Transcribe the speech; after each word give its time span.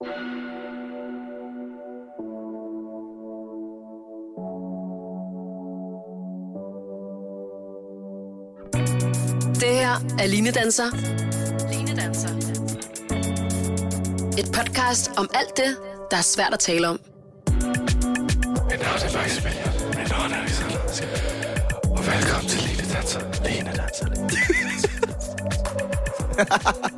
Det 0.00 0.10
her 9.64 9.96
er 10.18 10.26
Line 10.26 10.50
Danser. 10.50 10.84
Line 11.70 11.96
Danser. 11.96 12.28
Et 14.38 14.52
podcast 14.52 15.10
om 15.16 15.30
alt 15.34 15.56
det, 15.56 15.76
der 16.10 16.16
er 16.16 16.22
svært 16.22 16.52
at 16.52 16.58
tale 16.58 16.88
om. 16.88 17.00
Mit 17.50 17.60
navn 18.80 19.00
er 19.04 19.08
faktisk 19.08 19.44
William. 19.44 19.72
Mit 19.98 20.10
navn 20.10 20.32
er 20.32 20.36
Alexander. 20.36 20.78
Og 21.90 22.06
velkommen 22.06 22.48
til 22.48 22.60
Line 22.68 22.94
Danser. 22.94 23.20
Line 23.44 23.72
Danser. 23.76 24.08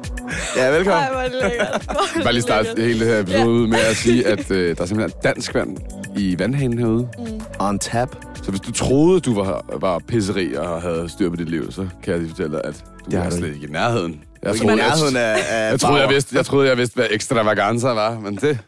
Ja, 0.57 0.71
velkommen. 0.71 1.03
Ej, 1.03 1.11
hvor 1.13 1.21
er 1.21 1.29
det 1.29 1.39
lækkert. 1.43 1.85
Hvor 1.85 2.01
det 2.15 2.23
Bare 2.25 2.33
lige 2.33 2.43
starte 2.43 2.69
hele 2.83 3.01
det 3.01 3.09
her 3.09 3.19
episode 3.21 3.49
ud 3.49 3.67
med 3.67 3.79
at 3.79 3.97
sige, 3.97 4.27
at 4.27 4.51
øh, 4.51 4.77
der 4.77 4.83
er 4.83 4.87
simpelthen 4.87 5.21
dansk 5.25 5.55
vand 5.55 5.77
i 6.17 6.39
vandhanen 6.39 6.79
herude. 6.79 7.09
Mm. 7.19 7.41
On 7.61 7.79
tap. 7.79 8.17
Så 8.43 8.51
hvis 8.51 8.61
du 8.61 8.73
troede, 8.73 9.21
du 9.21 9.35
var, 9.43 9.65
var 9.81 9.99
pisseri 9.99 10.55
og 10.55 10.83
havde 10.83 11.09
styr 11.09 11.31
på 11.31 11.37
dit 11.37 11.49
liv, 11.49 11.73
så 11.73 11.89
kan 12.03 12.13
jeg 12.13 12.19
lige 12.21 12.29
fortælle 12.31 12.53
dig, 12.53 12.61
at 12.65 12.85
du 13.05 13.11
Det 13.11 13.19
har 13.19 13.27
er 13.27 13.31
slet 13.31 13.55
ikke 13.55 13.67
i 13.67 13.71
nærheden. 13.71 14.25
Jeg 14.43 14.55
Ikke 14.55 14.65
i 14.73 14.75
nærheden 14.77 15.17
af, 15.17 15.37
af 15.57 15.71
jeg, 15.71 15.81
troede, 15.81 16.01
jeg, 16.01 16.09
vidste, 16.11 16.37
jeg 16.37 16.47
troede, 16.47 16.69
jeg 16.69 16.79
vidste, 16.79 16.95
hvad 16.95 17.07
ekstravaganza 17.11 17.89
var, 17.89 18.19
men 18.21 18.37
det 18.37 18.59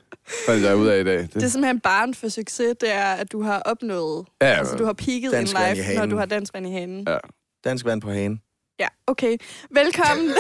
fandt 0.46 0.64
jeg 0.64 0.76
ud 0.76 0.86
af 0.86 1.00
i 1.00 1.04
dag. 1.04 1.18
Det 1.34 1.42
er 1.42 1.48
simpelthen 1.48 1.80
barn 1.80 2.14
for 2.14 2.28
succes, 2.28 2.74
det 2.80 2.94
er, 2.94 3.04
at 3.04 3.32
du 3.32 3.42
har 3.42 3.62
opnået, 3.64 4.24
Ja, 4.42 4.46
altså 4.46 4.76
du 4.76 4.84
har 4.84 4.92
peaked 4.92 5.32
in 5.40 5.44
life, 5.44 5.54
når 5.56 5.82
hanen. 5.98 6.10
du 6.10 6.16
har 6.16 6.26
dansk 6.26 6.54
vand 6.54 6.66
i 6.66 6.70
hanen. 6.70 7.04
Ja. 7.08 7.16
Dansk 7.64 7.84
vand 7.84 8.00
på 8.00 8.10
hagen. 8.10 8.40
Ja, 8.82 8.88
okay. 9.06 9.36
Velkommen, 9.70 10.30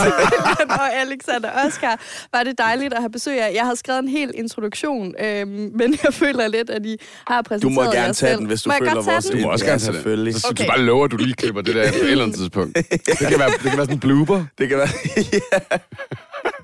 og 0.80 0.94
Alexander 0.94 1.50
Oscar. 1.66 2.00
Var 2.32 2.42
det 2.42 2.58
dejligt 2.58 2.94
at 2.94 3.00
have 3.00 3.10
besøg 3.10 3.40
af. 3.42 3.54
Jeg 3.54 3.62
havde 3.62 3.76
skrevet 3.76 3.98
en 3.98 4.08
hel 4.08 4.30
introduktion, 4.34 5.14
øhm, 5.20 5.48
men 5.74 5.98
jeg 6.04 6.14
føler 6.14 6.48
lidt, 6.48 6.70
at 6.70 6.86
I 6.86 6.96
har 7.26 7.42
præsenteret 7.42 7.62
Du 7.76 7.80
må 7.82 7.82
gerne 7.92 7.94
tage 8.06 8.14
selv. 8.14 8.38
den, 8.38 8.46
hvis 8.46 8.62
du 8.62 8.70
må 8.70 8.74
føler 8.78 8.94
vores 9.02 9.24
den? 9.24 9.36
Du 9.36 9.42
må 9.42 9.52
også 9.52 9.64
gerne 9.64 9.78
tage 9.78 9.86
det. 9.92 9.96
selvfølgelig. 9.96 10.34
Så 10.34 10.48
Okay. 10.50 10.64
du 10.64 10.68
bare 10.70 10.80
lover, 10.80 11.04
at 11.04 11.10
du 11.10 11.16
lige 11.16 11.34
klipper 11.34 11.60
det 11.62 11.74
der 11.74 11.90
på 11.92 11.98
et 11.98 12.10
eller 12.10 12.24
andet 12.24 12.36
tidspunkt. 12.38 12.76
Det 12.76 13.18
kan 13.28 13.38
være, 13.38 13.50
det 13.50 13.60
kan 13.60 13.76
være 13.76 13.86
sådan 13.86 13.94
en 13.94 14.00
blooper. 14.00 14.44
Det 14.58 14.68
kan 14.68 14.78
være... 14.78 14.88
ja. 15.32 15.76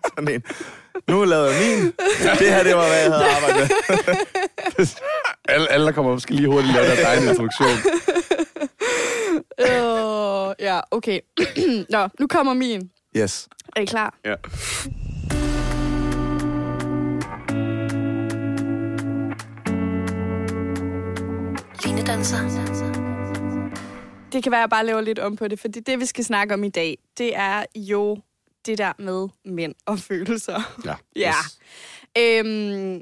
Sådan 0.08 0.34
en. 0.34 0.42
Nu 1.08 1.24
lavede 1.24 1.50
jeg 1.50 1.60
min. 1.60 1.92
Det 2.38 2.48
her, 2.50 2.62
det 2.62 2.76
var, 2.76 2.86
hvad 2.88 2.98
jeg 2.98 3.12
havde 3.12 3.24
arbejdet 3.36 3.70
med. 4.78 4.86
Alle, 5.48 5.72
alle 5.72 5.86
der 5.86 5.92
kommer 5.92 6.12
op, 6.12 6.20
skal 6.20 6.36
lige 6.36 6.48
hurtigt 6.48 6.74
lave 6.74 6.86
der 6.86 7.06
egen 7.06 7.28
introduktion. 7.28 7.68
Ja, 10.64 10.80
okay. 10.90 11.20
Nå, 11.90 12.08
nu 12.20 12.26
kommer 12.26 12.54
min. 12.54 12.90
Yes. 13.16 13.48
Er 13.76 13.80
I 13.80 13.84
klar? 13.84 14.14
Ja. 14.24 14.34
Line 21.84 22.06
Danser. 22.06 22.38
Det 24.32 24.42
kan 24.42 24.52
være, 24.52 24.60
at 24.60 24.62
jeg 24.62 24.70
bare 24.70 24.86
laver 24.86 25.00
lidt 25.00 25.18
om 25.18 25.36
på 25.36 25.48
det, 25.48 25.60
fordi 25.60 25.80
det, 25.80 26.00
vi 26.00 26.06
skal 26.06 26.24
snakke 26.24 26.54
om 26.54 26.64
i 26.64 26.68
dag, 26.68 26.98
det 27.18 27.36
er 27.36 27.64
jo 27.76 28.18
det 28.66 28.78
der 28.78 28.92
med 28.98 29.28
mænd 29.44 29.74
og 29.86 29.98
følelser. 29.98 30.78
Ja. 30.84 30.94
Ja. 31.16 31.34
Øhm, 32.18 33.00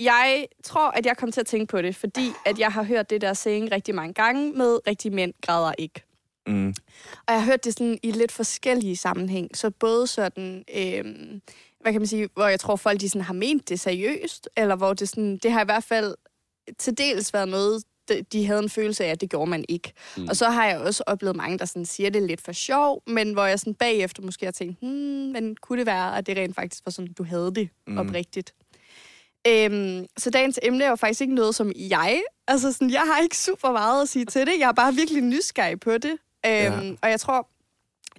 jeg 0.00 0.46
tror, 0.64 0.90
at 0.90 1.06
jeg 1.06 1.16
kom 1.16 1.32
til 1.32 1.40
at 1.40 1.46
tænke 1.46 1.70
på 1.70 1.82
det, 1.82 1.96
fordi 1.96 2.32
at 2.46 2.58
jeg 2.58 2.72
har 2.72 2.82
hørt 2.82 3.10
det 3.10 3.20
der 3.20 3.32
saying 3.32 3.72
rigtig 3.72 3.94
mange 3.94 4.14
gange 4.14 4.52
med, 4.52 4.78
rigtig 4.86 5.12
mænd 5.12 5.32
græder 5.42 5.72
ikke. 5.78 6.02
Mm. 6.46 6.68
Og 7.26 7.34
jeg 7.34 7.40
har 7.42 7.46
hørt 7.50 7.64
det 7.64 7.72
sådan 7.72 7.98
i 8.02 8.10
lidt 8.10 8.32
forskellige 8.32 8.96
sammenhæng. 8.96 9.56
Så 9.56 9.70
både 9.70 10.06
sådan, 10.06 10.64
øhm, 10.76 11.40
hvad 11.80 11.92
kan 11.92 12.00
man 12.00 12.06
sige, 12.06 12.28
hvor 12.34 12.46
jeg 12.46 12.60
tror 12.60 12.76
folk 12.76 13.00
de 13.00 13.08
sådan 13.08 13.22
har 13.22 13.34
ment 13.34 13.68
det 13.68 13.80
seriøst, 13.80 14.48
eller 14.56 14.76
hvor 14.76 14.92
det 14.94 15.08
sådan, 15.08 15.38
det 15.38 15.52
har 15.52 15.62
i 15.62 15.64
hvert 15.64 15.84
fald 15.84 16.14
til 16.78 16.98
dels 16.98 17.34
været 17.34 17.48
noget, 17.48 17.82
de- 18.08 18.22
de 18.32 18.46
havde 18.46 18.58
en 18.62 18.70
følelse 18.70 19.04
af, 19.04 19.10
at 19.10 19.20
det 19.20 19.30
gjorde 19.30 19.50
man 19.50 19.64
ikke. 19.68 19.92
Mm. 20.16 20.28
Og 20.28 20.36
så 20.36 20.50
har 20.50 20.66
jeg 20.66 20.78
også 20.78 21.02
oplevet 21.06 21.36
mange, 21.36 21.58
der 21.58 21.64
sådan 21.64 21.86
siger 21.86 22.10
det 22.10 22.22
lidt 22.22 22.40
for 22.40 22.52
sjov, 22.52 23.02
men 23.06 23.32
hvor 23.32 23.44
jeg 23.44 23.58
sådan 23.58 23.74
bagefter 23.74 24.22
måske 24.22 24.44
har 24.46 24.52
tænkt, 24.52 24.78
hmm, 24.80 24.90
men 25.32 25.56
kunne 25.56 25.78
det 25.78 25.86
være, 25.86 26.18
at 26.18 26.26
det 26.26 26.36
rent 26.36 26.54
faktisk 26.54 26.82
var 26.86 26.90
sådan, 26.92 27.12
du 27.12 27.22
havde 27.24 27.54
det 27.54 27.68
mm. 27.86 27.98
oprigtigt. 27.98 28.54
Øhm, 29.46 30.06
så 30.18 30.30
dagens 30.30 30.58
emne 30.62 30.84
er 30.84 30.88
jo 30.88 30.96
faktisk 30.96 31.20
ikke 31.20 31.34
noget, 31.34 31.54
som 31.54 31.72
jeg... 31.76 32.22
Altså, 32.48 32.72
sådan, 32.72 32.90
jeg 32.90 33.00
har 33.02 33.20
ikke 33.22 33.36
super 33.38 33.72
meget 33.72 34.02
at 34.02 34.08
sige 34.08 34.24
til 34.24 34.46
det. 34.46 34.52
Jeg 34.58 34.68
er 34.68 34.72
bare 34.72 34.94
virkelig 34.94 35.22
nysgerrig 35.22 35.80
på 35.80 35.98
det. 35.98 36.16
Øhm, 36.46 36.88
ja. 36.88 36.94
Og 37.02 37.10
jeg 37.10 37.20
tror, 37.20 37.48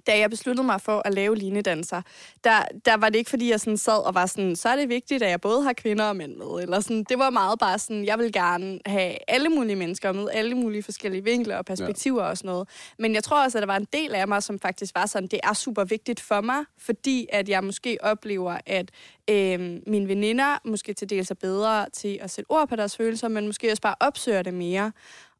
da 0.06 0.18
jeg 0.18 0.30
besluttede 0.30 0.66
mig 0.66 0.80
for 0.80 1.02
at 1.04 1.14
lave 1.14 1.36
linedanser, 1.36 2.02
der, 2.44 2.64
der 2.84 2.96
var 2.96 3.08
det 3.08 3.18
ikke, 3.18 3.30
fordi 3.30 3.50
jeg 3.50 3.60
sådan 3.60 3.76
sad 3.76 4.06
og 4.06 4.14
var 4.14 4.26
sådan, 4.26 4.56
så 4.56 4.68
er 4.68 4.76
det 4.76 4.88
vigtigt, 4.88 5.22
at 5.22 5.30
jeg 5.30 5.40
både 5.40 5.62
har 5.62 5.72
kvinder 5.72 6.04
og 6.04 6.16
mænd 6.16 6.36
med. 6.36 6.62
Eller 6.62 6.80
sådan, 6.80 7.04
det 7.04 7.18
var 7.18 7.30
meget 7.30 7.58
bare 7.58 7.78
sådan, 7.78 8.04
jeg 8.04 8.18
vil 8.18 8.32
gerne 8.32 8.78
have 8.86 9.16
alle 9.28 9.48
mulige 9.48 9.76
mennesker 9.76 10.12
med, 10.12 10.28
alle 10.32 10.54
mulige 10.54 10.82
forskellige 10.82 11.24
vinkler 11.24 11.56
og 11.56 11.64
perspektiver 11.64 12.22
ja. 12.22 12.30
og 12.30 12.38
sådan 12.38 12.48
noget. 12.48 12.68
Men 12.98 13.14
jeg 13.14 13.24
tror 13.24 13.44
også, 13.44 13.58
at 13.58 13.62
der 13.62 13.66
var 13.66 13.76
en 13.76 13.86
del 13.92 14.14
af 14.14 14.28
mig, 14.28 14.42
som 14.42 14.58
faktisk 14.58 14.94
var 14.94 15.06
sådan, 15.06 15.28
det 15.28 15.40
er 15.42 15.52
super 15.52 15.84
vigtigt 15.84 16.20
for 16.20 16.40
mig, 16.40 16.64
fordi 16.78 17.26
at 17.32 17.48
jeg 17.48 17.64
måske 17.64 17.98
oplever, 18.00 18.58
at 18.66 18.90
øh, 19.30 19.80
mine 19.86 20.08
veninder 20.08 20.58
måske 20.64 20.94
til 20.94 21.10
dels 21.10 21.30
er 21.30 21.34
bedre 21.34 21.86
til 21.92 22.18
at 22.22 22.30
sætte 22.30 22.50
ord 22.50 22.68
på 22.68 22.76
deres 22.76 22.96
følelser, 22.96 23.28
men 23.28 23.46
måske 23.46 23.70
også 23.70 23.82
bare 23.82 23.94
opsøger 24.00 24.42
det 24.42 24.54
mere. 24.54 24.92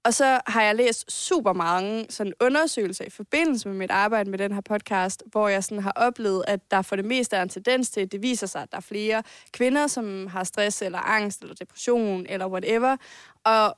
Og 0.05 0.15
så 0.15 0.41
har 0.47 0.63
jeg 0.63 0.75
læst 0.75 1.13
super 1.13 1.53
mange 1.53 2.07
sådan 2.11 2.33
undersøgelser 2.41 3.05
i 3.05 3.11
forbindelse 3.11 3.69
med 3.69 3.77
mit 3.77 3.91
arbejde 3.91 4.31
med 4.31 4.39
den 4.39 4.53
her 4.53 4.61
podcast, 4.61 5.23
hvor 5.27 5.49
jeg 5.49 5.65
sådan 5.65 5.83
har 5.83 5.93
oplevet, 5.97 6.45
at 6.49 6.71
der 6.71 6.83
for 6.83 6.97
det 6.97 7.05
meste 7.05 7.37
er 7.37 7.43
en 7.43 7.49
tendens 7.49 7.91
til, 7.91 8.01
at 8.01 8.13
det 8.13 8.23
viser 8.23 8.47
sig, 8.47 8.63
at 8.63 8.71
der 8.71 8.77
er 8.77 8.81
flere 8.81 9.23
kvinder, 9.53 9.87
som 9.87 10.27
har 10.27 10.45
stress 10.45 10.83
eller 10.83 10.99
angst 10.99 11.43
eller 11.43 11.55
depression 11.55 12.27
eller 12.29 12.47
whatever. 12.47 12.97
Og 13.45 13.77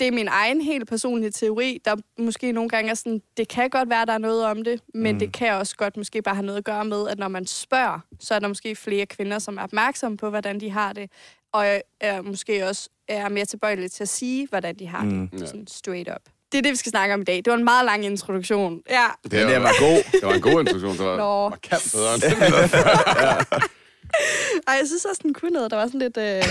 det 0.00 0.06
er 0.06 0.12
min 0.12 0.28
egen 0.28 0.60
helt 0.60 0.88
personlige 0.88 1.30
teori, 1.30 1.80
der 1.84 1.96
måske 2.18 2.52
nogle 2.52 2.70
gange 2.70 2.90
er 2.90 2.94
sådan, 2.94 3.22
det 3.36 3.48
kan 3.48 3.70
godt 3.70 3.90
være, 3.90 4.06
der 4.06 4.12
er 4.12 4.18
noget 4.18 4.44
om 4.44 4.64
det, 4.64 4.80
men 4.94 5.12
mm. 5.12 5.18
det 5.18 5.32
kan 5.32 5.52
også 5.52 5.76
godt 5.76 5.96
måske 5.96 6.22
bare 6.22 6.34
have 6.34 6.46
noget 6.46 6.58
at 6.58 6.64
gøre 6.64 6.84
med, 6.84 7.08
at 7.08 7.18
når 7.18 7.28
man 7.28 7.46
spørger, 7.46 8.00
så 8.20 8.34
er 8.34 8.38
der 8.38 8.48
måske 8.48 8.76
flere 8.76 9.06
kvinder, 9.06 9.38
som 9.38 9.58
er 9.58 9.62
opmærksomme 9.62 10.16
på, 10.16 10.30
hvordan 10.30 10.60
de 10.60 10.70
har 10.70 10.92
det, 10.92 11.10
og 11.52 11.66
er 12.00 12.22
måske 12.22 12.68
også 12.68 12.90
er 13.08 13.28
mere 13.28 13.44
tilbøjelige 13.44 13.88
til 13.88 14.02
at 14.04 14.08
sige, 14.08 14.46
hvordan 14.48 14.74
de 14.78 14.86
har 14.86 15.04
mm. 15.04 15.28
det, 15.28 15.48
sådan 15.48 15.66
straight 15.66 16.08
up. 16.08 16.32
Det 16.52 16.58
er 16.58 16.62
det, 16.62 16.70
vi 16.70 16.76
skal 16.76 16.90
snakke 16.90 17.14
om 17.14 17.20
i 17.20 17.24
dag. 17.24 17.36
Det 17.36 17.46
var 17.46 17.54
en 17.56 17.64
meget 17.64 17.84
lang 17.84 18.04
introduktion. 18.04 18.80
Ja, 18.90 19.06
Det, 19.22 19.32
Men 19.32 19.48
det 19.48 19.60
var 19.62 19.72
god. 19.80 20.02
Det 20.12 20.20
var 20.22 20.34
en 20.34 20.40
god 20.40 20.60
introduktion. 20.60 20.92
Det 20.96 21.06
var 21.06 21.16
Nå. 21.16 21.48
markant 21.48 21.88
bedre 21.92 22.14
end 22.14 22.22
før. 22.68 23.68
Ej, 24.68 24.74
jeg 24.74 24.86
synes 24.86 25.04
også, 25.04 25.20
den 25.22 25.34
kunne 25.34 25.50
noget. 25.50 25.70
Der 25.70 25.76
var 25.76 25.86
sådan 25.86 26.00
lidt, 26.00 26.16
øh, 26.16 26.42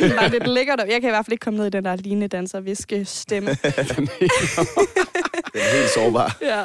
den 0.00 0.16
var 0.16 0.28
lidt 0.28 0.46
lækkert. 0.46 0.78
Jeg 0.88 1.00
kan 1.00 1.10
i 1.10 1.12
hvert 1.12 1.24
fald 1.26 1.32
ikke 1.32 1.44
komme 1.44 1.56
ned 1.58 1.66
i 1.66 1.70
den 1.70 1.84
der 1.84 1.96
line 1.96 2.26
danser 2.26 2.60
viske 2.60 3.04
stemme. 3.04 3.50
Den 5.54 5.60
er 5.62 5.76
helt 5.80 5.90
sårbar. 5.90 6.36
ja. 6.42 6.64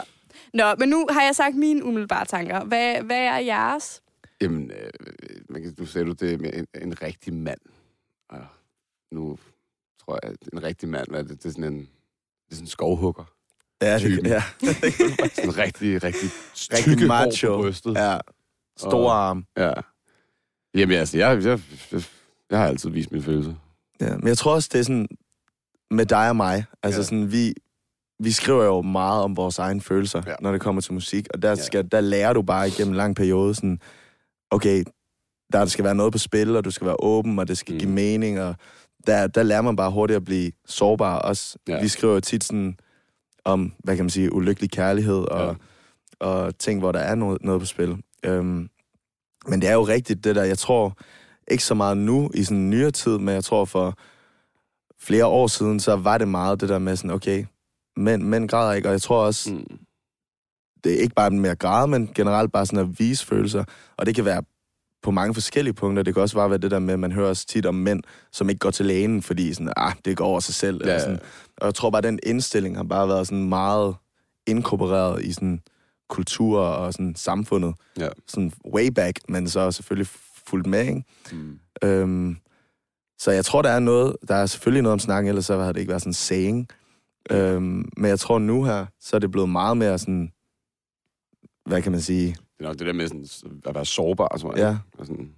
Nå, 0.54 0.76
men 0.80 0.90
nu 0.90 1.08
har 1.12 1.24
jeg 1.24 1.36
sagt 1.36 1.56
mine 1.56 1.84
umiddelbare 1.86 2.26
tanker. 2.26 2.64
Hvad, 2.64 3.02
hvad 3.02 3.18
er 3.18 3.38
jeres? 3.38 4.02
Jamen, 4.42 4.72
øh, 4.72 4.90
man 5.50 5.62
kan, 5.62 5.76
nu 5.78 5.86
sagde 5.86 6.08
du 6.08 6.12
det 6.12 6.42
med 6.42 6.50
en, 6.54 6.68
en 6.82 7.02
rigtig 7.02 7.34
mand. 7.34 7.60
Nu 9.12 9.38
tror 10.06 10.20
jeg, 10.24 10.32
at 10.32 10.38
en 10.54 10.64
rigtig 10.64 10.90
mand, 10.90 11.08
hvad 11.10 11.20
er 11.20 11.24
det? 11.24 11.44
Det 11.44 11.50
er 11.50 11.54
sådan 11.54 11.64
en, 11.74 11.80
det 11.80 12.52
er 12.52 12.56
sådan 12.56 12.64
en 12.64 12.68
skovhugger. 12.68 13.24
Ja, 13.82 14.00
det, 14.00 14.28
ja. 14.28 14.44
Sådan 15.36 15.50
en 15.50 15.58
rigtig, 15.58 16.04
rigtig 16.04 16.30
Rigtig 16.78 17.08
macho. 17.08 17.56
på 17.56 17.62
brystet. 17.62 17.94
ja. 17.96 18.18
Store 18.78 19.14
arm. 19.14 19.46
ja. 19.58 19.74
Jamen 20.76 20.98
altså, 20.98 21.18
jeg, 21.18 21.44
jeg, 21.44 21.60
jeg, 21.92 22.04
jeg 22.50 22.60
har 22.60 22.68
altid 22.68 22.90
vist 22.90 23.12
mine 23.12 23.24
følelser. 23.24 23.54
Ja, 24.02 24.18
men 24.18 24.28
jeg 24.28 24.38
tror 24.38 24.54
også, 24.54 24.70
det 24.74 24.80
er 24.80 24.84
sådan 24.84 25.08
med 25.92 26.06
dig 26.06 26.30
og 26.30 26.36
mig. 26.36 26.66
Altså 26.84 27.00
Ja. 27.00 27.04
sådan, 27.06 27.32
vi, 27.32 27.54
vi 28.20 28.32
skriver 28.32 28.64
jo 28.66 28.82
meget 28.82 29.24
om 29.24 29.38
vores 29.38 29.60
egne 29.60 29.82
følelser, 29.82 30.22
Ja. 30.26 30.30
ja. 30.32 30.36
når 30.42 30.52
det 30.52 30.62
kommer 30.62 30.82
til 30.82 30.94
musik. 30.94 31.28
Og 31.34 31.42
der, 31.42 31.50
Ja. 31.50 31.56
skal, 31.56 31.92
der 31.92 32.02
lærer 32.02 32.34
du 32.34 32.42
bare 32.42 32.68
igennem 32.68 32.92
en 32.94 32.98
lang 32.98 33.16
periode 33.16 33.56
sådan, 33.56 33.80
okay, 34.52 34.84
der 35.54 35.66
skal 35.66 35.86
være 35.86 35.96
noget 35.96 36.12
på 36.12 36.18
spil, 36.18 36.56
og 36.56 36.66
du 36.66 36.72
skal 36.72 36.88
være 36.88 36.98
åben, 37.00 37.40
og 37.40 37.48
det 37.48 37.58
skal 37.58 37.74
mm. 37.74 37.80
give 37.80 37.92
mening. 37.92 38.40
Og 38.42 38.56
der, 39.10 39.28
der 39.28 39.44
lærer 39.44 39.62
man 39.62 39.76
bare 39.76 39.92
hurtigt 39.92 40.18
at 40.18 40.26
blive 40.26 40.52
sårbar 40.66 41.20
også. 41.20 41.58
Ja. 41.68 41.82
Vi 41.82 41.88
skriver 41.88 42.14
jo 42.14 42.20
tit 42.20 42.44
sådan 42.44 42.78
om, 43.46 43.74
hvad 43.84 43.96
kan 43.96 44.06
man 44.06 44.10
sige, 44.10 44.34
ulykkelig 44.34 44.72
kærlighed 44.72 45.16
og, 45.32 45.48
Ja. 46.22 46.26
og 46.28 46.58
ting, 46.58 46.80
hvor 46.80 46.92
der 46.92 47.00
er 47.00 47.16
noget, 47.16 47.42
noget 47.44 47.62
på 47.62 47.66
spil. 47.66 47.98
Øhm, 48.26 48.70
men 49.48 49.62
det 49.62 49.70
er 49.70 49.74
jo 49.74 49.82
rigtigt, 49.88 50.24
det 50.24 50.36
der, 50.36 50.44
jeg 50.44 50.58
tror 50.58 50.98
ikke 51.52 51.64
så 51.64 51.74
meget 51.74 51.98
nu 51.98 52.30
i 52.34 52.44
sådan 52.44 52.58
en 52.58 52.70
nyere 52.70 52.92
tid, 52.92 53.18
men 53.18 53.36
jeg 53.36 53.44
tror 53.44 53.66
for 53.66 53.98
flere 55.02 55.26
år 55.26 55.48
siden, 55.48 55.80
så 55.80 55.96
var 55.96 56.18
det 56.18 56.28
meget 56.28 56.62
det 56.62 56.70
der 56.70 56.80
med 56.80 56.96
sådan, 56.96 57.12
okay, 57.12 57.46
mænd, 57.98 58.24
mænd 58.24 58.50
græder 58.50 58.74
ikke, 58.74 58.88
og 58.88 58.92
jeg 58.92 59.02
tror 59.02 59.24
også, 59.26 59.54
Mm. 59.54 59.78
det 60.84 60.94
er 60.94 60.98
ikke 61.02 61.16
bare 61.16 61.30
med 61.32 61.50
at 61.50 61.60
græde, 61.60 61.88
men 61.88 62.10
generelt 62.16 62.52
bare 62.52 62.66
sådan 62.66 62.90
at 62.90 63.00
vise 63.00 63.26
følelser, 63.26 63.64
og 63.98 64.06
det 64.06 64.16
kan 64.16 64.26
være 64.26 64.44
på 65.04 65.12
mange 65.12 65.34
forskellige 65.34 65.74
punkter. 65.74 66.04
Det 66.04 66.14
kan 66.14 66.24
også 66.24 66.36
bare 66.36 66.50
være 66.50 66.60
det 66.60 66.72
der 66.72 66.80
med, 66.80 66.94
at 66.94 67.00
man 67.00 67.12
hører 67.12 67.30
også 67.30 67.46
tit 67.48 67.66
om 67.66 67.76
mænd, 67.76 68.04
som 68.32 68.50
ikke 68.50 68.60
går 68.60 68.72
til 68.72 68.86
lægen, 68.86 69.22
fordi 69.22 69.54
sådan, 69.54 69.74
ah, 69.78 69.94
det 70.06 70.18
går 70.18 70.26
over 70.26 70.40
sig 70.40 70.54
selv. 70.56 70.82
Ja, 70.84 70.90
Eller 70.90 71.00
sådan. 71.00 71.20
Og 71.58 71.66
jeg 71.66 71.76
tror 71.76 71.90
bare, 71.90 71.98
at 71.98 72.04
den 72.04 72.20
indstilling 72.24 72.76
har 72.76 72.84
bare 72.84 73.08
været 73.08 73.28
sådan 73.28 73.50
meget 73.50 73.96
inkorporeret 74.48 75.26
i 75.26 75.34
sådan 75.34 75.62
kultur 76.10 76.60
og 76.60 76.94
sådan 76.94 77.16
samfundet. 77.16 77.74
Ja. 77.98 78.08
Sådan 78.28 78.54
way 78.74 78.88
back, 78.88 79.20
men 79.30 79.50
så 79.50 79.72
selvfølgelig 79.72 80.08
fulgt 80.48 80.68
med, 80.68 80.88
ikke? 80.88 81.04
Mm. 81.32 81.60
Øhm, 81.84 82.38
så 83.20 83.32
jeg 83.32 83.46
tror, 83.46 83.62
der 83.62 83.70
er 83.70 83.80
noget, 83.80 84.16
der 84.28 84.36
er 84.36 84.46
selvfølgelig 84.46 84.82
noget 84.84 84.94
om 84.94 85.00
snakken, 85.00 85.30
ellers 85.30 85.46
så 85.46 85.60
havde 85.60 85.74
det 85.74 85.80
ikke 85.80 85.90
været 85.90 86.02
sådan 86.02 86.14
saying. 86.14 86.68
Øhm, 87.32 87.90
men 87.98 88.06
jeg 88.10 88.20
tror 88.20 88.40
nu 88.40 88.64
her, 88.64 88.86
så 89.00 89.16
er 89.16 89.20
det 89.20 89.32
blevet 89.32 89.50
meget 89.50 89.78
mere 89.78 90.00
sådan, 90.00 90.32
hvad 91.66 91.82
kan 91.82 91.92
man 91.92 92.02
sige? 92.02 92.36
Det 92.60 92.66
er 92.66 92.70
nok 92.70 92.80
det 92.80 92.88
der 92.88 92.94
med 92.94 93.08
sådan, 93.08 93.62
at 93.66 93.76
være 93.76 93.86
sårbar, 93.86 94.38
tror 94.42 94.56
jeg. 94.58 94.60
Ja. 94.72 94.78
Og 95.00 95.06
sådan, 95.06 95.36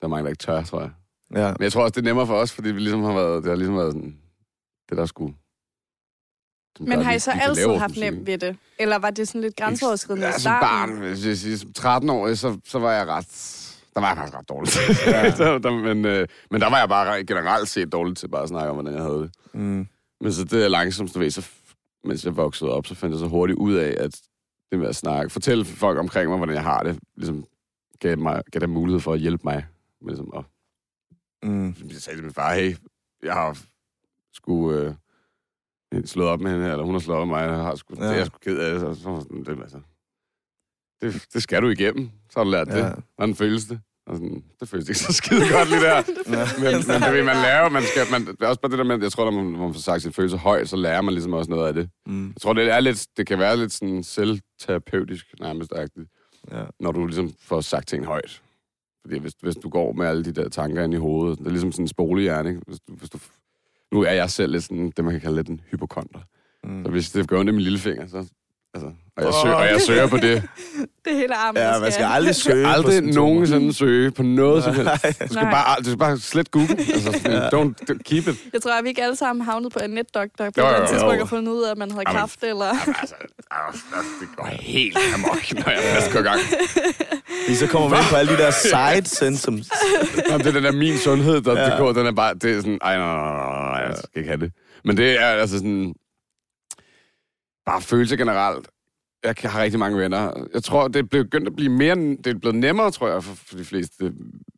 der 0.00 0.06
er 0.06 0.08
mange, 0.08 0.22
der 0.24 0.28
ikke 0.30 0.38
tør, 0.44 0.62
tror 0.62 0.80
jeg. 0.80 0.90
Ja, 1.34 1.48
Men 1.48 1.62
jeg 1.62 1.72
tror 1.72 1.82
også, 1.82 1.92
det 1.92 2.00
er 2.00 2.04
nemmere 2.04 2.26
for 2.26 2.34
os, 2.34 2.52
fordi 2.52 2.72
vi 2.72 2.80
ligesom 2.80 3.02
har 3.02 3.12
været, 3.12 3.42
det 3.42 3.50
har 3.50 3.56
ligesom 3.56 3.76
været 3.76 3.92
sådan, 3.92 4.18
det 4.88 4.96
der 4.98 5.06
skulle... 5.06 5.34
som 6.76 6.88
Men 6.88 7.02
har 7.02 7.12
I 7.12 7.18
så 7.18 7.30
altid 7.30 7.68
haft 7.76 7.96
nemt 7.96 8.26
ved 8.26 8.38
det? 8.38 8.56
Eller 8.78 8.98
var 8.98 9.10
det 9.10 9.28
sådan 9.28 9.40
lidt 9.40 9.56
grænseoverskridende 9.56 10.26
Ja, 10.26 10.30
i 10.30 10.32
som 10.32 10.40
starten? 10.40 10.96
barn, 10.96 11.00
hvis 11.08 11.26
jeg 11.26 11.36
siger, 11.36 11.56
som 11.56 11.72
13 11.72 12.10
år, 12.10 12.34
så, 12.34 12.58
så 12.64 12.78
var 12.78 12.92
jeg 12.92 13.06
ret... 13.06 13.58
Der 13.94 14.00
var 14.00 14.08
jeg 14.08 14.16
faktisk 14.16 14.36
ret 14.38 14.48
dårlig 14.48 14.68
til. 14.70 14.80
så, 15.36 15.58
der, 15.58 15.70
men, 15.94 16.04
øh, 16.04 16.28
men 16.50 16.60
der 16.60 16.70
var 16.70 16.78
jeg 16.78 16.88
bare 16.88 17.24
generelt 17.24 17.68
set 17.68 17.92
dårlig 17.92 18.16
til 18.16 18.28
bare 18.28 18.42
at 18.42 18.48
snakke 18.48 18.70
om, 18.70 18.76
hvordan 18.76 18.94
jeg 18.94 19.02
havde 19.02 19.18
det. 19.22 19.30
mm, 19.54 19.86
Men 20.20 20.32
så 20.32 20.44
det 20.44 20.64
er 20.64 20.68
langsomt, 20.68 21.14
du 21.14 21.18
ved, 21.18 21.30
så, 21.30 21.48
mens 22.04 22.24
jeg 22.24 22.36
voksede 22.36 22.70
op, 22.70 22.86
så 22.86 22.94
fandt 22.94 23.12
jeg 23.12 23.20
så 23.20 23.26
hurtigt 23.26 23.58
ud 23.58 23.74
af, 23.74 23.96
at 24.04 24.20
det 24.72 24.80
med 24.80 24.88
at 24.88 24.96
snakke, 24.96 25.30
fortælle 25.30 25.64
folk 25.64 25.98
omkring 25.98 26.28
mig, 26.28 26.36
hvordan 26.36 26.54
jeg 26.54 26.62
har 26.64 26.82
det, 26.82 26.98
ligesom 27.16 27.44
gav, 28.00 28.18
mig, 28.18 28.42
gav 28.52 28.60
dem 28.60 28.70
mulighed 28.70 29.00
for 29.00 29.12
at 29.12 29.20
hjælpe 29.20 29.40
mig. 29.44 29.66
Med, 30.00 30.08
ligesom, 30.08 30.32
at, 30.36 30.44
mm, 31.50 31.66
jeg 31.88 31.96
sagde 31.96 32.16
til 32.18 32.24
min 32.24 32.32
far, 32.34 32.54
hey, 32.54 32.76
jeg 33.22 33.34
har 33.34 33.58
skulle 34.32 34.96
øh, 35.94 36.04
slået 36.06 36.28
op 36.28 36.40
med 36.40 36.50
hende 36.50 36.64
her, 36.64 36.72
eller 36.72 36.84
hun 36.84 36.94
har 36.94 37.00
slået 37.00 37.18
op 37.20 37.28
med 37.28 37.36
mig, 37.36 37.42
jeg 37.48 37.56
har 37.56 37.74
sgu, 37.74 37.94
Ja. 37.98 38.02
det 38.04 38.10
er 38.12 38.16
jeg 38.16 38.26
sgu 38.26 38.38
ked 38.38 38.58
af. 38.58 38.80
Så, 38.80 38.94
så, 38.94 39.02
sådan, 39.02 39.44
det, 39.44 39.48
altså, 39.62 39.80
det, 41.00 41.26
det, 41.34 41.42
skal 41.42 41.62
du 41.62 41.68
igennem, 41.68 42.10
så 42.30 42.38
har 42.40 42.44
du 42.44 42.50
lært 42.50 42.68
Ja. 42.68 42.86
det. 42.88 43.02
Hvordan 43.16 43.34
føles 43.34 43.64
det? 43.64 43.80
Og 44.06 44.16
sådan, 44.16 44.44
det 44.60 44.68
føles 44.68 44.88
ikke 44.88 44.98
så 44.98 45.12
skide 45.12 45.40
godt 45.52 45.68
lige 45.68 45.80
der. 45.80 46.02
Men, 46.62 46.72
men 46.88 47.02
det 47.02 47.12
ved 47.12 47.24
man 47.24 47.36
lærer, 47.36 47.68
man 47.68 47.82
skal, 47.82 48.02
man, 48.10 48.26
det 48.26 48.42
er 48.42 48.46
også 48.46 48.60
bare 48.60 48.70
det 48.70 48.78
der 48.78 48.84
med, 48.84 49.02
jeg 49.02 49.12
tror, 49.12 49.24
når 49.30 49.42
man, 49.42 49.52
når 49.52 49.58
man 49.58 49.74
får 49.74 49.80
sagt 49.80 50.02
sine 50.02 50.14
følelser 50.14 50.38
højt, 50.38 50.68
så 50.68 50.76
lærer 50.76 51.00
man 51.02 51.14
ligesom 51.14 51.32
også 51.32 51.50
noget 51.50 51.68
af 51.68 51.74
det. 51.74 51.90
Mm, 52.06 52.26
Jeg 52.26 52.34
tror, 52.40 52.52
det 52.52 52.70
er 52.70 52.80
lidt, 52.80 53.06
det 53.16 53.26
kan 53.26 53.38
være 53.38 53.56
lidt 53.56 53.72
sådan 53.72 54.02
selvterapeutisk, 54.02 55.26
nærmest 55.40 55.72
agtigt, 55.76 56.08
ja. 56.52 56.64
når 56.80 56.92
du 56.92 57.06
ligesom 57.06 57.32
får 57.40 57.60
sagt 57.60 57.88
ting 57.88 58.04
højt. 58.06 58.42
Fordi 59.04 59.18
hvis, 59.18 59.32
hvis 59.42 59.54
du 59.56 59.68
går 59.68 59.92
med 59.92 60.06
alle 60.06 60.24
de 60.24 60.32
der 60.32 60.48
tanker 60.48 60.84
ind 60.84 60.94
i 60.94 60.96
hovedet, 60.96 61.38
det 61.38 61.46
er 61.46 61.50
ligesom 61.50 61.72
sådan 61.72 61.84
en 61.84 61.88
spolehjerne, 61.88 62.48
ikke? 62.48 62.60
Hvis 62.66 62.78
du, 62.88 62.94
hvis 62.94 63.10
du, 63.10 63.18
nu 63.92 64.02
er 64.02 64.12
jeg 64.12 64.30
selv 64.30 64.52
lidt 64.52 64.64
sådan, 64.64 64.92
det 64.96 65.04
man 65.04 65.14
kan 65.14 65.20
kalde 65.20 65.36
lidt 65.36 65.48
en 65.48 65.60
hypokonter. 65.70 66.20
Mm. 66.64 66.84
Så 66.84 66.90
hvis 66.90 67.10
det 67.10 67.28
gør 67.28 67.38
ondt 67.38 67.48
i 67.48 67.52
min 67.52 67.60
lillefinger, 67.62 68.06
så... 68.06 68.26
Altså, 68.74 68.90
og, 69.16 69.24
jeg 69.24 69.32
søger, 69.42 69.54
og 69.54 69.66
jeg 69.66 69.80
søger 69.80 70.06
på 70.06 70.16
det. 70.16 70.42
Det 71.04 71.12
er 71.12 71.16
hele 71.16 71.34
armen, 71.34 71.62
Ja, 71.62 71.78
man 71.78 71.92
skal 71.92 72.04
aldrig 72.04 72.34
søge 72.44 72.64
på 72.64 72.70
Aldrig 72.70 72.92
symptomer. 72.94 73.14
nogensinde 73.28 73.74
søge 73.74 74.10
på 74.10 74.22
noget 74.22 74.64
som 74.64 74.74
helst. 74.74 74.92
Du 75.04 75.08
skal 75.34 75.42
Nej. 75.42 75.50
bare, 75.50 75.76
du 75.78 75.84
skal 75.84 75.98
bare 75.98 76.18
slet 76.18 76.50
Google. 76.50 76.76
Altså, 76.78 77.12
sådan, 77.22 77.42
don't, 77.42 77.74
don't 77.90 77.98
keep 78.04 78.28
it. 78.28 78.36
Jeg 78.52 78.62
tror, 78.62 78.78
at 78.78 78.84
vi 78.84 78.88
ikke 78.88 79.02
alle 79.02 79.16
sammen 79.16 79.44
havnet 79.44 79.72
på 79.72 79.78
en 79.84 79.90
netdoktor 79.90 80.44
på 80.44 80.60
Jo, 80.60 80.66
et 80.66 80.72
jo, 80.72 80.80
jo. 80.80 80.86
tidspunkt 80.86 81.20
og 81.22 81.28
fundet 81.28 81.52
ud 81.52 81.62
af, 81.62 81.70
at 81.70 81.78
man 81.78 81.90
havde 81.90 82.02
Jamen, 82.08 82.18
kræft, 82.20 82.42
eller... 82.42 82.66
Jamen, 82.66 82.94
altså, 83.00 83.14
altså, 83.52 83.82
det 84.20 84.28
går 84.36 84.46
helt 84.60 84.98
amok, 85.14 85.52
når 85.52 85.70
jeg 85.72 85.80
først 85.94 86.12
går 86.12 86.20
i 86.20 86.22
gang. 86.22 86.40
Fordi 87.44 87.54
så 87.56 87.66
kommer 87.66 87.88
man 87.88 87.98
ind 87.98 88.06
på 88.10 88.16
alle 88.16 88.32
de 88.32 88.38
der 88.38 88.50
side 88.50 89.06
symptoms. 89.16 89.70
Jamen, 90.28 90.40
det 90.40 90.46
er 90.46 90.52
den 90.52 90.64
der 90.64 90.72
min 90.72 90.98
sundhed, 90.98 91.40
der 91.40 91.58
Ja. 91.60 91.68
ja. 91.70 91.76
går, 91.76 91.92
den 91.92 92.06
er 92.06 92.12
bare, 92.12 92.34
det 92.34 92.50
er 92.52 92.56
sådan, 92.56 92.78
ej, 92.82 92.96
nej, 92.98 93.06
nej, 93.14 93.32
nej, 93.32 93.80
nej, 93.80 93.88
jeg 93.88 93.96
skal 93.96 94.08
ikke 94.16 94.28
have 94.28 94.40
det. 94.40 94.52
Men 94.84 94.96
det 94.96 95.20
er 95.20 95.26
altså 95.26 95.56
sådan, 95.56 95.94
bare 97.66 97.80
følelse 97.82 98.16
generelt. 98.16 98.68
Jeg 99.24 99.36
kan- 99.36 99.50
har 99.50 99.62
rigtig 99.62 99.80
mange 99.80 99.98
venner. 99.98 100.46
Jeg 100.54 100.62
tror, 100.64 100.88
det 100.88 100.96
er 100.98 101.02
begyndt 101.02 101.48
at 101.48 101.56
blive 101.56 101.70
mere, 101.72 101.94
det 101.94 102.26
er 102.26 102.38
blevet 102.38 102.56
nemmere, 102.56 102.90
tror 102.90 103.08
jeg, 103.08 103.24
for, 103.24 103.34
for 103.34 103.56
de 103.56 103.64
fleste, 103.64 104.06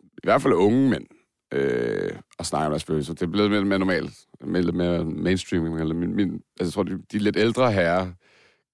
i 0.00 0.20
hvert 0.22 0.42
fald 0.42 0.54
unge 0.54 0.90
mænd, 0.90 1.06
øh, 1.52 2.10
at 2.38 2.46
snakke 2.46 2.66
om 2.66 2.70
deres 2.72 2.84
følelser. 2.84 3.14
Det 3.14 3.22
er 3.22 3.26
blevet 3.26 3.50
lidt 3.50 3.66
mere 3.66 3.78
normalt, 3.78 4.12
mere, 4.44 4.62
lidt 4.62 4.76
mere 4.76 5.04
mainstream. 5.04 5.74
Eller 5.78 5.94
min, 5.94 6.14
min, 6.16 6.32
altså, 6.32 6.64
jeg 6.64 6.72
tror, 6.72 6.82
de, 6.82 7.02
de 7.12 7.18
lidt 7.18 7.36
ældre 7.36 7.72
herrer, 7.72 8.12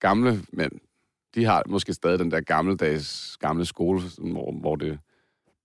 gamle 0.01 0.43
mænd, 0.53 0.73
de 1.35 1.45
har 1.45 1.63
måske 1.69 1.93
stadig 1.95 2.19
den 2.19 2.31
der 2.31 2.41
gammeldags, 2.41 3.37
gamle 3.41 3.65
skole, 3.67 4.11
sådan, 4.11 4.31
hvor, 4.31 4.53
hvor 4.61 4.77
det, 4.77 4.99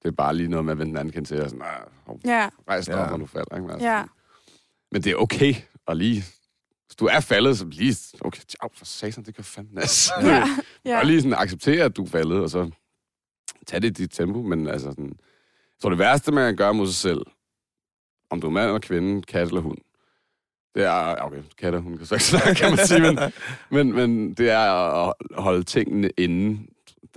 det 0.04 0.08
er 0.12 0.16
bare 0.16 0.36
lige 0.36 0.50
noget 0.50 0.66
med 0.66 0.72
at 0.72 0.78
vende 0.80 0.90
den 0.90 0.98
anden 0.98 1.12
kendt 1.12 1.28
til, 1.28 1.42
og 1.42 1.50
sådan, 1.50 1.62
"Ah, 1.66 1.88
hov, 2.06 2.20
Ja, 2.26 2.50
rejs 2.70 2.86
dig 2.86 2.94
Ja. 2.94 3.04
op, 3.04 3.10
når 3.10 3.18
du 3.18 3.26
falder. 3.26 3.56
Ikke? 3.56 3.62
Men 3.68 3.72
Altså, 3.72 3.88
ja. 3.88 4.04
Men 4.92 5.02
det 5.04 5.12
er 5.12 5.16
okay 5.16 5.54
at 5.88 5.98
lige... 5.98 6.24
Hvis 6.88 6.96
du 6.96 7.06
er 7.06 7.20
faldet, 7.20 7.58
så 7.58 7.66
lige... 7.66 7.96
Okay, 8.22 8.42
tjau, 8.48 8.70
for 8.74 8.86
satan, 8.86 9.24
det 9.24 9.36
gør 9.36 9.44
fandme 9.44 9.74
nas. 9.74 10.12
Ja, 10.22 10.44
ja. 10.86 11.00
Og 11.00 11.06
lige 11.06 11.22
sådan 11.22 11.38
acceptere, 11.38 11.86
at 11.86 11.98
du 11.98 12.04
er 12.04 12.08
faldet, 12.08 12.40
og 12.40 12.50
så 12.50 12.72
tage 13.68 13.80
det 13.82 13.88
i 13.88 14.04
dit 14.04 14.12
tempo. 14.12 14.42
Men 14.42 14.68
altså 14.68 14.88
sådan... 14.90 15.06
Jeg 15.06 15.82
tror, 15.82 15.90
det 15.90 16.00
værste, 16.00 16.32
man 16.32 16.48
kan 16.48 16.58
gøre 16.58 16.74
mod 16.74 16.88
sig 16.88 16.96
selv, 16.96 17.22
om 18.30 18.42
du 18.42 18.48
er 18.48 18.52
mand 18.52 18.66
eller 18.66 18.80
kvinde, 18.80 19.22
kat 19.22 19.48
eller 19.48 19.62
hund, 19.62 19.78
det 20.76 20.84
er... 20.84 21.16
Okay, 21.22 21.42
kat 21.58 21.74
og 21.74 21.82
hund 21.82 21.98
kan 21.98 22.08
så 22.08 22.16
ikke 22.16 22.26
snakke, 22.26 22.56
kan 22.56 22.70
man 22.70 22.88
sige, 22.88 23.00
men, 23.02 23.18
men, 23.76 23.94
men 23.94 24.34
det 24.34 24.50
er 24.50 24.60
at 24.60 25.14
holde 25.38 25.64
tingene 25.64 26.10
inde, 26.18 26.68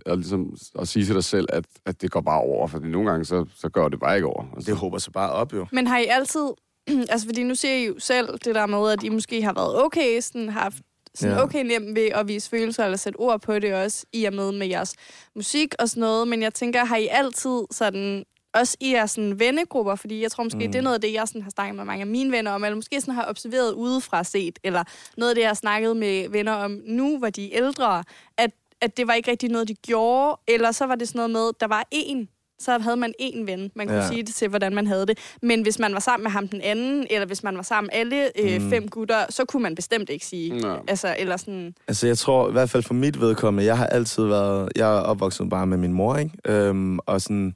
og 0.06 0.16
ligesom 0.16 0.56
at 0.78 0.88
sige 0.88 1.04
til 1.04 1.14
dig 1.14 1.24
selv, 1.24 1.46
at, 1.48 1.64
at 1.86 2.02
det 2.02 2.10
går 2.10 2.20
bare 2.20 2.40
over, 2.40 2.66
for 2.66 2.78
nogle 2.78 3.10
gange, 3.10 3.24
så, 3.24 3.46
så 3.54 3.68
går 3.68 3.88
det 3.88 4.00
bare 4.00 4.14
ikke 4.16 4.26
over. 4.26 4.44
Altså, 4.56 4.70
Det 4.70 4.78
håber 4.78 4.98
sig 4.98 5.12
bare 5.12 5.30
op, 5.32 5.52
jo. 5.54 5.66
Men 5.72 5.86
har 5.86 5.98
I 5.98 6.06
altid... 6.06 6.48
altså, 7.10 7.26
fordi 7.26 7.42
nu 7.42 7.54
ser 7.54 7.74
I 7.74 7.86
jo 7.86 7.94
selv 7.98 8.28
det 8.44 8.54
der 8.54 8.66
med, 8.66 8.90
at 8.90 9.02
I 9.02 9.08
måske 9.08 9.42
har 9.42 9.52
været 9.52 9.84
okay, 9.84 10.20
sådan, 10.20 10.48
har 10.48 10.60
haft 10.60 10.76
sådan 11.14 11.36
Ja. 11.36 11.42
okay 11.42 11.64
nemt 11.64 11.94
ved 11.94 12.06
at 12.14 12.28
vise 12.28 12.50
følelser, 12.50 12.84
eller 12.84 12.96
sætte 12.96 13.16
ord 13.16 13.40
på 13.40 13.58
det 13.58 13.74
også, 13.74 14.06
i 14.12 14.24
og 14.24 14.32
med 14.32 14.52
med 14.52 14.66
jeres 14.66 14.94
musik 15.34 15.74
og 15.78 15.88
sådan 15.88 16.00
noget. 16.00 16.28
Men 16.28 16.42
jeg 16.42 16.54
tænker, 16.54 16.84
har 16.84 16.96
I 16.96 17.08
altid 17.10 17.62
sådan 17.70 18.24
også 18.54 18.76
i 18.80 18.92
jeres 18.92 19.10
sådan, 19.10 19.38
vennegrupper, 19.38 19.94
fordi 19.94 20.22
jeg 20.22 20.30
tror 20.30 20.44
måske, 20.44 20.66
mm. 20.66 20.72
det 20.72 20.78
er 20.78 20.82
noget 20.82 20.94
af 20.94 21.00
det, 21.00 21.12
jeg 21.12 21.28
sådan, 21.28 21.42
har 21.42 21.50
snakket 21.50 21.76
med 21.76 21.84
mange 21.84 22.00
af 22.00 22.06
mine 22.06 22.32
venner 22.32 22.50
om, 22.50 22.64
eller 22.64 22.76
måske 22.76 23.00
sådan 23.00 23.14
har 23.14 23.26
observeret 23.28 23.72
udefra 23.72 24.24
set, 24.24 24.58
eller 24.64 24.84
noget 25.16 25.30
af 25.30 25.34
det, 25.34 25.42
jeg 25.42 25.48
har 25.48 25.54
snakket 25.54 25.96
med 25.96 26.28
venner 26.28 26.52
om 26.52 26.80
nu, 26.84 27.18
hvor 27.18 27.30
de 27.30 27.54
er 27.54 27.64
ældre, 27.64 28.04
at, 28.36 28.50
at 28.80 28.96
det 28.96 29.06
var 29.06 29.14
ikke 29.14 29.30
rigtig 29.30 29.48
noget, 29.50 29.68
de 29.68 29.74
gjorde, 29.74 30.40
eller 30.48 30.72
så 30.72 30.84
var 30.86 30.94
det 30.94 31.08
sådan 31.08 31.18
noget 31.18 31.30
med, 31.30 31.50
der 31.60 31.66
var 31.66 31.84
en 31.90 32.28
så 32.60 32.78
havde 32.78 32.96
man 32.96 33.14
én 33.22 33.44
ven, 33.46 33.70
man 33.74 33.86
kunne 33.86 33.96
Ja. 33.98 34.08
sige 34.08 34.22
det 34.22 34.34
til, 34.34 34.48
hvordan 34.48 34.74
man 34.74 34.86
havde 34.86 35.06
det. 35.06 35.18
Men 35.42 35.62
hvis 35.62 35.78
man 35.78 35.92
var 35.92 36.00
sammen 36.00 36.22
med 36.24 36.30
ham 36.30 36.48
den 36.48 36.60
anden, 36.60 37.06
eller 37.10 37.26
hvis 37.26 37.42
man 37.42 37.56
var 37.56 37.62
sammen 37.62 37.90
alle 37.92 38.38
øh, 38.40 38.62
Mm. 38.62 38.70
fem 38.70 38.88
gutter, 38.88 39.24
så 39.30 39.44
kunne 39.44 39.62
man 39.62 39.74
bestemt 39.74 40.08
ikke 40.10 40.26
sige. 40.26 40.60
Nå. 40.60 40.76
Altså, 40.88 41.16
eller 41.18 41.36
sådan... 41.36 41.74
Altså, 41.88 42.06
jeg 42.06 42.18
tror, 42.18 42.48
i 42.48 42.52
hvert 42.52 42.70
fald 42.70 42.82
for 42.82 42.94
mit 42.94 43.20
vedkommende, 43.20 43.64
jeg 43.64 43.78
har 43.78 43.86
altid 43.86 44.24
været... 44.24 44.68
Jeg 44.76 44.96
er 44.96 45.00
opvokset 45.00 45.48
bare 45.50 45.66
med 45.66 45.78
min 45.78 45.92
mor, 45.92 46.16
ikke? 46.16 46.32
Øhm, 46.44 46.98
og 46.98 47.20
sådan... 47.20 47.54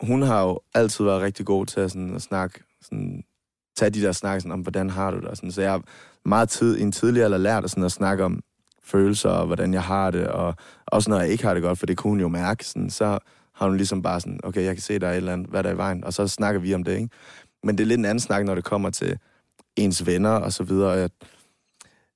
Hun 0.00 0.22
har 0.22 0.42
jo 0.42 0.60
altid 0.74 1.04
været 1.04 1.22
rigtig 1.22 1.46
god 1.46 1.66
til 1.66 1.80
at, 1.80 1.90
sådan, 1.90 2.14
at 2.14 2.22
snakke... 2.22 2.60
Sådan, 2.82 3.22
tage 3.76 3.90
de 3.90 4.02
der 4.02 4.12
snakke 4.12 4.40
sådan, 4.40 4.52
om, 4.52 4.60
hvordan 4.60 4.90
har 4.90 5.10
du 5.10 5.16
det? 5.20 5.24
Og 5.28 5.36
sådan. 5.36 5.52
Så 5.52 5.62
jeg 5.62 5.70
har 5.70 5.82
meget 6.24 6.48
tid, 6.48 6.78
i 6.78 6.82
en 6.82 6.92
tidligere 6.92 7.24
alder 7.24 7.38
lært 7.38 7.64
at, 7.64 7.70
sådan, 7.70 7.84
at 7.84 7.92
snakke 7.92 8.24
om 8.24 8.40
følelser, 8.84 9.30
og 9.30 9.46
hvordan 9.46 9.74
jeg 9.74 9.82
har 9.82 10.10
det, 10.10 10.26
og 10.28 10.54
også 10.86 11.10
når 11.10 11.20
jeg 11.20 11.28
ikke 11.28 11.44
har 11.44 11.54
det 11.54 11.62
godt, 11.62 11.78
for 11.78 11.86
det 11.86 11.96
kunne 11.96 12.10
hun 12.10 12.20
jo 12.20 12.28
mærke. 12.28 12.64
Sådan, 12.66 12.90
så 12.90 13.18
har 13.60 13.68
hun 13.68 13.76
ligesom 13.76 14.02
bare 14.02 14.20
sådan, 14.20 14.40
okay, 14.42 14.64
jeg 14.64 14.74
kan 14.74 14.82
se, 14.82 14.98
der 14.98 15.06
er 15.06 15.12
et 15.12 15.16
eller 15.16 15.32
andet, 15.32 15.48
hvad 15.48 15.62
der 15.62 15.70
er 15.70 15.74
i 15.74 15.76
vejen, 15.76 16.04
og 16.04 16.12
så 16.12 16.28
snakker 16.28 16.60
vi 16.60 16.74
om 16.74 16.84
det, 16.84 16.96
ikke? 16.96 17.08
Men 17.64 17.78
det 17.78 17.84
er 17.84 17.88
lidt 17.88 17.98
en 17.98 18.04
anden 18.04 18.20
snak, 18.20 18.44
når 18.44 18.54
det 18.54 18.64
kommer 18.64 18.90
til 18.90 19.18
ens 19.76 20.06
venner 20.06 20.30
og 20.30 20.52
så 20.52 20.64
videre. 20.64 20.90
Jeg, 20.90 21.10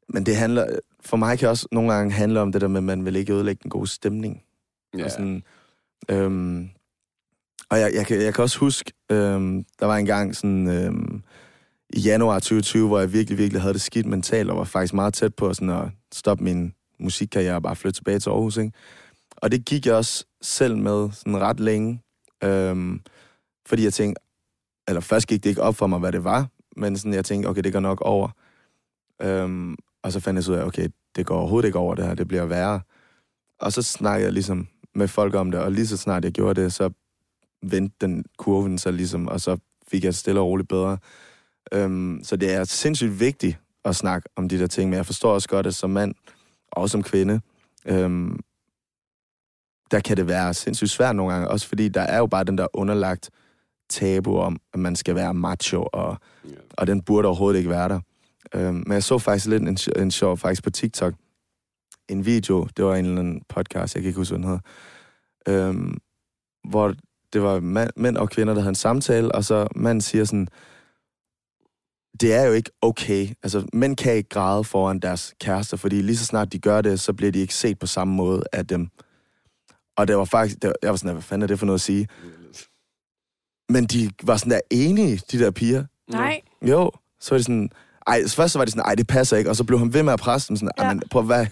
men 0.08 0.26
det 0.26 0.36
handler, 0.36 0.78
for 1.00 1.16
mig 1.16 1.38
kan 1.38 1.48
også 1.48 1.66
nogle 1.72 1.92
gange 1.92 2.12
handle 2.12 2.40
om 2.40 2.52
det 2.52 2.60
der 2.60 2.68
med, 2.68 2.78
at 2.78 2.84
man 2.84 3.04
vil 3.04 3.16
ikke 3.16 3.32
ødelægge 3.32 3.60
den 3.62 3.70
gode 3.70 3.86
stemning. 3.86 4.42
Ja. 4.98 5.04
Og, 5.04 5.10
sådan, 5.10 5.42
øhm, 6.08 6.70
og 7.70 7.80
jeg, 7.80 7.94
jeg, 7.94 8.06
kan, 8.06 8.22
jeg 8.22 8.34
kan 8.34 8.42
også 8.42 8.58
huske, 8.58 8.92
øhm, 9.10 9.64
der 9.80 9.86
var 9.86 9.96
en 9.96 10.06
gang 10.06 10.36
sådan, 10.36 10.68
øhm, 10.68 11.22
i 11.90 12.00
januar 12.00 12.38
2020, 12.38 12.86
hvor 12.86 12.98
jeg 12.98 13.12
virkelig, 13.12 13.38
virkelig 13.38 13.62
havde 13.62 13.74
det 13.74 13.82
skidt 13.82 14.06
mentalt, 14.06 14.50
og 14.50 14.56
var 14.56 14.64
faktisk 14.64 14.94
meget 14.94 15.14
tæt 15.14 15.34
på 15.34 15.54
sådan 15.54 15.70
at 15.70 15.88
stoppe 16.12 16.44
min 16.44 16.74
musikkarriere 17.00 17.54
og 17.54 17.62
bare 17.62 17.76
flytte 17.76 17.98
tilbage 17.98 18.18
til 18.18 18.30
Aarhus. 18.30 18.56
Ikke? 18.56 18.72
Og 19.44 19.52
det 19.52 19.64
gik 19.64 19.86
jeg 19.86 19.94
også 19.94 20.24
selv 20.42 20.76
med 20.76 21.10
sådan 21.12 21.40
ret 21.40 21.60
længe, 21.60 22.02
øhm, 22.44 23.00
fordi 23.66 23.84
jeg 23.84 23.92
tænkte, 23.92 24.22
eller 24.88 25.00
først 25.00 25.26
gik 25.26 25.44
det 25.44 25.50
ikke 25.50 25.62
op 25.62 25.76
for 25.76 25.86
mig, 25.86 25.98
hvad 25.98 26.12
det 26.12 26.24
var, 26.24 26.48
men 26.76 26.98
sådan, 26.98 27.14
jeg 27.14 27.24
tænkte, 27.24 27.46
okay, 27.46 27.62
det 27.62 27.72
går 27.72 27.80
nok 27.80 28.00
over. 28.00 28.28
Øhm, 29.22 29.76
og 30.02 30.12
så 30.12 30.20
fandt 30.20 30.36
jeg 30.36 30.44
så 30.44 30.52
ud 30.52 30.56
af, 30.56 30.64
okay, 30.64 30.88
det 31.16 31.26
går 31.26 31.38
overhovedet 31.38 31.66
ikke 31.66 31.78
over 31.78 31.94
det 31.94 32.06
her, 32.06 32.14
det 32.14 32.28
bliver 32.28 32.44
værre. 32.44 32.80
Og 33.60 33.72
så 33.72 33.82
snakkede 33.82 34.24
jeg 34.24 34.32
ligesom 34.32 34.68
med 34.94 35.08
folk 35.08 35.34
om 35.34 35.50
det, 35.50 35.60
og 35.60 35.72
lige 35.72 35.86
så 35.86 35.96
snart 35.96 36.24
jeg 36.24 36.32
gjorde 36.32 36.62
det, 36.62 36.72
så 36.72 36.90
vendte 37.62 37.96
den 38.00 38.24
kurven 38.38 38.78
sig 38.78 38.92
ligesom, 38.92 39.28
og 39.28 39.40
så 39.40 39.58
fik 39.88 40.04
jeg 40.04 40.14
stille 40.14 40.40
og 40.40 40.46
roligt 40.46 40.68
bedre. 40.68 40.98
Øhm, 41.72 42.20
så 42.22 42.36
det 42.36 42.52
er 42.52 42.64
sindssygt 42.64 43.20
vigtigt 43.20 43.58
at 43.84 43.96
snakke 43.96 44.28
om 44.36 44.48
de 44.48 44.58
der 44.58 44.66
ting, 44.66 44.90
men 44.90 44.96
jeg 44.96 45.06
forstår 45.06 45.34
også 45.34 45.48
godt, 45.48 45.66
at 45.66 45.74
som 45.74 45.90
mand, 45.90 46.14
og 46.72 46.90
som 46.90 47.02
kvinde, 47.02 47.40
øhm, 47.86 48.40
der 49.94 50.00
kan 50.00 50.16
det 50.16 50.28
være 50.28 50.54
sindssygt 50.54 50.90
svært 50.90 51.16
nogle 51.16 51.32
gange, 51.32 51.48
også 51.48 51.68
fordi 51.68 51.88
der 51.88 52.00
er 52.00 52.18
jo 52.18 52.26
bare 52.26 52.44
den 52.44 52.58
der 52.58 52.66
underlagt 52.72 53.30
tabu 53.90 54.38
om, 54.38 54.60
at 54.72 54.80
man 54.80 54.96
skal 54.96 55.14
være 55.14 55.34
macho, 55.34 55.88
og, 55.92 56.16
Ja. 56.44 56.50
og 56.70 56.86
den 56.86 57.02
burde 57.02 57.28
overhovedet 57.28 57.58
ikke 57.58 57.70
være 57.70 57.88
der. 57.88 58.00
Øhm, 58.54 58.74
men 58.86 58.92
jeg 58.92 59.02
så 59.02 59.18
faktisk 59.18 59.46
lidt 59.46 59.62
en, 59.62 60.02
en 60.02 60.10
sjov, 60.10 60.38
faktisk 60.38 60.62
på 60.64 60.70
TikTok, 60.70 61.14
en 62.08 62.26
video, 62.26 62.68
det 62.76 62.84
var 62.84 62.94
en 62.94 63.04
eller 63.04 63.20
anden 63.20 63.42
podcast, 63.48 63.94
jeg 63.94 64.02
kan 64.02 64.08
ikke 64.08 64.18
huske, 64.20 64.36
hvad 64.36 64.42
den 64.42 64.60
hedder, 65.46 65.68
øhm, 65.68 65.98
hvor 66.70 66.94
det 67.32 67.42
var 67.42 67.60
mand, 67.60 67.90
mænd 67.96 68.16
og 68.16 68.30
kvinder, 68.30 68.54
der 68.54 68.60
havde 68.60 68.68
en 68.70 68.74
samtale, 68.74 69.34
og 69.34 69.44
så 69.44 69.68
manden 69.76 70.00
siger 70.00 70.24
sådan, 70.24 70.48
det 72.20 72.34
er 72.34 72.46
jo 72.46 72.52
ikke 72.52 72.70
okay. 72.82 73.28
Altså, 73.42 73.66
mænd 73.72 73.96
kan 73.96 74.14
ikke 74.14 74.28
græde 74.28 74.64
foran 74.64 74.98
deres 74.98 75.34
kærester, 75.40 75.76
fordi 75.76 76.02
lige 76.02 76.16
så 76.16 76.24
snart 76.24 76.52
de 76.52 76.58
gør 76.58 76.80
det, 76.80 77.00
så 77.00 77.12
bliver 77.12 77.32
de 77.32 77.38
ikke 77.38 77.54
set 77.54 77.78
på 77.78 77.86
samme 77.86 78.14
måde 78.14 78.42
af 78.52 78.66
dem. 78.66 78.90
Og 79.96 80.08
det 80.08 80.16
var 80.16 80.24
faktisk, 80.24 80.62
det 80.62 80.68
var, 80.68 80.74
jeg 80.82 80.90
var 80.90 80.96
sådan, 80.96 81.12
hvad 81.12 81.22
fanden 81.22 81.42
er 81.42 81.46
det 81.46 81.58
for 81.58 81.66
noget 81.66 81.78
at 81.78 81.80
sige? 81.82 82.08
Men 83.68 83.84
de 83.84 84.10
var 84.22 84.36
sådan 84.36 84.50
der 84.50 84.60
enige, 84.70 85.20
de 85.32 85.38
der 85.38 85.50
piger. 85.50 85.84
Nej. 86.10 86.40
Jo, 86.62 86.90
så 87.20 87.30
var 87.30 87.38
de 87.38 87.42
sådan, 87.44 87.70
ej, 88.06 88.26
så 88.26 88.36
først 88.36 88.52
så 88.52 88.58
var 88.58 88.64
de 88.64 88.70
sådan, 88.70 88.84
ej, 88.84 88.94
det 88.94 89.06
passer 89.06 89.36
ikke, 89.36 89.50
og 89.50 89.56
så 89.56 89.64
blev 89.64 89.78
han 89.78 89.94
ved 89.94 90.02
med 90.02 90.12
at 90.12 90.18
presse 90.20 90.48
dem 90.48 90.56
sådan, 90.56 90.70
Ja. 90.78 90.94
men 90.94 91.02
prøv 91.10 91.22
at 91.22 91.28
være 91.28 91.46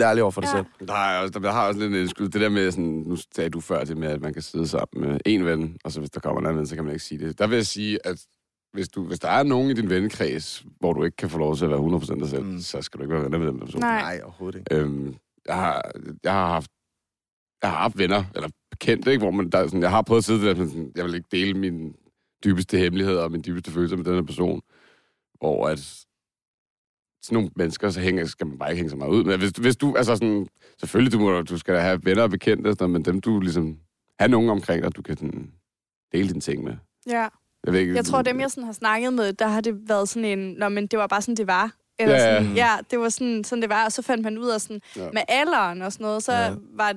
100% 0.00 0.02
ærlig 0.02 0.22
over 0.22 0.30
for 0.30 0.40
dig 0.40 0.48
Ja. 0.54 0.56
selv. 0.78 0.88
Der 0.88 0.94
har, 0.94 1.18
også, 1.22 1.38
der 1.38 1.52
har 1.52 1.68
også 1.68 1.80
lidt 1.80 1.92
en 1.92 1.98
indskud. 2.00 2.28
Det 2.28 2.40
der 2.40 2.48
med, 2.48 2.70
sådan, 2.70 2.84
nu 3.06 3.16
sagde 3.34 3.50
du 3.50 3.60
før 3.60 3.84
det 3.84 3.96
med, 3.96 4.08
at 4.08 4.20
man 4.20 4.32
kan 4.32 4.42
sidde 4.42 4.68
sammen 4.68 5.08
med 5.10 5.20
en 5.26 5.44
ven, 5.44 5.76
og 5.84 5.92
så 5.92 5.98
hvis 6.00 6.10
der 6.10 6.20
kommer 6.20 6.40
en 6.40 6.46
anden 6.46 6.58
ven, 6.58 6.66
så 6.66 6.74
kan 6.74 6.84
man 6.84 6.92
ikke 6.92 7.04
sige 7.04 7.26
det. 7.26 7.38
Der 7.38 7.46
vil 7.46 7.56
jeg 7.56 7.66
sige, 7.66 7.98
at 8.06 8.20
hvis, 8.72 8.88
du, 8.88 9.04
hvis 9.06 9.18
der 9.18 9.28
er 9.28 9.42
nogen 9.42 9.70
i 9.70 9.74
din 9.74 9.90
vennekreds, 9.90 10.64
hvor 10.80 10.92
du 10.92 11.04
ikke 11.04 11.16
kan 11.16 11.30
få 11.30 11.38
lov 11.38 11.56
til 11.56 11.64
at 11.64 11.70
være 11.70 11.78
100% 11.78 12.20
dig 12.20 12.28
selv, 12.28 12.42
mm. 12.42 12.48
Mm. 12.52 12.60
så 12.60 12.82
skal 12.82 12.98
du 12.98 13.02
ikke 13.04 13.14
være 13.14 13.24
venner 13.24 13.38
med 13.38 13.46
den 13.46 13.60
person. 13.60 13.80
Nej. 13.80 14.00
Nej, 14.00 14.20
overhovedet 14.24 14.58
ikke. 14.58 14.74
Øhm, 14.74 15.14
jeg, 15.46 15.54
har, 15.54 15.82
jeg 16.24 16.32
har 16.32 16.46
haft 16.52 16.70
jeg 17.62 17.70
har 17.70 17.76
haft 17.78 17.98
venner, 17.98 18.24
eller 18.34 18.48
bekendte, 18.70 19.10
ikke, 19.10 19.22
hvor 19.22 19.30
man, 19.30 19.50
der, 19.50 19.58
er 19.58 19.66
sådan, 19.66 19.82
jeg 19.82 19.90
har 19.90 20.02
prøvet 20.02 20.20
at 20.20 20.24
sidde 20.24 20.46
der, 20.46 20.54
men 20.54 20.68
sådan, 20.68 20.92
jeg 20.96 21.04
vil 21.04 21.14
ikke 21.14 21.28
dele 21.32 21.54
mine 21.54 21.92
dybeste 22.44 22.78
hemmeligheder 22.78 23.22
og 23.22 23.30
mine 23.30 23.42
dybeste 23.42 23.70
følelser 23.70 23.96
med 23.96 24.04
den 24.04 24.14
her 24.14 24.22
person, 24.22 24.60
hvor 25.38 25.68
at 25.68 25.78
sådan 27.22 27.34
nogle 27.36 27.50
mennesker, 27.56 27.90
så 27.90 28.00
hænger, 28.00 28.24
skal 28.24 28.46
man 28.46 28.58
bare 28.58 28.70
ikke 28.70 28.76
hænge 28.78 28.90
så 28.90 28.96
meget 28.96 29.10
ud. 29.10 29.24
Men 29.24 29.38
hvis, 29.38 29.50
hvis 29.50 29.76
du, 29.76 29.94
altså 29.96 30.16
sådan, 30.16 30.46
selvfølgelig, 30.80 31.12
du, 31.12 31.18
må, 31.18 31.42
du 31.42 31.58
skal 31.58 31.74
da 31.74 31.80
have 31.80 32.00
venner 32.04 32.22
og 32.22 32.30
bekendte, 32.30 32.70
sådan, 32.72 32.90
men 32.90 33.04
dem 33.04 33.20
du 33.20 33.40
ligesom, 33.40 33.78
have 34.20 34.28
nogen 34.30 34.50
omkring 34.50 34.82
dig, 34.82 34.96
du 34.96 35.02
kan 35.02 35.16
sådan, 35.16 35.50
dele 36.12 36.28
dine 36.28 36.40
ting 36.40 36.64
med. 36.64 36.76
Ja. 37.06 37.28
Jeg, 37.64 37.72
ved 37.72 37.80
ikke, 37.80 37.94
Jeg 37.94 38.04
tror, 38.04 38.22
dem 38.22 38.40
jeg 38.40 38.50
sådan 38.50 38.64
har 38.64 38.72
snakket 38.72 39.12
med, 39.12 39.32
der 39.32 39.46
har 39.46 39.60
det 39.60 39.88
været 39.88 40.08
sådan 40.08 40.38
en, 40.38 40.54
Nå, 40.58 40.68
men 40.68 40.86
det 40.86 40.98
var 40.98 41.06
bare 41.06 41.22
sådan, 41.22 41.36
det 41.36 41.46
var. 41.46 41.74
Eller 41.98 42.14
Ja, 42.14 42.34
ja. 42.34 42.42
sådan, 42.42 42.56
ja, 42.56 42.70
det 42.90 42.98
var 42.98 43.08
sådan, 43.08 43.44
sådan, 43.44 43.62
det 43.62 43.70
var. 43.70 43.84
Og 43.84 43.92
så 43.92 44.02
fandt 44.02 44.24
man 44.24 44.38
ud 44.38 44.48
af 44.48 44.60
sådan, 44.60 44.80
Ja. 44.96 45.10
med 45.12 45.22
alderen 45.28 45.82
og 45.82 45.92
sådan 45.92 46.04
noget, 46.04 46.22
så 46.22 46.32
ja. 46.32 46.54
var, 46.74 46.94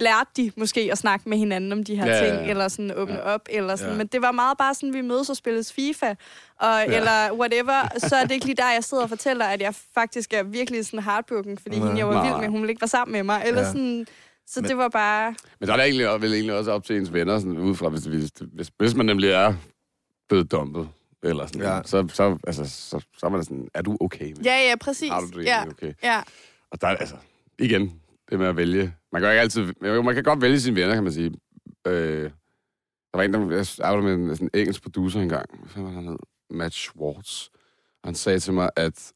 lærte 0.00 0.30
de 0.36 0.52
måske 0.56 0.88
at 0.92 0.98
snakke 0.98 1.28
med 1.28 1.38
hinanden 1.38 1.72
om 1.72 1.84
de 1.84 1.96
her 1.96 2.06
Ja, 2.06 2.12
ja, 2.12 2.24
ja, 2.24 2.30
ting, 2.34 2.44
ja. 2.44 2.50
eller 2.50 2.68
sådan 2.68 2.92
åbne 2.96 3.14
Ja. 3.14 3.20
ja. 3.28 3.34
op, 3.34 3.40
eller 3.50 3.76
sådan. 3.76 3.88
Ja. 3.88 3.92
Ja. 3.92 3.98
Men 3.98 4.06
det 4.06 4.22
var 4.22 4.32
meget 4.32 4.58
bare 4.58 4.74
sådan, 4.74 4.94
vi 4.94 5.00
mødes 5.00 5.30
og 5.30 5.36
spilles 5.36 5.72
FIFA, 5.72 6.06
og, 6.06 6.14
ja. 6.58 6.84
eller 6.84 7.32
whatever. 7.32 7.98
Så 7.98 8.16
er 8.16 8.22
det 8.24 8.30
ikke 8.34 8.46
lige 8.46 8.56
der, 8.56 8.72
jeg 8.72 8.84
sidder 8.84 9.02
og 9.02 9.08
fortæller, 9.08 9.44
at 9.44 9.60
jeg 9.60 9.74
faktisk 9.94 10.32
er 10.32 10.42
virkelig 10.42 10.86
sådan 10.86 11.02
heartbroken, 11.02 11.58
fordi 11.58 11.78
Nej. 11.78 11.86
hende, 11.86 11.98
jeg 11.98 12.08
var 12.08 12.14
Nej. 12.14 12.26
vild 12.28 12.40
med, 12.40 12.48
hun 12.48 12.60
ville 12.60 12.70
ikke 12.70 12.80
være 12.82 12.88
sammen 12.88 13.12
med 13.12 13.22
mig. 13.22 13.42
Eller 13.46 13.60
Ja. 13.60 13.66
ja. 13.66 13.72
sådan, 13.72 14.06
så 14.46 14.60
Men- 14.60 14.68
det 14.68 14.76
var 14.76 14.88
bare... 14.88 15.34
Men 15.60 15.68
der 15.68 15.74
er 15.74 15.82
egentlig, 15.82 16.06
vel 16.22 16.32
egentlig 16.34 16.54
også 16.54 16.70
op 16.70 16.84
til 16.84 16.96
ens 16.96 17.12
venner, 17.12 17.38
sådan, 17.38 17.58
udefra, 17.58 17.88
hvis, 17.88 18.04
hvis, 18.04 18.30
hvis, 18.52 18.70
hvis 18.78 18.94
man 18.94 19.06
nemlig 19.06 19.30
er 19.30 19.54
blevet 20.28 20.52
dumpet, 20.52 20.88
eller 21.22 21.46
sådan, 21.46 21.60
Ja. 21.62 21.74
ja. 21.76 21.80
så, 21.84 22.08
så, 22.12 22.38
altså, 22.46 22.64
så, 22.64 23.00
så 23.18 23.26
er 23.26 23.30
man 23.30 23.40
da 23.40 23.44
sådan, 23.44 23.68
er 23.74 23.82
du 23.82 23.96
okay? 24.00 24.26
Med? 24.32 24.44
Ja, 24.44 24.68
ja, 24.68 24.74
præcis. 24.80 25.10
Har 25.10 25.20
du 25.20 25.26
det 25.40 25.44
ja, 25.44 25.66
okay? 25.68 25.92
ja. 26.02 26.20
Og 26.70 26.80
der 26.80 26.86
er 26.86 26.96
altså, 26.96 27.14
igen, 27.58 28.00
det 28.32 28.40
med 28.40 28.48
at 28.48 28.56
vælge. 28.56 28.94
Man 29.12 29.22
kan 29.22 29.28
jo 29.28 29.30
ikke 29.30 29.40
altid, 29.40 29.72
man 29.80 30.14
kan 30.14 30.24
godt 30.24 30.40
vælge 30.40 30.60
sine 30.60 30.76
venner, 30.76 30.94
kan 30.94 31.04
man 31.04 31.12
sige. 31.12 31.34
Øh, 31.86 32.30
der 33.12 33.16
var 33.18 33.22
en, 33.22 33.34
der 33.34 33.56
jeg 33.56 33.66
arbejdede 33.82 34.16
med 34.16 34.30
en 34.30 34.36
sådan 34.36 34.50
en 34.54 34.60
engelsk 34.60 34.82
producer 34.82 35.20
engang. 35.20 35.58
Hvad 35.58 35.68
fanden 35.68 35.88
var 35.88 36.00
han 36.00 36.08
hed? 36.08 36.18
Matt 36.50 36.74
Schwartz. 36.74 37.48
Og 38.02 38.08
han 38.08 38.14
sagde 38.14 38.38
til 38.38 38.52
mig, 38.52 38.70
at 38.76 39.12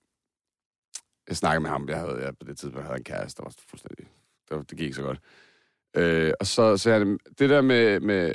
jeg 1.29 1.37
snakkede 1.37 1.61
med 1.61 1.71
ham, 1.71 1.89
jeg 1.89 1.99
havde 1.99 2.23
jeg, 2.25 2.39
på 2.39 2.47
det 2.47 2.59
tidspunkt 2.59 2.77
jeg 2.77 2.87
havde 2.87 2.99
en 2.99 3.05
kæreste, 3.05 3.39
der 3.39 3.45
var 3.45 3.55
fuldstændig, 3.69 4.07
det, 4.49 4.57
var, 4.57 4.63
det 4.63 4.79
gik 4.79 4.81
ikke 4.81 4.97
så 4.97 5.03
godt. 5.03 5.21
Øh, 5.97 6.33
og 6.41 6.47
så 6.47 6.77
sagde 6.77 6.99
han, 6.99 7.19
det 7.39 7.51
der 7.51 7.61
med, 7.61 8.01
med, 8.01 8.35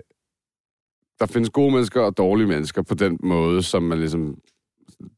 der 1.19 1.25
findes 1.25 1.49
gode 1.49 1.71
mennesker 1.71 2.01
og 2.01 2.17
dårlige 2.17 2.47
mennesker 2.47 2.81
på 2.81 2.95
den 2.95 3.19
måde, 3.23 3.63
som 3.63 3.83
man 3.83 3.99
ligesom, 3.99 4.41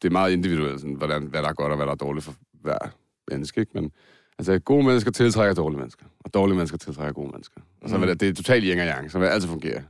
det 0.02 0.08
er 0.08 0.12
meget 0.12 0.32
individuelt, 0.32 0.80
sådan, 0.80 0.96
hvordan, 0.96 1.24
hvad 1.24 1.42
der 1.42 1.50
er 1.50 1.54
godt 1.54 1.72
og 1.72 1.76
hvad 1.76 1.86
der 1.86 1.92
er 1.92 1.98
dårligt 1.98 2.26
for 2.26 2.36
hver 2.54 2.96
menneske, 3.28 3.62
ikke? 3.62 3.72
Men 3.74 3.92
altså, 4.40 4.60
gode 4.60 4.84
mennesker 4.86 5.12
tiltrækker 5.12 5.54
dårlige 5.54 5.80
mennesker, 5.80 6.06
og 6.26 6.34
dårlige 6.34 6.56
mennesker 6.56 6.78
tiltrækker 6.78 7.14
gode 7.14 7.32
mennesker. 7.32 7.62
Og 7.82 7.90
så 7.90 7.98
Mm. 7.98 8.08
det, 8.08 8.20
det 8.20 8.30
er 8.30 8.34
totalt 8.34 8.64
yin 8.68 8.80
og 8.80 8.86
yang, 8.86 9.12
så 9.12 9.20
det 9.20 9.28
altid 9.28 9.50
fungere. 9.50 9.84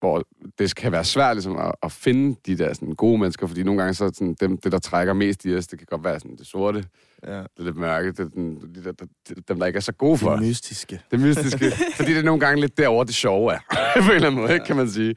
Hvor 0.00 0.24
det 0.58 0.74
kan 0.74 0.92
være 0.92 1.04
svært 1.04 1.36
ligesom, 1.36 1.56
at, 1.56 1.72
at 1.82 1.92
finde 1.92 2.36
de 2.46 2.58
der 2.58 2.72
sådan, 2.72 2.94
gode 2.94 3.18
mennesker, 3.18 3.46
fordi 3.46 3.62
nogle 3.62 3.80
gange 3.82 3.94
så 3.94 4.10
sådan, 4.14 4.34
dem, 4.40 4.56
det, 4.56 4.72
der 4.72 4.78
trækker 4.78 5.12
mest 5.12 5.44
i 5.44 5.56
os, 5.56 5.66
det 5.66 5.78
kan 5.78 5.86
godt 5.90 6.04
være 6.04 6.20
sådan, 6.20 6.36
det 6.36 6.46
sorte, 6.46 6.84
Ja. 7.26 7.38
det 7.38 7.48
lidt 7.58 7.76
mørke, 7.76 8.12
det 8.12 8.34
den, 8.34 8.74
de 8.74 8.84
der, 8.84 8.92
der, 8.92 9.06
dem, 9.48 9.58
der 9.58 9.66
ikke 9.66 9.76
er 9.76 9.80
så 9.80 9.92
gode 9.92 10.18
for. 10.18 10.30
Det 10.30 10.40
mystiske. 10.42 11.00
Det 11.10 11.20
mystiske. 11.20 11.70
fordi 11.96 12.10
det 12.10 12.18
er 12.18 12.22
nogle 12.22 12.40
gange 12.40 12.60
lidt 12.60 12.78
derovre, 12.78 13.04
det 13.06 13.14
sjove 13.14 13.52
er. 13.52 13.58
på 14.02 14.10
en 14.10 14.14
eller 14.14 14.26
anden 14.28 14.40
måde, 14.40 14.54
ikke, 14.54 14.66
kan 14.66 14.76
man 14.76 14.88
sige. 14.90 15.14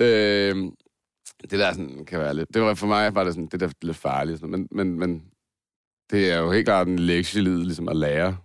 Øh, 0.00 0.56
det 1.42 1.50
der 1.58 1.72
sådan, 1.72 2.04
kan 2.04 2.18
være 2.18 2.34
lidt... 2.34 2.54
Det 2.54 2.62
var 2.62 2.74
for 2.74 2.86
mig 2.86 3.14
var 3.14 3.24
det 3.24 3.32
sådan, 3.34 3.48
det 3.52 3.60
der 3.60 3.70
lidt 3.82 3.96
farligt. 3.96 4.38
Sådan, 4.40 4.50
men, 4.50 4.68
men, 4.70 4.98
men 4.98 5.22
det 6.10 6.32
er 6.32 6.38
jo 6.38 6.50
helt 6.52 6.66
klart 6.66 6.86
en 6.88 6.98
lektie 6.98 7.42
ligesom 7.42 7.88
at 7.88 7.96
lære, 7.96 8.36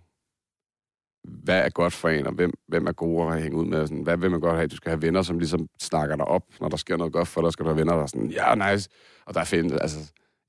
hvad 1.44 1.58
er 1.58 1.68
godt 1.68 1.92
for 1.92 2.08
en, 2.08 2.26
og 2.26 2.32
hvem, 2.32 2.52
hvem 2.68 2.86
er 2.86 2.92
gode 2.92 3.32
at 3.34 3.42
hænge 3.42 3.56
ud 3.58 3.64
med. 3.66 3.86
Sådan, 3.86 4.02
hvad 4.02 4.16
vil 4.16 4.30
man 4.30 4.40
godt 4.40 4.56
have? 4.56 4.66
Du 4.66 4.76
skal 4.76 4.90
have 4.90 5.02
venner, 5.02 5.22
som 5.22 5.38
ligesom 5.38 5.66
snakker 5.80 6.16
dig 6.16 6.24
op. 6.24 6.42
Når 6.60 6.68
der 6.68 6.76
sker 6.76 6.96
noget 6.96 7.12
godt 7.12 7.28
for 7.28 7.42
dig, 7.42 7.52
skal 7.52 7.64
du 7.64 7.68
have 7.70 7.78
venner, 7.78 7.94
der 7.94 8.02
er 8.02 8.06
sådan, 8.06 8.26
ja, 8.30 8.72
nice. 8.72 8.88
Og 9.26 9.34
der 9.34 9.40
er 9.40 9.44
fint, 9.44 9.72
altså, 9.80 9.98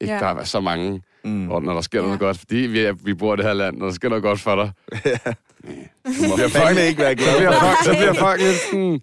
ikke, 0.02 0.14
Ja. 0.14 0.20
der 0.20 0.26
er 0.26 0.44
så 0.44 0.60
mange, 0.60 1.02
Mm. 1.24 1.46
hvor 1.46 1.60
når 1.60 1.74
der 1.74 1.82
sker 1.82 2.00
Ja. 2.00 2.06
noget 2.06 2.20
godt, 2.20 2.38
fordi 2.38 2.56
vi, 2.56 2.92
vi 3.04 3.14
bor 3.14 3.34
i 3.34 3.38
det 3.38 3.46
her 3.46 3.54
land, 3.54 3.78
når 3.78 3.86
der 3.86 3.94
sker 3.94 4.10
noget 4.10 4.24
godt 4.24 4.40
for 4.40 4.56
dig, 4.56 4.72
Du 6.06 6.28
må 6.30 6.38
fandme 6.50 6.82
ikke 6.82 7.00
være 7.02 7.12
så 7.18 7.24
glad 7.24 7.38
bliver 7.38 7.52
folk, 7.60 7.78
så 7.84 7.92
bliver 7.92 8.14
folk 8.14 8.42
lidt 8.42 8.58
sådan... 8.72 9.02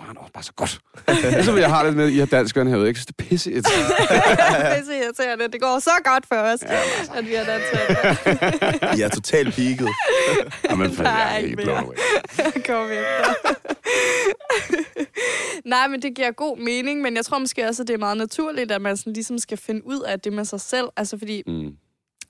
"Ja, 0.00 0.08
det- 0.08 0.18
også 0.18 0.32
bare 0.32 0.42
så 0.44 0.52
godt. 0.56 0.80
Ligesom 1.34 1.58
jeg 1.58 1.68
har 1.68 1.84
det 1.84 1.96
med, 1.96 2.08
I 2.08 2.18
har 2.18 2.26
danskerne 2.26 2.70
herude, 2.70 2.88
ikke? 2.88 3.00
Så 3.00 3.06
det 3.08 3.24
er 3.24 3.28
pisse 3.28 3.52
et. 3.52 3.64
det 4.76 4.86
så 4.86 4.92
irriterende. 5.04 5.48
Det 5.52 5.60
går 5.60 5.78
så 5.78 5.90
godt 6.04 6.26
for 6.26 6.36
os, 6.36 6.62
ja, 6.62 6.78
at 7.18 7.26
vi 7.28 7.34
har 7.34 7.44
danset. 7.44 7.78
I 8.98 9.02
er 9.02 9.08
totalt 9.08 9.54
peaked. 9.54 9.88
Jamen, 10.70 10.92
for 10.92 11.02
Der 11.02 11.10
jeg 11.10 11.32
er 11.34 11.38
ikke 11.38 11.56
blå. 11.56 11.74
Kom 12.66 12.86
efter. 12.90 13.34
Nej, 15.64 15.88
men 15.88 16.02
det 16.02 16.14
giver 16.16 16.30
god 16.30 16.58
mening, 16.58 17.00
men 17.02 17.16
jeg 17.16 17.24
tror 17.24 17.38
måske 17.38 17.66
også, 17.68 17.82
at 17.82 17.88
det 17.88 17.94
er 17.94 17.98
meget 17.98 18.16
naturligt, 18.16 18.72
at 18.72 18.82
man 18.82 18.96
sådan 18.96 19.12
ligesom 19.12 19.38
skal 19.38 19.58
finde 19.58 19.86
ud 19.86 20.00
af 20.00 20.20
det 20.20 20.32
med 20.32 20.44
sig 20.44 20.60
selv. 20.60 20.86
Altså 20.96 21.18
fordi, 21.18 21.42
Mm. 21.46 21.70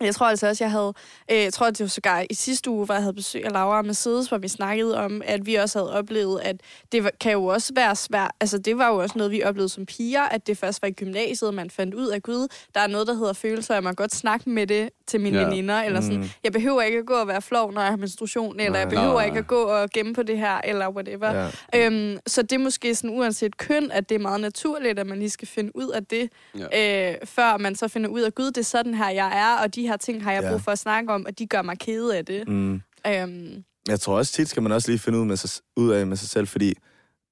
Jeg 0.00 0.14
tror 0.14 0.26
altså 0.26 0.49
også, 0.49 0.64
jeg 0.64 0.71
havde, 0.71 0.93
øh, 1.31 1.38
jeg 1.38 1.52
tror, 1.52 1.71
det 1.71 1.81
var 1.81 1.87
sågar 1.87 2.25
i 2.31 2.35
sidste 2.35 2.71
uge, 2.71 2.85
hvor 2.85 2.95
jeg 2.95 3.02
havde 3.02 3.14
besøg 3.14 3.45
af 3.45 3.52
Laura 3.52 3.83
Mercedes, 3.83 4.28
hvor 4.28 4.38
vi 4.38 4.49
snakkede 4.49 4.99
om, 4.99 5.23
at 5.25 5.47
vi 5.47 5.55
også 5.55 5.78
havde 5.78 5.93
oplevet, 5.93 6.40
at 6.40 6.57
det 6.93 7.05
var- 7.05 7.12
kan 7.21 7.33
jo 7.33 7.45
også 7.47 7.73
være 7.76 7.97
svært, 7.97 8.31
altså 8.40 8.59
det 8.59 8.78
var 8.78 8.88
jo 8.88 8.97
også 8.97 9.19
noget, 9.19 9.33
vi 9.33 9.43
oplevede 9.43 9.69
som 9.69 9.87
piger, 9.87 10.23
at 10.23 10.47
det 10.47 10.59
først 10.59 10.83
var 10.83 10.88
i 10.88 10.93
gymnasiet, 10.93 11.55
man 11.55 11.71
fandt 11.71 11.95
ud 11.95 12.07
af, 12.07 12.23
gud, 12.23 12.49
der 12.75 12.81
er 12.81 12.87
noget, 12.87 13.07
der 13.07 13.14
hedder 13.14 13.33
følelser, 13.33 13.75
og 13.75 13.76
jeg 13.76 13.83
må 13.85 13.93
godt 13.93 14.14
snakke 14.14 14.50
med 14.50 14.67
det 14.67 14.90
til 15.07 15.21
mine 15.21 15.38
ja. 15.38 15.45
veninder, 15.45 15.83
eller 15.83 16.00
sådan, 16.00 16.17
Mm. 16.19 16.28
jeg 16.45 16.52
behøver 16.52 16.83
ikke 16.83 16.99
at 16.99 17.07
gå 17.07 17.14
og 17.14 17.28
være 17.28 17.43
flov, 17.43 17.73
når 17.73 17.81
jeg 17.81 17.90
har 17.90 17.97
menstruation, 17.97 18.61
eller 18.61 18.71
Nej. 18.73 18.81
jeg 18.81 18.88
behøver 18.88 19.12
Nej. 19.14 19.25
ikke 19.26 19.38
at 19.38 19.47
gå 19.47 19.62
og 19.62 19.90
gemme 19.90 20.14
på 20.14 20.23
det 20.23 20.38
her, 20.38 20.61
eller 20.64 20.88
whatever. 20.88 21.49
Ja. 21.75 21.87
Øhm, 21.87 22.19
så 22.26 22.43
det 22.43 22.52
er 22.52 22.59
måske 22.59 22.95
sådan, 22.95 23.11
uanset 23.19 23.57
køn, 23.57 23.90
at 23.90 24.09
det 24.09 24.14
er 24.14 24.19
meget 24.19 24.40
naturligt, 24.40 24.99
at 24.99 25.07
man 25.07 25.19
lige 25.19 25.31
skal 25.31 25.49
finde 25.49 25.76
ud 25.76 25.88
af 25.88 26.07
det, 26.07 26.31
ja. 26.73 27.11
øh, 27.12 27.17
før 27.25 27.57
man 27.57 27.75
så 27.76 27.88
finder 27.88 28.11
ud 28.11 28.21
af, 28.21 28.35
gud, 28.35 28.47
det 28.47 28.59
er 28.59 28.62
sådan 28.62 28.95
her, 28.95 29.09
jeg 29.11 29.38
er, 29.38 29.62
og 29.64 29.75
de 29.75 29.88
her 29.88 29.97
ting 29.97 30.25
har 30.25 30.33
jeg 30.33 30.42
Ja. 30.42 30.50
brug 30.50 30.61
for 30.61 30.71
at 30.73 30.78
snakke 30.78 31.12
om, 31.12 31.26
og 31.26 31.38
de 31.38 31.47
gør 31.47 31.62
mig 31.62 31.78
kede 31.78 32.16
af 32.18 32.25
det. 32.26 32.49
Mm. 32.49 32.75
Øhm, 33.07 33.64
Jeg 33.88 34.00
tror 34.00 34.16
også 34.16 34.33
tit 34.33 34.49
skal 34.49 34.62
man 34.62 34.73
også 34.73 34.90
lige 34.90 34.99
finde 34.99 35.18
ud, 35.18 35.25
med 35.25 35.37
sig, 35.37 35.62
ud 35.76 35.90
af 35.90 36.07
med 36.07 36.16
sig 36.16 36.28
selv, 36.28 36.47
fordi 36.47 36.75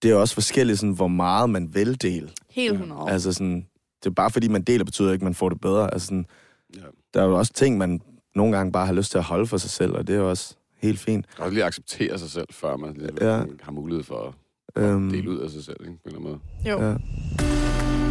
det 0.02 0.10
er 0.10 0.14
også 0.14 0.34
forskelligt, 0.34 0.78
sådan, 0.78 0.92
hvor 0.94 1.08
meget 1.08 1.50
man 1.50 1.74
vil 1.74 2.02
dele. 2.02 2.30
helt 2.50 2.72
Ja. 2.72 2.76
100 2.78 3.00
år. 3.00 3.08
Altså 3.08 3.32
sådan, 3.32 3.66
det 4.04 4.10
er 4.10 4.14
bare 4.14 4.30
fordi, 4.30 4.48
man 4.48 4.62
deler, 4.62 4.84
betyder 4.84 5.12
ikke, 5.12 5.22
at 5.22 5.24
man 5.24 5.34
får 5.34 5.48
det 5.48 5.60
bedre. 5.60 5.92
Altså 5.92 6.06
sådan, 6.06 6.26
Ja. 6.76 6.80
der 7.14 7.22
er 7.22 7.26
jo 7.26 7.38
også 7.38 7.52
ting, 7.52 7.78
man 7.78 8.00
nogle 8.34 8.56
gange 8.56 8.72
bare 8.72 8.86
har 8.86 8.92
lyst 8.92 9.10
til 9.10 9.18
at 9.18 9.24
holde 9.24 9.46
for 9.46 9.56
sig 9.56 9.70
selv, 9.70 9.92
og 9.92 10.06
det 10.06 10.14
er 10.14 10.18
jo 10.18 10.30
også 10.30 10.54
helt 10.82 10.98
fint. 10.98 11.26
Man 11.26 11.36
kan 11.36 11.44
også 11.44 11.54
lige 11.54 11.64
acceptere 11.64 12.18
sig 12.18 12.30
selv, 12.30 12.46
før 12.50 12.76
man 12.76 12.94
lige 12.94 13.10
Ja. 13.20 13.36
ja. 13.38 13.44
har 13.62 13.72
mulighed 13.72 14.04
for 14.04 14.36
at 14.74 14.82
Øhm, 14.82 15.10
dele 15.10 15.30
ud 15.30 15.38
af 15.38 15.50
sig 15.50 15.64
selv, 15.64 15.76
ikke? 15.80 15.92
på 15.92 16.08
en 16.08 16.16
eller 16.16 16.28
anden 16.28 16.40
måde. 16.64 16.70
Jo. 16.70 16.88
ja. 16.88 18.05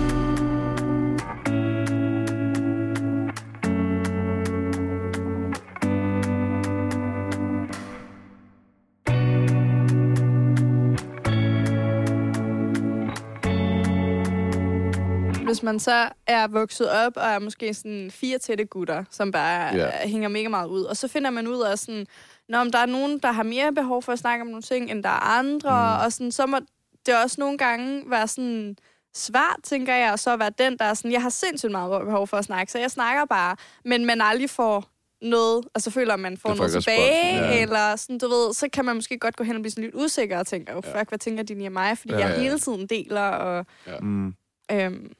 Hvis 15.55 15.63
man 15.63 15.79
så 15.79 16.09
er 16.27 16.47
vokset 16.47 16.91
op 16.91 17.17
og 17.17 17.23
er 17.23 17.39
måske 17.39 17.73
sådan 17.73 18.11
fire 18.11 18.37
tætte 18.37 18.65
gutter, 18.65 19.03
som 19.11 19.31
bare 19.31 19.75
Ja. 19.75 19.77
yeah. 19.77 20.09
hænger 20.09 20.29
mega 20.29 20.47
meget 20.47 20.67
ud, 20.67 20.83
og 20.83 20.97
så 20.97 21.07
finder 21.07 21.29
man 21.29 21.47
ud 21.47 21.61
af 21.61 21.79
sådan, 21.79 22.05
når 22.49 22.63
der 22.63 22.77
er 22.79 22.85
nogen, 22.85 23.19
der 23.19 23.31
har 23.31 23.43
mere 23.43 23.73
behov 23.73 24.03
for 24.03 24.11
at 24.11 24.19
snakke 24.19 24.41
om 24.41 24.47
nogle 24.47 24.61
ting, 24.61 24.91
end 24.91 25.03
der 25.03 25.09
er 25.09 25.37
andre, 25.39 25.97
mm. 25.99 26.05
og 26.05 26.11
sådan, 26.13 26.31
så 26.31 26.45
må 26.45 26.57
det 27.05 27.23
også 27.23 27.35
nogle 27.39 27.57
gange 27.57 28.03
være 28.09 28.27
sådan 28.27 28.75
svært, 29.15 29.55
tænker 29.63 29.95
jeg, 29.95 30.11
og 30.11 30.19
så 30.19 30.33
at 30.33 30.39
være 30.39 30.51
den, 30.57 30.77
der 30.77 30.85
er 30.85 30.93
sådan, 30.93 31.11
jeg 31.11 31.21
har 31.21 31.29
sindssygt 31.29 31.71
meget 31.71 32.01
behov 32.05 32.27
for 32.27 32.37
at 32.37 32.45
snakke, 32.45 32.71
så 32.71 32.79
jeg 32.79 32.91
snakker 32.91 33.25
bare, 33.25 33.55
men 33.85 34.05
man 34.05 34.21
aldrig 34.21 34.49
får 34.49 34.85
noget, 35.21 35.65
og 35.73 35.81
så 35.81 35.91
føler, 35.91 36.13
at 36.13 36.19
man 36.19 36.37
får 36.37 36.49
Det 36.49 36.57
noget 36.57 36.71
tilbage, 36.71 37.35
ja. 37.35 37.45
ja. 37.55 37.61
eller 37.61 37.95
sådan, 37.95 38.17
du 38.17 38.27
ved, 38.27 38.53
så 38.53 38.69
kan 38.73 38.85
man 38.85 38.95
måske 38.95 39.17
godt 39.19 39.35
gå 39.35 39.43
hen 39.43 39.55
og 39.55 39.61
blive 39.61 39.71
sådan 39.71 39.83
lidt 39.83 39.95
usikker 39.95 40.39
og 40.39 40.47
tænke, 40.47 40.75
oh, 40.75 40.83
fuck, 40.83 41.09
hvad 41.09 41.19
tænker 41.19 41.43
de 41.43 41.53
lige 41.53 41.65
af 41.65 41.71
mig? 41.71 41.97
Fordi 41.97 42.13
Ja, 42.13 42.19
ja, 42.19 42.25
jeg 42.27 42.35
ja. 42.37 42.41
hele 42.41 42.59
tiden 42.59 42.87
deler, 42.87 43.21
og 43.21 43.65
Mm. 44.01 44.33
øhm, 44.71 45.11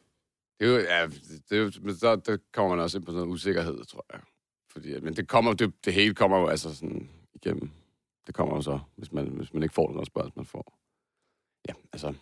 Det 0.60 0.68
er 0.68 0.72
jo, 0.72 0.78
ja, 0.78 1.08
det 1.50 1.58
er 1.58 1.62
jo, 1.64 1.72
men 1.82 1.96
så 1.96 2.16
der 2.16 2.38
kommer 2.54 2.76
man 2.76 2.84
også 2.84 2.98
ind 2.98 3.06
på 3.06 3.12
sådan 3.12 3.22
noget 3.22 3.34
usikkerhed, 3.34 3.86
tror 3.86 4.06
jeg. 4.14 4.22
Fordi, 4.72 4.94
at- 4.94 5.04
men 5.04 5.16
det 5.16 5.28
kommer, 5.28 5.54
det, 5.54 5.86
det 5.86 5.94
hele 5.94 6.16
kommer 6.16 6.38
jo 6.40 6.48
altså 6.48 6.76
sådan 6.76 7.10
igennem. 7.34 7.70
Det 8.28 8.36
kommer 8.36 8.56
jo 8.56 8.62
så, 8.62 8.80
hvis 8.98 9.12
man, 9.12 9.28
hvis 9.28 9.54
man 9.54 9.64
ikke 9.64 9.76
får 9.76 9.88
den 9.88 10.00
respons, 10.02 10.36
man 10.36 10.46
får. 10.46 10.78
Ja, 11.70 11.74
altså... 11.94 12.14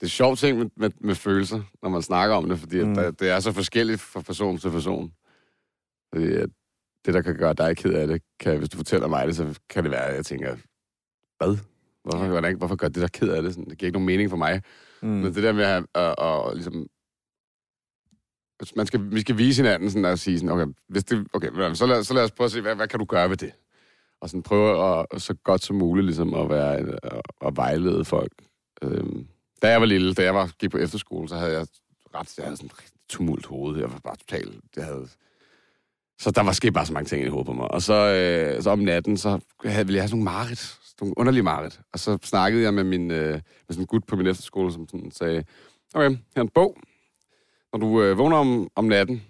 Det 0.00 0.06
er 0.06 0.10
sjovt 0.10 0.38
ting 0.38 0.58
med, 0.58 0.66
med, 0.76 0.90
med 1.00 1.14
følelser, 1.14 1.62
når 1.82 1.88
man 1.88 2.02
snakker 2.02 2.36
om 2.36 2.48
det, 2.48 2.58
fordi 2.58 2.84
Mm. 2.84 2.98
at 2.98 3.20
det 3.20 3.28
er 3.30 3.40
så 3.40 3.52
forskelligt 3.52 4.00
fra 4.00 4.20
person 4.20 4.58
til 4.58 4.70
person. 4.70 5.14
Fordi 6.14 6.32
at 6.32 6.48
det, 7.04 7.14
der 7.14 7.22
kan 7.22 7.36
gøre 7.36 7.54
dig 7.54 7.76
ked 7.76 7.94
af 7.94 8.06
det, 8.08 8.22
kan, 8.40 8.58
hvis 8.58 8.68
du 8.68 8.76
fortæller 8.76 9.08
mig 9.08 9.26
det, 9.26 9.36
så 9.36 9.60
kan 9.68 9.84
det 9.84 9.90
være, 9.92 10.06
at 10.06 10.16
jeg 10.16 10.26
tænker, 10.26 10.56
hvad? 11.38 11.58
Hvorfor, 12.02 12.26
hvordan, 12.28 12.56
hvorfor 12.56 12.76
gør 12.76 12.88
det 12.88 13.02
der 13.02 13.08
ked 13.08 13.28
af 13.28 13.42
det? 13.42 13.54
Sådan, 13.54 13.70
det 13.70 13.78
giver 13.78 13.86
ikke 13.88 13.98
nogen 13.98 14.06
mening 14.06 14.30
for 14.30 14.36
mig. 14.36 14.62
Mm. 15.02 15.08
Men 15.08 15.34
det 15.34 15.42
der 15.42 15.52
med 15.52 15.64
at, 15.64 15.84
at, 15.94 16.14
at, 16.18 16.48
at 16.48 16.54
ligesom... 16.54 16.86
Man 18.76 18.86
skal, 18.86 19.10
vi 19.10 19.20
skal 19.20 19.38
vise 19.38 19.62
hinanden 19.62 19.90
sådan 19.90 20.04
at 20.04 20.18
sige 20.18 20.38
sådan, 20.38 20.50
okay, 20.50 20.66
hvis 20.88 21.04
det, 21.04 21.26
okay 21.32 21.74
så, 21.74 21.86
lad, 21.86 22.04
så 22.04 22.14
lad 22.14 22.24
os 22.24 22.30
prøve 22.30 22.44
at 22.44 22.52
se, 22.52 22.60
hvad, 22.60 22.74
hvad 22.74 22.88
kan 22.88 22.98
du 22.98 23.04
gøre 23.04 23.30
ved 23.30 23.36
det? 23.36 23.52
Og 24.20 24.28
sådan 24.28 24.42
prøve 24.42 24.98
at, 25.12 25.22
så 25.22 25.34
godt 25.34 25.64
som 25.64 25.76
muligt 25.76 26.06
ligesom 26.06 26.34
at 26.34 26.48
være 26.50 26.76
at, 26.76 27.20
at 27.46 27.56
vejlede 27.56 28.04
folk. 28.04 28.32
Øhm, 28.82 29.26
da 29.62 29.70
jeg 29.70 29.80
var 29.80 29.86
lille, 29.86 30.14
da 30.14 30.22
jeg 30.22 30.34
var, 30.34 30.50
gik 30.58 30.70
på 30.70 30.78
efterskole, 30.78 31.28
så 31.28 31.36
havde 31.36 31.52
jeg 31.52 31.66
ret, 32.14 32.38
jeg 32.38 32.44
havde 32.44 32.56
sådan 32.56 32.70
tumult 33.08 33.46
hoved. 33.46 33.78
Jeg 33.78 33.92
var 33.92 33.98
bare 33.98 34.16
totalt, 34.16 34.60
jeg 34.76 34.84
havde, 34.84 35.08
så 36.18 36.30
der 36.30 36.42
var 36.42 36.52
sket 36.52 36.74
bare 36.74 36.86
så 36.86 36.92
mange 36.92 37.08
ting 37.08 37.24
i 37.24 37.28
hovedet 37.28 37.46
på 37.46 37.52
mig. 37.52 37.70
Og 37.70 37.82
så, 37.82 37.94
øh, 37.94 38.62
så 38.62 38.70
om 38.70 38.78
natten, 38.78 39.16
så 39.16 39.40
havde, 39.64 39.86
ville 39.86 39.96
jeg 39.96 40.02
have 40.02 40.08
sådan 40.08 40.24
nogle 40.24 40.36
mareridt 40.36 40.79
nogle 41.00 41.18
underlige 41.18 41.42
marit. 41.42 41.80
Og 41.92 41.98
så 41.98 42.18
snakkede 42.22 42.62
jeg 42.62 42.74
med, 42.74 42.84
min, 42.84 43.10
øh, 43.10 43.32
med 43.32 43.42
sådan 43.70 43.82
en 43.82 43.86
gut 43.86 44.04
på 44.06 44.16
min 44.16 44.26
efterskole, 44.26 44.72
som 44.72 44.88
sådan 44.88 45.10
sagde, 45.10 45.44
okay, 45.94 46.10
her 46.10 46.16
er 46.36 46.40
en 46.40 46.48
bog. 46.48 46.76
Når 47.72 47.78
du 47.78 48.02
øh, 48.02 48.18
vågner 48.18 48.36
om, 48.36 48.68
om 48.74 48.84
natten, 48.84 49.22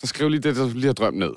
så 0.00 0.06
skriv 0.06 0.28
lige 0.28 0.40
det, 0.40 0.56
du 0.56 0.70
lige 0.74 0.86
har 0.86 0.92
drømt 0.92 1.18
ned. 1.18 1.34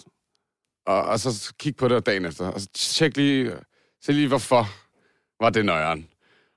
Og, 0.85 1.01
og 1.01 1.19
så 1.19 1.53
kig 1.59 1.75
på 1.75 1.87
det 1.87 2.05
dagen 2.05 2.25
efter, 2.25 2.47
og 2.47 2.61
så 2.61 2.67
tjek 2.73 3.17
lige, 3.17 3.51
øh, 3.51 3.61
se 4.01 4.11
lige, 4.11 4.27
hvorfor 4.27 4.63
var 5.43 5.49
det 5.49 5.65
nøjeren. 5.65 6.07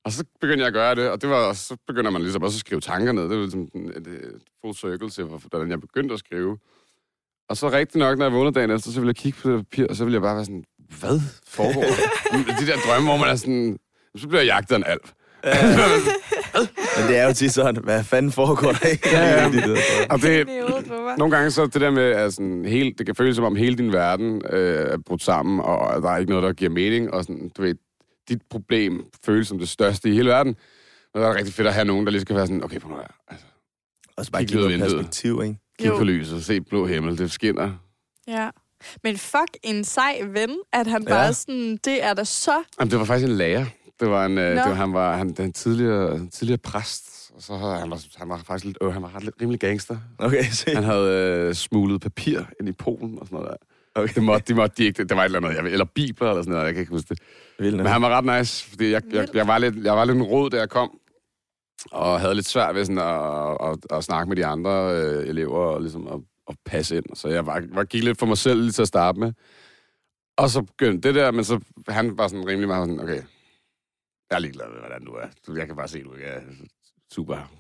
Og 0.05 0.13
så 0.13 0.25
begyndte 0.41 0.61
jeg 0.61 0.67
at 0.67 0.73
gøre 0.73 0.95
det, 0.95 1.11
og 1.11 1.23
det 1.23 1.31
var, 1.31 1.49
og 1.49 1.57
så 1.57 1.77
begynder 1.87 2.11
man 2.11 2.23
ligesom 2.23 2.43
også 2.43 2.57
at 2.57 2.61
skrive 2.61 2.81
tanker 2.81 3.13
ned. 3.13 3.23
Det 3.23 3.31
var 3.31 3.37
ligesom 3.37 3.67
sådan 3.67 3.89
et, 3.89 4.07
et 4.07 4.43
full 4.61 4.75
circle 4.75 5.11
til, 5.11 5.25
hvordan 5.25 5.71
jeg 5.71 5.81
begyndte 5.81 6.13
at 6.13 6.19
skrive. 6.19 6.59
Og 7.49 7.57
så 7.57 7.71
rigtig 7.71 7.99
nok, 7.99 8.19
når 8.19 8.25
jeg 8.25 8.33
vågnede 8.33 8.55
dagen 8.55 8.71
efter, 8.71 8.91
så 8.91 9.01
ville 9.01 9.09
jeg 9.09 9.17
kigge 9.17 9.39
på 9.43 9.51
det 9.51 9.59
papir, 9.59 9.87
og 9.87 9.97
så 9.97 10.05
ville 10.05 10.15
jeg 10.15 10.23
bare 10.23 10.37
være 10.37 10.45
sådan, 10.45 10.65
hvad 11.01 11.21
foregår 11.49 11.83
der? 11.83 12.55
De 12.61 12.67
der 12.67 12.77
drømme, 12.87 13.09
hvor 13.09 13.17
man 13.17 13.29
er 13.29 13.37
sådan, 13.37 13.79
så 14.17 14.29
bliver 14.29 14.41
jeg 14.41 14.47
jagtet 14.47 14.75
af 14.75 14.79
en 14.79 14.85
alv. 14.87 15.01
Men 16.99 17.09
det 17.09 17.17
er 17.19 17.27
jo 17.27 17.33
tit 17.35 17.53
sådan, 17.53 17.85
hvad 17.85 18.05
fanden 18.05 18.33
foregår 18.33 18.73
der 18.73 18.87
ikke? 18.87 19.09
Ja, 19.13 19.43
ja. 19.43 19.49
De 19.51 19.57
der- 19.61 19.77
Og 20.11 20.23
det, 20.23 20.47
på 20.47 20.95
nogle 21.19 21.37
gange 21.37 21.51
så 21.51 21.67
det 21.67 21.81
der 21.81 21.91
med, 21.91 22.03
at 22.03 22.33
sådan, 22.35 22.65
hele, 22.65 22.93
det 22.99 23.07
kan 23.07 23.15
føles 23.15 23.37
som 23.37 23.45
om 23.45 23.57
hele 23.57 23.77
din 23.77 23.93
verden 23.93 24.43
øh, 24.51 24.91
er 24.93 24.99
brudt 25.07 25.23
sammen, 25.23 25.61
og 25.61 26.03
der 26.03 26.11
er 26.11 26.17
ikke 26.19 26.31
noget, 26.31 26.43
der 26.45 26.53
giver 26.53 26.71
mening, 26.71 27.11
og 27.15 27.23
sådan, 27.25 27.51
du 27.57 27.63
ved, 27.63 27.75
dit 28.29 28.39
problem 28.51 29.05
føles 29.25 29.49
som 29.49 29.59
det 29.59 29.69
største 29.69 30.09
i 30.09 30.13
hele 30.15 30.29
verden. 30.29 30.57
Og 31.15 31.21
der 31.21 31.27
er 31.27 31.31
det 31.31 31.39
rigtig 31.39 31.55
fedt 31.55 31.69
at 31.69 31.75
have 31.75 31.85
nogen, 31.85 32.07
der 32.07 32.13
lige 32.13 32.21
skal 32.23 32.37
være 32.37 32.47
sådan, 32.47 32.65
okay, 32.65 32.79
prøv 32.81 32.91
nu 32.91 32.97
her, 32.97 33.05
altså, 33.29 33.47
Og 34.17 34.25
så 34.25 34.31
bare 34.33 34.43
Kig 34.43 34.49
give 34.49 34.61
noget 34.61 34.81
perspektiv, 34.81 35.41
ikke? 35.45 35.57
kig 35.79 35.91
på 35.91 36.05
lyset, 36.05 36.45
se 36.45 36.61
blå 36.61 36.87
himmel, 36.87 37.19
det 37.19 37.31
skinner. 37.31 37.71
Ja. 38.29 38.49
Men 39.05 39.17
fuck 39.19 39.57
en 39.63 39.85
sej 39.85 40.21
ven, 40.27 40.51
at 40.73 40.87
han 40.87 41.03
Ja. 41.03 41.09
bare 41.09 41.35
sådan, 41.35 41.77
det 41.85 42.05
er 42.05 42.15
da 42.15 42.25
så... 42.25 42.63
Jamen, 42.81 42.91
det 42.91 42.99
var 42.99 43.05
faktisk 43.05 43.29
en 43.31 43.37
lærer. 43.37 43.65
Det 44.01 44.11
var 44.11 44.27
en, 44.27 44.39
øh, 44.39 44.55
Nå. 44.55 44.61
det 44.61 44.69
var, 44.69 44.75
han 44.75 44.93
var 44.93 45.17
han, 45.17 45.31
den 45.33 45.53
tidligere, 45.53 46.27
tidligere 46.27 46.59
præst, 46.59 47.31
og 47.37 47.43
så 47.43 47.57
havde 47.57 47.75
han, 47.77 47.91
var, 47.91 48.01
han 48.17 48.29
var 48.29 48.41
faktisk 48.47 48.65
lidt, 48.65 48.79
øh, 48.83 48.93
han 48.93 49.03
var 49.03 49.15
ret, 49.17 49.25
lidt 49.25 49.35
rimelig 49.41 49.61
gangster. 49.61 49.97
Okay, 50.19 50.45
se. 50.53 50.75
Han 50.75 50.85
havde 50.85 51.47
øh, 51.49 51.55
smuglet 51.55 52.01
papir 52.01 52.41
ind 52.61 52.69
i 52.69 52.73
Polen 52.73 53.19
og 53.21 53.27
sådan 53.27 53.37
noget 53.39 53.51
der. 53.51 53.57
Okay. 54.03 54.15
Det 54.15 54.23
måtte, 54.23 54.45
de 54.49 54.55
måtte 54.55 54.77
de 54.77 54.85
ikke, 54.85 55.05
det 55.05 55.17
var 55.17 55.23
et 55.23 55.25
eller 55.25 55.39
andet, 55.39 55.55
jeg 55.57 55.65
ved- 55.65 55.73
eller 55.73 55.85
bibler 55.95 56.29
eller 56.29 56.43
sådan 56.43 56.53
noget, 56.53 56.67
jeg 56.67 56.75
kan 56.75 56.81
ikke 56.81 56.93
huske 56.93 57.09
det. 57.09 57.19
Vildt. 57.59 57.77
Men 57.77 57.87
han 57.87 58.03
var 58.03 58.09
ret 58.09 58.39
nice, 58.39 58.69
fordi 58.71 58.91
jeg, 58.91 59.03
jeg, 59.13 59.29
jeg, 59.35 59.47
var, 59.47 59.59
lidt, 59.59 59.85
jeg 59.85 59.97
var 59.97 60.05
lidt 60.05 60.17
en 60.17 60.23
rod, 60.23 60.51
da 60.51 60.57
jeg 60.59 60.69
kom, 60.71 60.91
og 61.93 62.21
havde 62.21 62.35
lidt 62.35 62.47
svært 62.49 62.75
ved 62.75 62.85
sådan 62.85 62.99
at, 62.99 63.71
at, 63.71 63.97
at 63.99 64.05
snakke 64.05 64.29
med 64.29 64.37
de 64.37 64.47
andre 64.47 64.95
øh, 64.97 65.29
elever 65.29 65.57
og 65.59 65.81
ligesom 65.81 66.07
at, 66.07 66.21
at 66.51 66.57
passe 66.67 66.97
ind. 66.97 67.05
Så 67.15 67.29
jeg 67.29 67.47
var, 67.47 67.63
var, 67.69 67.85
gik 67.85 68.05
lidt 68.05 68.19
for 68.19 68.27
mig 68.27 68.39
selv 68.39 68.61
lige 68.61 68.73
til 68.73 68.83
at 68.83 68.89
starte 68.89 69.21
med. 69.21 69.33
Og 70.37 70.51
så 70.51 70.63
begyndte 70.63 71.09
det 71.09 71.15
der, 71.15 71.31
men 71.31 71.45
så 71.45 71.61
han 71.89 72.19
var 72.19 72.29
sådan 72.29 72.47
rimelig 72.47 72.69
meget 72.69 72.89
sådan, 72.89 73.01
okay, 73.01 73.23
jeg 74.31 74.37
er 74.37 74.39
ligeglad 74.39 74.67
med, 74.69 74.79
hvordan 74.79 75.05
du 75.05 75.13
er. 75.13 75.57
Jeg 75.59 75.67
kan 75.67 75.77
bare 75.77 75.89
se, 75.89 75.99
at 75.99 76.05
du 76.05 76.15
ikke 76.15 76.27
er 76.27 76.41
super 77.13 77.51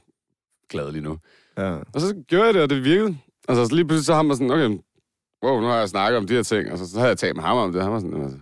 glad 0.68 0.92
lige 0.92 1.02
nu. 1.02 1.18
Ja. 1.58 1.72
Og 1.94 2.00
så 2.00 2.24
gjorde 2.28 2.44
jeg 2.46 2.54
det, 2.54 2.62
og 2.62 2.70
det 2.70 2.84
virkede. 2.84 3.18
Altså, 3.48 3.66
så 3.66 3.74
lige 3.74 3.84
pludselig 3.84 4.06
så 4.06 4.14
har 4.14 4.22
man 4.22 4.36
sådan, 4.36 4.50
okay, 4.50 4.78
wow, 5.44 5.60
nu 5.60 5.66
har 5.66 5.78
jeg 5.78 5.88
snakket 5.88 6.18
om 6.18 6.26
de 6.26 6.34
her 6.34 6.42
ting, 6.42 6.72
og 6.72 6.78
så, 6.78 6.90
så 6.90 6.96
havde 6.98 7.08
jeg 7.08 7.18
talt 7.18 7.36
med 7.36 7.44
ham 7.44 7.56
om 7.56 7.72
det. 7.72 7.82
Han 7.82 7.92
var 7.92 7.98
sådan, 7.98 8.22
altså, 8.22 8.38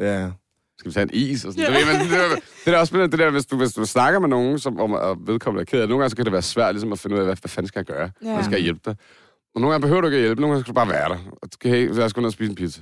Ja. 0.00 0.30
skal 0.78 0.88
vi 0.88 0.94
tage 0.94 1.04
en 1.04 1.10
is? 1.12 1.44
Og 1.44 1.52
sådan. 1.52 1.72
Ja. 1.72 1.78
Det, 1.78 1.86
men, 1.86 2.00
det, 2.00 2.10
der, 2.10 2.28
det 2.34 2.42
der 2.66 2.72
er 2.72 2.78
også 2.78 2.90
spændende, 2.90 3.10
det 3.10 3.18
der, 3.18 3.30
hvis 3.30 3.46
du, 3.46 3.56
hvis 3.56 3.72
du 3.72 3.84
snakker 3.84 4.20
med 4.20 4.28
nogen, 4.28 4.58
som 4.58 4.80
om 4.80 4.92
og 4.92 5.26
vedkommende 5.26 5.60
er 5.60 5.64
ked 5.64 5.78
af 5.78 5.82
det, 5.82 5.88
nogle 5.88 6.02
gange 6.02 6.10
så 6.10 6.16
kan 6.16 6.24
det 6.24 6.32
være 6.32 6.42
svært 6.42 6.74
ligesom 6.74 6.92
at 6.92 6.98
finde 6.98 7.14
ud 7.16 7.20
af, 7.20 7.26
hvad, 7.26 7.36
hvad 7.40 7.48
fanden 7.48 7.68
skal 7.68 7.78
jeg 7.78 7.86
gøre? 7.86 8.10
Ja. 8.22 8.32
Hvad 8.34 8.44
skal 8.44 8.54
jeg 8.54 8.62
hjælpe 8.62 8.80
dig? 8.84 8.96
Og 9.54 9.60
nogle 9.60 9.72
gange 9.72 9.82
behøver 9.82 10.00
du 10.00 10.06
ikke 10.06 10.16
at 10.18 10.22
hjælpe, 10.22 10.40
nogle 10.40 10.52
gange 10.54 10.64
skal 10.64 10.70
du 10.70 10.74
bare 10.74 10.88
være 10.88 11.08
der. 11.08 11.18
Og 11.42 11.52
du 11.52 11.56
kan, 11.60 11.70
hey, 11.70 11.88
lad 11.94 12.04
os 12.04 12.12
gå 12.12 12.20
ned 12.20 12.26
og 12.26 12.32
spise 12.32 12.50
en 12.50 12.54
pizza. 12.56 12.80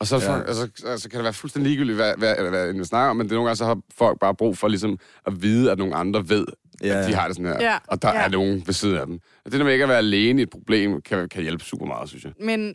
Og 0.00 0.06
så, 0.06 0.16
Ja. 0.16 0.38
altså, 0.42 0.68
altså, 0.86 1.08
kan 1.08 1.16
det 1.18 1.24
være 1.24 1.32
fuldstændig 1.32 1.70
ligegyldigt, 1.70 1.96
hvad, 1.96 2.14
hvad, 2.18 2.34
hvad, 2.36 2.50
hvad 2.50 2.72
vi 2.72 2.84
snakker 2.84 3.10
om, 3.10 3.16
men 3.16 3.26
det 3.26 3.32
er 3.32 3.36
nogle 3.36 3.48
gange, 3.48 3.56
så 3.56 3.64
har 3.64 3.78
folk 3.98 4.18
bare 4.20 4.34
brug 4.34 4.58
for 4.58 4.68
ligesom 4.68 4.98
at 5.26 5.42
vide, 5.42 5.70
at 5.72 5.78
nogle 5.78 5.94
andre 5.94 6.28
ved, 6.28 6.46
Ja. 6.82 6.88
at 7.00 7.08
de 7.08 7.14
har 7.14 7.26
det 7.26 7.36
sådan 7.36 7.52
her. 7.52 7.62
Ja. 7.70 7.78
Og 7.86 8.02
der 8.02 8.08
Ja. 8.08 8.24
er 8.24 8.28
nogen 8.28 8.62
ved 8.66 8.74
siden 8.74 8.96
af 8.96 9.06
dem. 9.06 9.14
Og 9.44 9.52
det 9.52 9.58
der 9.58 9.64
med 9.64 9.72
ikke 9.72 9.82
at 9.82 9.88
være 9.88 9.98
alene 9.98 10.40
i 10.40 10.42
et 10.42 10.50
problem, 10.50 11.02
kan, 11.02 11.28
kan 11.28 11.42
hjælpe 11.42 11.64
super 11.64 11.86
meget, 11.86 12.08
synes 12.08 12.24
jeg. 12.24 12.32
Men 12.40 12.74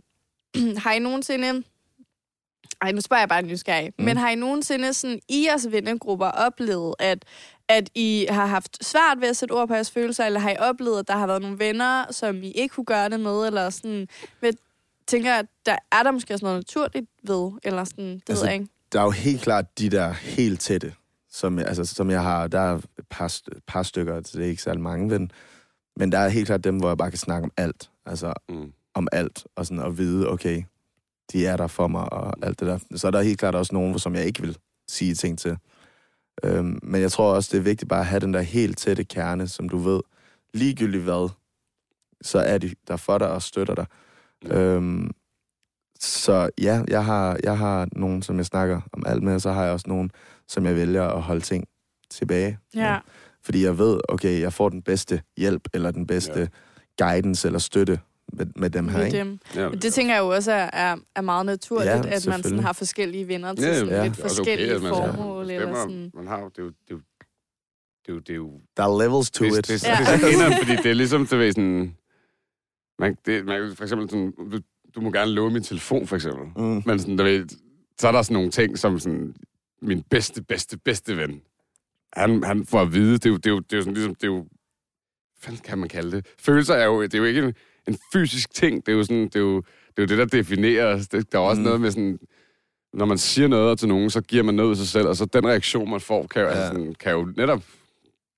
har 0.83 0.91
I 0.93 0.99
nogensinde... 0.99 1.63
Ej, 2.81 2.91
nu 2.91 3.01
spørger 3.01 3.21
jeg 3.21 3.29
bare 3.29 3.41
nysgerrig. 3.41 3.91
Mm. 3.99 4.05
Men 4.05 4.17
har 4.17 4.29
I 4.29 4.35
nogensinde 4.35 4.93
sådan, 4.93 5.19
i 5.29 5.45
jeres 5.49 5.67
vennegrupper 5.71 6.25
oplevet, 6.27 6.95
at, 6.99 7.25
at 7.69 7.89
I 7.95 8.27
har 8.29 8.45
haft 8.45 8.85
svært 8.85 9.21
ved 9.21 9.27
at 9.27 9.37
sætte 9.37 9.51
ord 9.53 9.67
på 9.67 9.73
jeres 9.73 9.91
følelser, 9.91 10.25
eller 10.25 10.39
har 10.39 10.49
I 10.51 10.55
oplevet, 10.59 10.99
at 10.99 11.07
der 11.07 11.13
har 11.17 11.27
været 11.27 11.41
nogle 11.41 11.59
venner, 11.59 12.05
som 12.11 12.43
I 12.43 12.51
ikke 12.51 12.73
kunne 12.73 12.85
gøre 12.85 13.09
det 13.09 13.19
med, 13.19 13.47
eller 13.47 13.69
sådan... 13.69 14.07
Jeg 14.41 14.53
tænker, 15.07 15.33
at 15.35 15.45
der 15.65 15.75
er 15.91 16.03
der 16.03 16.11
måske 16.11 16.33
også 16.33 16.45
noget 16.45 16.59
naturligt 16.59 17.09
ved, 17.23 17.51
eller 17.63 17.83
sådan, 17.83 18.05
det 18.13 18.23
altså, 18.29 18.43
ved 18.43 18.51
jeg 18.51 18.59
ikke. 18.61 18.71
Der 18.91 18.99
er 18.99 19.03
jo 19.03 19.11
helt 19.11 19.41
klart 19.41 19.79
de 19.79 19.89
der 19.89 20.11
helt 20.11 20.59
tætte, 20.61 20.93
som, 21.31 21.59
jeg- 21.59 21.67
altså, 21.67 21.85
som 21.85 22.09
jeg 22.09 22.23
har. 22.23 22.47
Der 22.47 22.59
er 22.59 22.75
et 22.75 22.83
par, 23.09 23.27
st- 23.27 23.59
par 23.67 23.83
stykker, 23.83 24.21
så 24.25 24.37
det 24.37 24.45
er 24.45 24.49
ikke 24.49 24.61
særlig 24.61 24.81
mange, 24.81 25.07
men, 25.07 25.31
men 25.95 26.11
der 26.11 26.17
er 26.19 26.29
helt 26.29 26.45
klart 26.45 26.63
dem, 26.63 26.77
hvor 26.77 26.87
jeg 26.89 26.97
bare 26.97 27.11
kan 27.11 27.17
snakke 27.17 27.43
om 27.45 27.51
alt. 27.57 27.89
Altså 28.05 28.33
Mm. 28.49 28.73
om 28.93 29.07
alt, 29.11 29.43
og 29.55 29.65
sådan 29.65 29.83
at 29.83 29.97
vide, 29.97 30.29
okay, 30.29 30.63
de 31.31 31.45
er 31.45 31.57
der 31.57 31.67
for 31.67 31.87
mig, 31.87 32.13
og 32.13 32.33
alt 32.41 32.59
det 32.59 32.67
der. 32.67 32.79
Så 32.95 33.07
er 33.07 33.11
der 33.11 33.21
helt 33.21 33.39
klart 33.39 33.55
også 33.55 33.73
nogen, 33.73 33.99
som 33.99 34.15
jeg 34.15 34.25
ikke 34.25 34.41
vil 34.41 34.57
sige 34.87 35.13
ting 35.15 35.39
til. 35.39 35.57
Øhm, 36.43 36.79
men 36.83 37.01
jeg 37.01 37.11
tror 37.11 37.33
også, 37.33 37.49
det 37.51 37.57
er 37.57 37.61
vigtigt 37.63 37.89
bare 37.89 37.99
at 37.99 38.05
have 38.05 38.19
den 38.19 38.33
der 38.33 38.41
helt 38.41 38.77
tætte 38.77 39.03
kerne, 39.03 39.47
som 39.47 39.69
du 39.69 39.77
ved, 39.77 40.01
ligegyldigt 40.53 41.03
hvad, 41.03 41.29
så 42.21 42.39
er 42.39 42.57
de 42.57 42.73
der 42.87 42.95
for 42.97 43.17
dig 43.17 43.31
og 43.31 43.41
støtter 43.41 43.75
dig. 43.75 43.85
Ja. 44.47 44.55
Øhm, 44.59 45.11
så 45.99 46.49
ja, 46.61 46.83
jeg 46.87 47.05
har, 47.05 47.37
jeg 47.43 47.57
har 47.57 47.87
nogen, 47.91 48.21
som 48.21 48.37
jeg 48.37 48.45
snakker 48.45 48.81
om 48.93 49.03
alt 49.05 49.23
med, 49.23 49.33
og 49.35 49.41
så 49.41 49.51
har 49.51 49.63
jeg 49.63 49.73
også 49.73 49.89
nogen, 49.89 50.11
som 50.47 50.65
jeg 50.65 50.75
vælger 50.75 51.03
at 51.03 51.21
holde 51.21 51.41
ting 51.41 51.67
tilbage. 52.09 52.59
Ja. 52.75 52.99
Fordi 53.43 53.63
jeg 53.63 53.77
ved, 53.77 53.99
okay, 54.09 54.41
jeg 54.41 54.53
får 54.53 54.69
den 54.69 54.81
bedste 54.81 55.21
hjælp, 55.37 55.67
eller 55.73 55.91
den 55.91 56.07
bedste 56.07 56.49
Ja. 56.99 57.05
guidance 57.05 57.47
eller 57.47 57.59
støtte 57.59 57.99
med, 58.37 58.45
med 58.55 58.69
dem 58.69 58.87
her, 58.87 58.97
Med 58.97 59.05
ikke? 59.05 59.17
dem. 59.17 59.39
Ja, 59.55 59.69
det 59.69 59.93
tænker 59.93 60.13
jeg 60.15 60.21
jo 60.21 60.27
også 60.27 60.51
er, 60.51 60.69
er, 60.73 60.95
er 61.15 61.21
meget 61.21 61.45
naturligt, 61.45 61.89
Ja, 61.89 61.97
at 62.15 62.27
man 62.27 62.43
sådan 62.43 62.59
har 62.59 62.73
forskellige 62.73 63.27
venner 63.27 63.53
til 63.53 63.65
Ja, 63.65 63.73
sådan 63.79 63.93
ja. 63.93 64.03
lidt 64.03 64.13
Det 64.15 64.19
er 64.19 64.23
også 64.23 64.35
forskellige 64.35 64.79
man- 64.79 64.89
formål. 64.89 65.47
det 65.47 65.55
Eller 65.55 65.75
sådan. 65.75 66.11
Man 66.13 66.27
har 66.27 66.39
jo, 66.39 66.49
det 66.49 66.59
er 66.59 66.63
jo, 66.63 66.69
det 66.69 66.91
er 66.91 66.95
jo, 66.95 66.99
det 68.05 68.11
er 68.11 68.13
jo, 68.13 68.19
det 68.19 68.29
er 68.29 68.35
jo 68.35 68.61
Der 68.77 68.83
er 68.83 69.03
levels 69.03 69.31
to 69.31 69.45
det, 69.45 69.51
it. 69.51 69.55
det, 69.57 69.67
det, 69.67 69.81
det, 69.81 69.87
Ja. 69.87 69.97
det, 69.99 70.23
er 70.23 70.29
grineren, 70.29 70.53
fordi 70.63 70.75
det 70.75 70.85
er 70.85 70.93
ligesom, 70.93 71.27
du 71.27 71.37
ved, 71.37 71.51
sådan... 71.51 71.95
Man, 72.99 73.17
det, 73.25 73.45
man, 73.45 73.75
for 73.75 73.83
eksempel 73.83 74.09
sådan, 74.09 74.31
du, 74.51 74.59
du 74.95 75.01
må 75.01 75.11
gerne 75.11 75.31
låne 75.31 75.53
min 75.53 75.63
telefon, 75.63 76.07
for 76.07 76.15
eksempel. 76.15 76.45
Mm. 76.63 76.83
Men 76.85 76.99
sådan, 76.99 77.17
du 77.17 77.23
ved, 77.23 77.45
så 77.99 78.07
er 78.07 78.11
der 78.11 78.21
sådan 78.21 78.33
nogle 78.33 78.51
ting, 78.51 78.77
som 78.79 78.99
sådan, 78.99 79.35
min 79.81 80.03
bedste, 80.09 80.43
bedste, 80.43 80.77
bedste 80.77 81.17
ven, 81.17 81.41
han, 82.13 82.43
han 82.43 82.65
får 82.65 82.81
at 82.81 82.93
vide, 82.93 83.13
det 83.13 83.25
er 83.25 83.29
jo, 83.29 83.37
det 83.37 83.45
er 83.45 83.51
jo, 83.51 83.59
det 83.59 83.73
er 83.73 83.77
jo 83.77 83.81
sådan, 83.81 83.93
ligesom, 83.93 84.15
det 84.15 84.23
er 84.23 84.27
jo, 84.27 84.47
hvad 85.45 85.57
kan 85.57 85.77
man 85.77 85.89
kalde 85.89 86.11
det? 86.11 86.25
Følelser 86.39 86.73
er 86.75 86.85
jo, 86.85 87.01
det 87.03 87.13
er 87.13 87.17
jo 87.17 87.23
ikke 87.23 87.39
en, 87.41 87.53
en 87.87 87.97
fysisk 88.13 88.53
ting, 88.53 88.85
det 88.85 88.91
er 88.91 88.95
jo 88.97 89.03
sådan, 89.03 89.23
det 89.23 89.35
er 89.35 89.39
jo 89.39 89.55
det, 89.97 89.97
er 89.97 90.01
jo 90.01 90.05
det 90.07 90.17
der 90.17 90.25
definerer 90.37 90.95
os. 90.95 91.07
Det, 91.07 91.31
der 91.31 91.37
er 91.39 91.43
også 91.43 91.59
Mm. 91.59 91.65
noget 91.65 91.81
med 91.81 91.91
sådan, 91.91 92.19
når 92.93 93.05
man 93.05 93.17
siger 93.17 93.47
noget 93.47 93.79
til 93.79 93.87
nogen, 93.87 94.09
så 94.09 94.21
giver 94.21 94.43
man 94.43 94.55
noget 94.55 94.67
ud 94.67 94.71
af 94.73 94.77
sig 94.77 94.87
selv, 94.87 95.07
og 95.07 95.15
så 95.15 95.25
den 95.25 95.47
reaktion, 95.47 95.89
man 95.89 95.99
får, 96.01 96.27
kan 96.27 96.41
jo, 96.41 96.47
ja. 96.47 96.53
Ja. 96.53 96.59
altså 96.59 96.73
sådan, 96.73 96.95
kan 96.99 97.11
jo 97.11 97.33
netop 97.37 97.63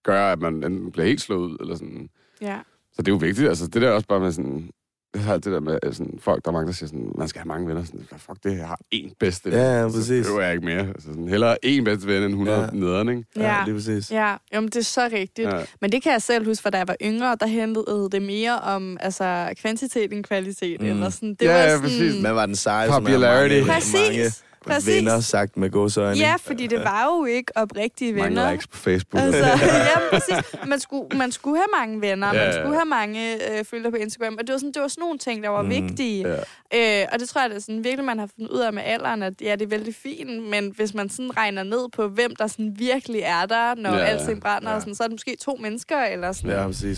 gøre, 0.03 0.31
at 0.31 0.39
man 0.39 0.53
enten 0.63 0.91
bliver 0.91 1.05
helt 1.05 1.21
slået 1.21 1.51
ud, 1.51 1.57
eller 1.59 1.75
sådan. 1.75 2.09
Ja. 2.41 2.59
Så 2.93 3.01
det 3.01 3.07
er 3.07 3.11
jo 3.11 3.17
vigtigt, 3.17 3.47
altså 3.49 3.67
det 3.67 3.81
der 3.81 3.87
er 3.87 3.91
også 3.91 4.07
bare 4.07 4.19
med 4.19 4.31
sådan, 4.31 4.69
det 5.13 5.21
har 5.21 5.33
det 5.33 5.45
der 5.45 5.59
med 5.59 5.79
sådan, 5.91 6.19
folk, 6.21 6.45
der 6.45 6.51
er 6.51 6.53
mange, 6.53 6.67
der 6.67 6.73
siger 6.73 6.87
sådan, 6.87 7.11
man 7.17 7.27
skal 7.27 7.39
have 7.39 7.47
mange 7.47 7.67
venner. 7.67 7.83
Sådan, 7.83 8.05
"Hvad 8.09 8.19
fuck 8.19 8.43
det, 8.43 8.57
jeg 8.57 8.67
har 8.67 8.79
én 8.95 9.13
bedste 9.19 9.49
ven. 9.51 9.59
Ja, 9.59 9.81
ja, 9.81 9.89
Så 9.89 9.95
præcis. 9.97 10.25
behøver 10.25 10.41
jeg 10.43 10.53
ikke 10.53 10.65
mere. 10.65 10.79
Altså, 10.87 11.07
sådan, 11.07 11.27
hellere 11.27 11.57
én 11.65 11.83
bedste 11.83 12.07
ven 12.07 12.23
end 12.23 12.31
100 12.31 12.57
Ja. 12.59 12.63
ja. 12.65 12.69
nederen, 12.73 13.09
ikke? 13.09 13.23
Ja. 13.35 13.57
lige 13.65 13.75
præcis. 13.75 14.11
Ja, 14.11 14.35
jamen, 14.53 14.67
det 14.67 14.75
er 14.75 14.81
så 14.83 15.09
rigtigt. 15.13 15.47
Ja. 15.49 15.59
Men 15.81 15.91
det 15.91 16.03
kan 16.03 16.11
jeg 16.11 16.21
selv 16.21 16.45
huske, 16.45 16.61
for 16.61 16.69
da 16.69 16.77
jeg 16.77 16.87
var 16.87 16.95
yngre, 17.03 17.37
der 17.39 17.47
hentede 17.47 18.09
det 18.11 18.21
mere 18.21 18.59
om 18.59 18.97
altså, 19.01 19.53
kvantitet 19.61 20.13
end 20.13 20.23
kvalitet. 20.23 20.81
Mm. 20.81 20.87
Eller 20.87 21.09
sådan. 21.09 21.29
Det 21.29 21.41
Ja, 21.41 21.51
var 21.53 21.59
ja, 21.59 21.69
sådan, 21.69 21.81
præcis. 21.81 22.21
Man 22.23 22.35
var 22.35 22.45
den 22.45 22.55
seje, 22.55 22.89
Popularity. 22.89 23.55
mange, 23.55 23.73
Præcis, 23.73 23.93
mange 23.93 24.31
præcis. 24.67 24.95
venner 24.95 25.19
sagt 25.19 25.57
med 25.57 25.69
godsøjne. 25.69 26.19
Ja, 26.19 26.35
fordi 26.41 26.67
det 26.67 26.79
var 26.79 27.03
jo 27.05 27.25
ikke 27.25 27.51
oprigtige 27.55 28.13
Mange 28.13 28.29
venner. 28.29 28.51
likes 28.51 28.67
på 28.67 28.77
Facebook. 28.77 29.23
Altså, 29.23 29.39
ja, 29.65 29.99
præcis. 30.11 30.55
Man 30.67 30.79
skulle, 30.79 31.17
man 31.17 31.31
skulle 31.31 31.57
have 31.57 31.67
mange 31.85 32.01
venner, 32.01 32.27
Ja, 32.27 32.33
man 32.33 32.41
ja. 32.41 32.51
skulle 32.51 32.73
have 32.75 32.85
mange 32.85 33.33
øh, 33.59 33.65
følgere 33.65 33.91
på 33.91 33.97
Instagram, 33.97 34.33
og 34.39 34.47
det 34.47 34.53
var, 34.53 34.57
sådan, 34.59 34.71
det 34.71 34.81
var 34.81 34.87
sådan 34.87 35.01
nogle 35.01 35.17
ting, 35.19 35.43
der 35.43 35.49
var 35.49 35.61
Mm, 35.61 35.69
vigtige. 35.69 36.27
ja. 36.73 37.01
Øh, 37.01 37.07
og 37.13 37.19
det 37.19 37.29
tror 37.29 37.41
jeg, 37.41 37.49
det 37.49 37.55
er 37.55 37.61
sådan, 37.61 37.83
virkelig, 37.83 38.05
man 38.05 38.19
har 38.19 38.29
fundet 38.35 38.51
ud 38.51 38.59
af 38.59 38.73
med 38.73 38.83
alderen, 38.85 39.23
at 39.23 39.33
ja, 39.41 39.51
det 39.51 39.61
er 39.61 39.67
vældig 39.69 39.95
fint, 39.95 40.49
men 40.49 40.73
hvis 40.75 40.93
man 40.93 41.09
sådan 41.09 41.37
regner 41.37 41.63
ned 41.63 41.89
på, 41.95 42.07
hvem 42.07 42.35
der 42.35 42.47
sådan 42.47 42.75
virkelig 42.77 43.21
er 43.21 43.45
der, 43.45 43.75
når 43.75 43.93
ja, 43.93 43.99
alting 44.03 44.41
brænder, 44.41 44.69
ja. 44.69 44.75
og 44.75 44.81
sådan, 44.81 44.95
så 44.95 45.03
er 45.03 45.07
det 45.07 45.13
måske 45.13 45.35
to 45.41 45.57
mennesker, 45.61 45.97
eller 46.03 46.31
sådan. 46.31 46.51
Ja, 46.51 46.67
præcis. 46.67 46.97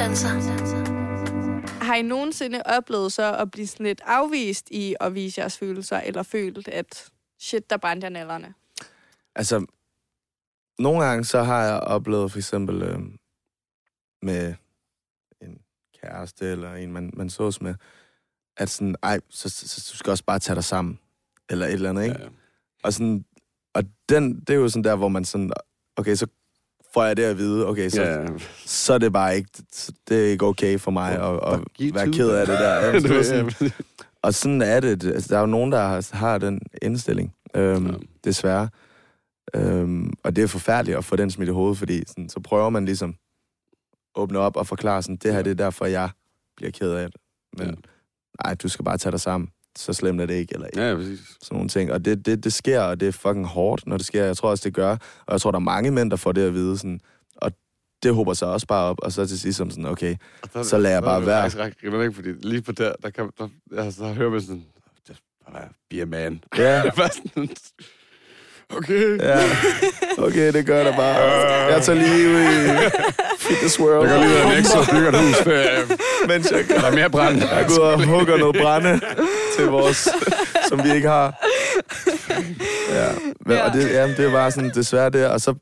Danser. 0.00 0.28
Har 1.84 1.94
I 1.94 2.02
nogensinde 2.02 2.62
oplevet 2.64 3.12
så 3.12 3.36
at 3.36 3.50
blive 3.50 3.66
sådan 3.66 3.86
lidt 3.86 4.00
afvist 4.06 4.68
i 4.70 4.94
at 5.00 5.14
vise 5.14 5.40
jeres 5.40 5.58
følelser, 5.58 6.00
eller 6.00 6.22
følt, 6.22 6.68
at 6.68 7.10
shit, 7.38 7.70
der 7.70 7.76
brændte 7.76 8.04
jeg 8.04 8.10
nallerne? 8.10 8.54
Altså, 9.34 9.66
nogle 10.78 11.04
gange 11.04 11.24
så 11.24 11.42
har 11.42 11.64
jeg 11.64 11.80
oplevet 11.80 12.30
for 12.30 12.38
eksempel 12.38 12.82
øh, 12.82 12.98
med 14.22 14.54
en 15.40 15.58
kæreste 16.00 16.46
eller 16.46 16.74
en, 16.74 16.92
man, 16.92 17.10
man 17.16 17.30
sås 17.30 17.60
med, 17.60 17.74
at 18.56 18.70
sådan, 18.70 18.96
ej, 19.02 19.20
så, 19.28 19.48
så, 19.48 19.68
så 19.68 19.90
du 19.92 19.96
skal 19.96 20.10
også 20.10 20.24
bare 20.24 20.38
tage 20.38 20.54
dig 20.54 20.64
sammen. 20.64 20.98
Eller 21.50 21.66
et 21.66 21.72
eller 21.72 21.90
andet, 21.90 22.04
ikke? 22.04 22.22
Ja. 22.22 22.28
Og, 22.82 22.92
sådan, 22.92 23.24
og 23.74 23.82
den, 24.08 24.40
det 24.40 24.50
er 24.50 24.58
jo 24.58 24.68
sådan 24.68 24.84
der, 24.84 24.96
hvor 24.96 25.08
man 25.08 25.24
sådan, 25.24 25.50
okay, 25.96 26.14
så 26.14 26.26
får 26.94 27.04
jeg 27.04 27.16
det 27.16 27.22
at 27.22 27.38
vide, 27.38 27.66
okay, 27.66 27.88
så, 27.88 28.02
Ja. 28.02 28.26
så 28.66 28.92
er 28.94 28.98
det 28.98 29.12
bare 29.12 29.36
ikke, 29.36 29.48
det 30.08 30.26
er 30.26 30.30
ikke 30.30 30.46
okay 30.46 30.78
for 30.78 30.90
mig 30.90 31.12
at, 31.12 31.34
at 31.52 31.94
være 31.94 32.12
ked 32.12 32.30
af 32.30 32.46
det 32.46 32.58
der. 32.58 32.74
Ja, 32.86 32.92
det 32.92 33.26
sådan, 33.26 33.70
og 34.22 34.34
sådan 34.34 34.62
er 34.62 34.80
det. 34.80 35.04
Altså, 35.04 35.28
der 35.28 35.36
er 35.36 35.40
jo 35.40 35.46
nogen, 35.46 35.72
der 35.72 35.78
har, 35.78 36.08
har 36.16 36.38
den 36.38 36.60
indstilling, 36.82 37.34
øhm, 37.54 37.86
Ja. 37.86 37.92
desværre. 38.24 38.68
Øhm, 39.54 40.12
og 40.24 40.36
det 40.36 40.44
er 40.44 40.48
forfærdeligt 40.48 40.98
at 40.98 41.04
få 41.04 41.16
den 41.16 41.30
smidt 41.30 41.48
i 41.48 41.52
hovedet, 41.52 41.78
fordi 41.78 42.02
sådan, 42.06 42.28
så 42.28 42.40
prøver 42.40 42.70
man 42.70 42.84
ligesom 42.84 43.10
at 43.10 43.16
åbne 44.22 44.38
op 44.38 44.56
og 44.56 44.66
forklare 44.66 45.02
sådan, 45.02 45.16
det 45.16 45.32
her 45.34 45.42
det 45.42 45.50
er 45.50 45.54
derfor, 45.54 45.84
jeg 45.86 46.10
bliver 46.56 46.70
ked 46.72 46.90
af 46.92 47.10
det. 47.10 47.20
Men 47.58 47.66
Ja. 47.66 47.72
ja. 47.72 47.76
nej, 48.44 48.54
du 48.54 48.68
skal 48.68 48.84
bare 48.84 48.98
tage 48.98 49.10
dig 49.12 49.20
sammen. 49.20 49.50
Så 49.78 49.92
slemt 49.92 50.20
er 50.20 50.26
det 50.26 50.34
ikke, 50.34 50.54
eller 50.54 50.68
ja, 50.76 50.88
ja, 50.88 50.94
præcis. 50.94 51.18
sådan 51.42 51.54
nogle 51.56 51.68
ting. 51.68 51.92
Og 51.92 52.04
det, 52.04 52.26
det, 52.26 52.44
det 52.44 52.52
sker, 52.52 52.80
og 52.80 53.00
det 53.00 53.08
er 53.08 53.12
fucking 53.12 53.46
hårdt, 53.46 53.86
når 53.86 53.96
det 53.96 54.06
sker. 54.06 54.24
Jeg 54.24 54.36
tror 54.36 54.50
også, 54.50 54.62
det 54.64 54.74
gør. 54.74 54.90
Og 55.26 55.32
jeg 55.32 55.40
tror, 55.40 55.50
der 55.50 55.58
er 55.58 55.60
mange 55.60 55.90
mænd, 55.90 56.10
der 56.10 56.16
får 56.16 56.32
det 56.32 56.42
at 56.46 56.54
vide. 56.54 56.78
Sådan, 56.78 57.00
og 57.36 57.52
det 58.02 58.14
håber 58.14 58.34
sig 58.34 58.48
også 58.48 58.66
bare 58.66 58.84
op, 58.90 58.96
og 59.02 59.12
så 59.12 59.26
til 59.26 59.40
sidst 59.40 59.58
som 59.58 59.70
sådan, 59.70 59.86
okay, 59.86 60.16
der- 60.54 60.62
Så 60.62 60.78
lader 60.78 60.94
jeg 60.94 61.02
der 61.02 61.08
bare 61.08 61.14
er 61.16 61.18
det 61.20 61.26
være. 61.26 61.50
faktisk 61.50 61.84
ret 61.84 62.02
ikke? 62.04 62.14
Fordi 62.14 62.28
lige 62.42 62.62
på 62.62 62.72
der, 62.72 62.92
der, 63.02 63.10
kan, 63.10 63.30
der, 63.38 63.48
altså, 63.78 64.04
der 64.04 64.12
hører 64.12 64.30
man 64.30 64.40
sådan, 64.40 64.64
just 65.08 65.20
bare 65.52 65.68
be 65.90 66.00
a 66.02 66.04
man. 66.04 66.44
ja, 66.58 66.62
er 66.62 66.90
okay. 68.76 69.18
ja, 69.18 69.38
okay, 70.18 70.52
det 70.52 70.66
gør 70.66 70.84
det 70.84 70.94
bare. 70.96 71.16
Jeg 71.72 71.82
tager 71.82 71.98
lige 71.98 72.28
ud 72.28 72.40
i 72.40 72.90
Fitness 73.38 73.80
World. 73.80 74.08
Jeg 74.08 74.16
går 74.18 74.24
lige 74.24 74.34
ud 74.34 74.52
af 74.52 74.56
Nexo 74.62 74.78
og 74.78 74.86
bygger 74.92 75.08
et 75.12 75.18
hus. 75.28 75.46
Øh, 75.46 75.98
Mens 76.28 76.50
jeg, 76.52 76.64
Der 76.68 76.86
er 76.90 76.94
mere 76.94 77.10
brand. 77.10 77.36
jeg 77.38 77.64
går 77.68 77.74
ud 77.74 77.80
og 77.92 78.04
hugger 78.06 78.36
noget 78.36 78.56
brænde 78.62 79.00
til 79.60 79.70
vores, 79.70 80.08
som 80.68 80.84
vi 80.84 80.90
ikke 80.94 81.08
har. 81.08 81.46
Ja, 82.90 83.12
men, 83.46 83.58
og 83.58 83.72
det, 83.72 83.90
ja, 83.90 84.08
det 84.08 84.18
er 84.26 84.32
bare 84.32 84.50
sådan, 84.50 84.70
desværre 84.74 85.10
det. 85.10 85.26
Og 85.26 85.40
så, 85.40 85.54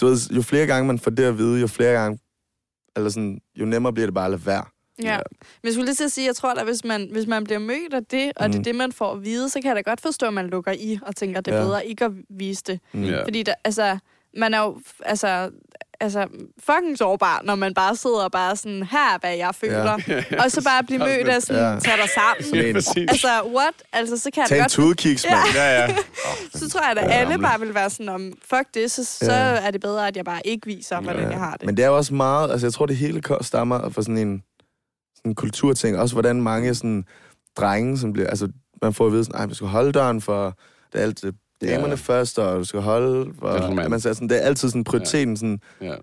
du 0.00 0.06
ved, 0.06 0.18
jo 0.36 0.42
flere 0.42 0.66
gange 0.66 0.86
man 0.86 0.98
får 0.98 1.10
det 1.10 1.24
at 1.24 1.38
vide, 1.38 1.60
jo 1.60 1.66
flere 1.66 1.92
gange, 1.92 2.18
eller 2.96 3.10
sådan, 3.10 3.38
jo 3.56 3.64
nemmere 3.64 3.92
bliver 3.92 4.06
det 4.06 4.14
bare 4.14 4.24
at 4.24 4.30
lade 4.30 4.46
være. 4.46 4.64
Ja. 5.02 5.12
Ja. 5.12 5.16
Men 5.62 5.64
jeg 5.66 5.72
skulle 5.72 5.86
lige 5.86 5.94
til 5.94 6.04
at 6.04 6.12
sige, 6.12 6.26
jeg 6.26 6.36
tror 6.36 6.50
at 6.54 6.64
hvis 6.64 6.84
man, 6.84 7.08
hvis 7.12 7.26
man 7.26 7.44
bliver 7.44 7.58
mødt 7.58 7.94
af 7.94 8.04
det, 8.04 8.32
og 8.36 8.46
mm. 8.46 8.52
det 8.52 8.54
er 8.54 8.58
Mm. 8.58 8.64
det, 8.64 8.74
man 8.74 8.92
får 8.92 9.12
at 9.12 9.24
vide, 9.24 9.48
så 9.48 9.60
kan 9.60 9.68
jeg 9.68 9.76
da 9.76 9.90
godt 9.90 10.00
forstå, 10.00 10.26
at 10.26 10.34
man 10.34 10.46
lukker 10.46 10.72
i 10.72 10.98
og 11.02 11.16
tænker, 11.16 11.38
at 11.38 11.44
det 11.44 11.54
er 11.54 11.58
Ja. 11.58 11.64
bedre 11.64 11.86
ikke 11.86 12.04
at 12.04 12.10
vise 12.30 12.62
det. 12.66 12.80
Mm. 12.92 13.04
Ja. 13.04 13.24
Fordi 13.24 13.42
der, 13.42 13.54
altså, 13.64 13.98
man 14.36 14.54
er 14.54 14.58
jo 14.60 14.80
altså, 15.04 15.50
altså, 16.04 16.26
fucking 16.66 16.98
sårbar, 16.98 17.40
når 17.44 17.54
man 17.54 17.74
bare 17.74 17.96
sidder 17.96 18.24
og 18.24 18.32
bare 18.32 18.56
sådan, 18.56 18.82
her 18.82 19.14
er, 19.14 19.18
hvad 19.20 19.36
jeg 19.36 19.54
føler. 19.54 19.98
Ja. 20.08 20.44
Og 20.44 20.50
så 20.50 20.64
bare 20.64 20.84
blive 20.84 20.98
mødt 20.98 21.28
af 21.28 21.42
sådan, 21.42 21.62
Ja. 21.74 21.80
tag 21.80 21.92
dig 22.02 22.08
sammen. 22.14 22.66
Ja, 22.66 22.72
præcis. 22.72 22.96
Altså, 23.10 23.28
what? 23.56 23.74
Altså, 23.92 24.16
så 24.18 24.30
kan 24.30 24.40
jeg 24.40 24.48
Tag 24.48 24.56
da 24.56 24.60
en 24.60 24.64
godt... 24.64 24.72
tudkiks, 24.72 25.26
mand. 25.30 25.54
Ja, 25.54 25.80
ja. 25.82 25.96
Så 26.58 26.68
tror 26.70 26.80
jeg, 26.80 26.90
at 27.04 27.10
alle 27.20 27.38
bare 27.38 27.60
vil 27.60 27.74
være 27.74 27.90
sådan, 27.90 28.08
om 28.08 28.32
fuck 28.50 28.74
det, 28.74 28.90
så, 28.90 29.04
så 29.04 29.32
Ja. 29.32 29.66
er 29.66 29.70
det 29.70 29.80
bedre, 29.80 30.08
at 30.08 30.16
jeg 30.16 30.24
bare 30.24 30.40
ikke 30.46 30.66
viser, 30.66 31.00
hvordan 31.00 31.30
jeg 31.30 31.38
har 31.38 31.52
det. 31.56 31.66
Men 31.66 31.76
det 31.76 31.82
er 31.84 31.88
jo 31.88 31.96
også 31.96 32.14
meget, 32.14 32.50
altså 32.50 32.66
jeg 32.66 32.72
tror, 32.72 32.86
det 32.86 32.96
hele 32.96 33.22
stammer 33.40 33.88
fra 33.90 34.02
sådan 34.02 34.18
en, 34.18 34.42
sådan 35.16 35.30
en 35.30 35.34
kulturting. 35.34 35.98
Også 35.98 36.14
hvordan 36.14 36.42
mange 36.42 36.74
sådan 36.74 37.04
drenge, 37.56 37.98
som 37.98 38.12
bliver, 38.12 38.28
altså 38.28 38.48
man 38.82 38.94
får 38.94 39.06
at 39.06 39.12
vide 39.12 39.24
sådan, 39.24 39.40
ej, 39.40 39.46
du 39.46 39.54
skal 39.54 39.66
holde 39.68 39.92
døren 39.92 40.20
for, 40.20 40.58
det 40.92 40.98
er 40.98 41.02
altid 41.02 41.32
damerne 41.62 41.88
Ja. 41.88 41.94
først, 41.94 42.38
og 42.38 42.58
du 42.58 42.64
skal 42.64 42.80
holde 42.80 43.34
for, 43.38 43.52
Gentleman. 43.52 43.90
man 43.90 44.00
siger 44.00 44.12
sådan, 44.12 44.28
det 44.28 44.36
er 44.36 44.40
altid 44.40 44.68
sådan 44.68 44.84
prioriteten, 44.84 45.36
sådan, 45.36 45.60
ja. 45.80 45.94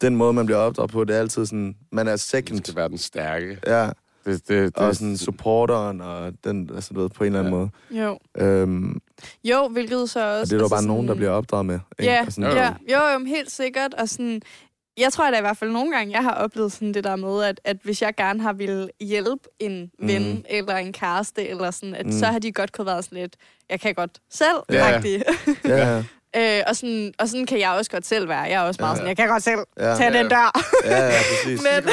den 0.00 0.16
måde, 0.16 0.32
man 0.32 0.46
bliver 0.46 0.58
opdraget 0.58 0.90
på, 0.90 1.04
det 1.04 1.16
er 1.16 1.20
altid 1.20 1.46
sådan, 1.46 1.74
man 1.92 2.06
er 2.08 2.12
Det 2.12 2.20
second. 2.20 2.58
skal 2.58 2.76
være 2.76 2.88
den 2.88 2.98
stærke. 2.98 3.58
Ja, 3.66 3.90
Det, 4.26 4.48
det, 4.48 4.48
det, 4.48 4.76
og 4.76 4.96
sådan 4.96 5.16
supporteren, 5.16 6.00
og 6.00 6.32
den, 6.44 6.70
altså 6.74 6.94
du 6.94 7.00
ved, 7.00 7.08
på 7.08 7.24
en 7.24 7.26
eller 7.36 7.40
anden 7.40 7.70
Ja. 7.90 7.98
måde. 7.98 8.08
Jo. 8.08 8.18
Øhm, 8.46 9.00
jo, 9.44 9.68
hvilket 9.68 10.10
så 10.10 10.20
også... 10.20 10.40
og 10.40 10.46
det 10.46 10.52
er 10.52 10.56
jo 10.56 10.62
altså 10.62 10.74
bare 10.76 10.84
nogen, 10.86 11.02
der 11.02 11.10
sådan- 11.10 11.18
bliver 11.18 11.30
opdraget 11.30 11.66
med. 11.66 11.78
ikke? 11.98 12.12
Ja, 12.12 12.24
Og 12.26 12.32
sådan, 12.32 12.50
Jo, 12.50 12.56
ja, 12.56 12.74
jo, 12.88 13.18
jo, 13.18 13.24
helt 13.26 13.50
sikkert. 13.50 13.94
Og 13.94 14.08
sådan, 14.08 14.42
jeg 15.00 15.12
tror 15.12 15.30
da 15.30 15.38
i 15.38 15.40
hvert 15.40 15.56
fald 15.56 15.70
nogle 15.70 15.96
gange, 15.96 16.12
jeg 16.12 16.22
har 16.22 16.34
oplevet 16.34 16.72
sådan 16.72 16.94
det 16.94 17.04
der 17.04 17.16
med, 17.16 17.44
at, 17.44 17.60
at 17.64 17.76
hvis 17.84 18.02
jeg 18.02 18.14
gerne 18.16 18.42
har 18.42 18.52
ville 18.52 18.88
hjælpe 19.00 19.48
en 19.60 19.90
ven 20.02 20.32
Mm. 20.34 20.44
eller 20.48 20.76
en 20.76 20.92
kæreste, 20.92 21.48
eller 21.48 21.70
sådan, 21.70 21.94
at 21.94 22.06
Mm. 22.06 22.12
så 22.12 22.26
har 22.26 22.38
de 22.38 22.52
godt 22.52 22.72
kunne 22.72 22.86
være 22.86 23.02
sådan 23.02 23.18
lidt, 23.18 23.36
jeg 23.70 23.80
kan 23.80 23.94
godt 23.94 24.10
selv, 24.30 24.56
Ja. 24.70 24.88
ja. 24.88 25.00
Ja, 25.64 26.02
ja, 26.34 26.58
øh, 26.58 26.64
og, 26.66 26.76
sådan, 26.76 27.12
og 27.18 27.28
sådan 27.28 27.46
kan 27.46 27.60
jeg 27.60 27.70
også 27.70 27.90
godt 27.90 28.06
selv 28.06 28.28
være. 28.28 28.40
Jeg 28.40 28.52
er 28.52 28.60
også 28.60 28.82
meget 28.82 28.92
Ja. 28.92 28.96
sådan, 28.96 29.08
jeg 29.08 29.16
kan 29.16 29.28
godt 29.28 29.42
selv 29.42 29.60
ja, 29.78 29.94
tage 29.96 30.12
Ja. 30.12 30.18
den 30.22 30.28
dør. 30.30 30.60
ja, 30.84 31.06
ja, 31.06 31.18
præcis. 31.30 31.60
Men, 31.66 31.90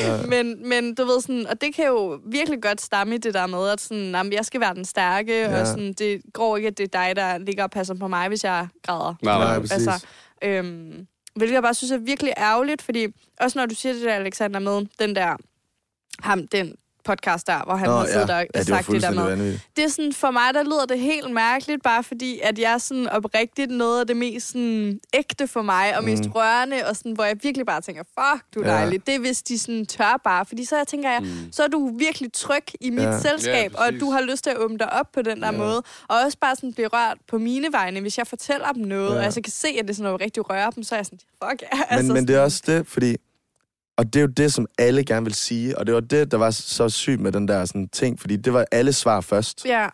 Ja. 0.00 0.16
men, 0.42 0.68
men 0.68 0.94
du 0.94 1.04
ved 1.04 1.20
sådan, 1.20 1.46
og 1.46 1.60
det 1.60 1.74
kan 1.74 1.86
jo 1.86 2.20
virkelig 2.26 2.62
godt 2.62 2.80
stamme 2.80 3.14
i 3.14 3.18
det 3.18 3.34
der 3.34 3.46
med, 3.46 3.68
at 3.68 3.80
sådan, 3.80 4.10
jamen, 4.10 4.32
jeg 4.32 4.44
skal 4.44 4.60
være 4.60 4.74
den 4.74 4.84
stærke, 4.84 5.32
ja. 5.40 5.50
Ja. 5.50 5.60
og 5.60 5.66
sådan, 5.66 5.92
det 5.92 6.20
går 6.34 6.56
ikke, 6.56 6.66
at 6.66 6.78
det 6.78 6.94
er 6.94 7.04
dig, 7.06 7.16
der 7.16 7.38
ligger 7.38 7.62
og 7.62 7.70
passer 7.70 7.94
på 7.94 8.08
mig, 8.08 8.28
hvis 8.28 8.44
jeg 8.44 8.68
græder. 8.86 9.14
Nej, 9.22 9.38
nej, 9.38 9.44
Nej, 9.44 9.58
præcis. 9.60 9.72
Altså, 9.72 10.06
øhm, 10.44 11.06
hvilket 11.38 11.54
jeg 11.54 11.62
bare 11.62 11.74
synes 11.74 11.90
er 11.90 11.98
virkelig 11.98 12.32
ærgerligt, 12.36 12.82
fordi 12.82 13.06
også 13.40 13.58
når 13.58 13.66
du 13.66 13.74
siger 13.74 13.92
det 13.92 14.02
der, 14.02 14.14
Alexander, 14.14 14.60
med 14.60 14.86
den 14.98 15.16
der, 15.16 15.36
ham, 16.18 16.48
den 16.48 16.76
podcast 17.08 17.46
der, 17.46 17.62
hvor 17.64 17.76
han 17.76 17.88
Nå, 17.88 17.96
har 17.96 18.06
siddet 18.06 18.22
og 18.22 18.28
ja, 18.28 18.38
ja, 18.38 18.58
det 18.58 18.66
sagt 18.66 18.86
det 18.90 19.02
der 19.02 19.10
med. 19.10 19.22
vanvittigt. 19.24 19.62
Det 19.76 19.84
er 19.84 19.88
sådan, 19.88 20.12
for 20.12 20.30
mig, 20.30 20.54
der 20.54 20.62
lyder 20.62 20.84
det 20.88 20.98
helt 21.00 21.30
mærkeligt, 21.32 21.82
bare 21.82 22.02
fordi, 22.04 22.40
at 22.42 22.58
jeg 22.58 22.72
er 22.72 22.78
sådan 22.78 23.08
oprigtigt 23.08 23.70
noget 23.70 24.00
af 24.00 24.06
det 24.06 24.16
mest 24.16 24.48
sådan, 24.48 25.00
ægte 25.14 25.46
for 25.48 25.62
mig, 25.62 25.96
og 25.96 26.04
mest 26.04 26.24
Mm. 26.24 26.30
rørende, 26.32 26.76
og 26.88 26.96
sådan, 26.96 27.12
hvor 27.12 27.24
jeg 27.24 27.36
virkelig 27.42 27.66
bare 27.66 27.80
tænker, 27.80 28.02
fuck, 28.02 28.44
du 28.54 28.60
er 28.60 28.68
Ja. 28.68 28.72
dejlig. 28.74 29.06
Det 29.06 29.14
er, 29.14 29.18
hvis 29.18 29.42
de 29.42 29.58
sådan 29.58 29.86
tør 29.86 30.20
bare, 30.24 30.44
fordi 30.46 30.64
så 30.64 30.76
jeg 30.76 30.86
tænker 30.86 31.10
jeg, 31.10 31.20
Mm. 31.20 31.52
så 31.52 31.62
er 31.62 31.68
du 31.68 31.96
virkelig 31.98 32.32
tryg 32.32 32.64
i 32.80 32.90
mit 32.90 33.02
Ja. 33.02 33.18
selskab, 33.20 33.72
Ja, 33.78 33.84
og 33.86 33.92
du 34.00 34.10
har 34.10 34.20
lyst 34.20 34.44
til 34.44 34.50
at 34.50 34.56
åbne 34.58 34.78
dig 34.78 34.92
op 34.92 35.06
på 35.14 35.22
den 35.22 35.40
der 35.42 35.52
Ja. 35.52 35.58
måde, 35.58 35.82
og 36.08 36.16
også 36.24 36.38
bare 36.40 36.56
sådan 36.56 36.72
blive 36.72 36.88
rørt 36.92 37.16
på 37.28 37.38
mine 37.38 37.68
vegne, 37.72 38.00
hvis 38.00 38.18
jeg 38.18 38.26
fortæller 38.26 38.72
dem 38.72 38.82
noget, 38.82 39.10
Ja. 39.12 39.16
og 39.18 39.22
jeg 39.24 39.32
så 39.32 39.40
kan 39.40 39.52
se, 39.52 39.68
at 39.68 39.84
det 39.84 39.90
er 39.90 39.94
sådan 39.94 40.04
noget 40.04 40.20
rigtig 40.20 40.50
rører 40.50 40.70
dem, 40.70 40.82
så 40.82 40.94
er 40.94 40.98
jeg 40.98 41.06
sådan, 41.06 41.18
fuck 41.44 41.62
ja. 41.62 41.68
Men, 41.72 41.84
altså, 41.90 42.12
men 42.12 42.28
det 42.28 42.36
er 42.36 42.40
også 42.40 42.62
det, 42.66 42.86
fordi... 42.86 43.16
Og 43.98 44.04
det 44.04 44.16
er 44.16 44.20
jo 44.20 44.26
det, 44.36 44.52
som 44.52 44.66
alle 44.78 45.04
gerne 45.04 45.24
vil 45.26 45.34
sige. 45.34 45.78
Og 45.78 45.86
det 45.86 45.94
var 45.94 46.00
det, 46.00 46.30
der 46.30 46.36
var 46.36 46.50
så 46.50 46.88
sygt 46.88 47.20
med 47.20 47.32
den 47.32 47.48
der 47.48 47.64
sådan, 47.64 47.88
ting. 47.88 48.20
Fordi 48.20 48.36
det 48.36 48.52
var 48.52 48.64
alle 48.72 48.92
svar 48.92 49.20
først. 49.20 49.64
Ja, 49.66 49.86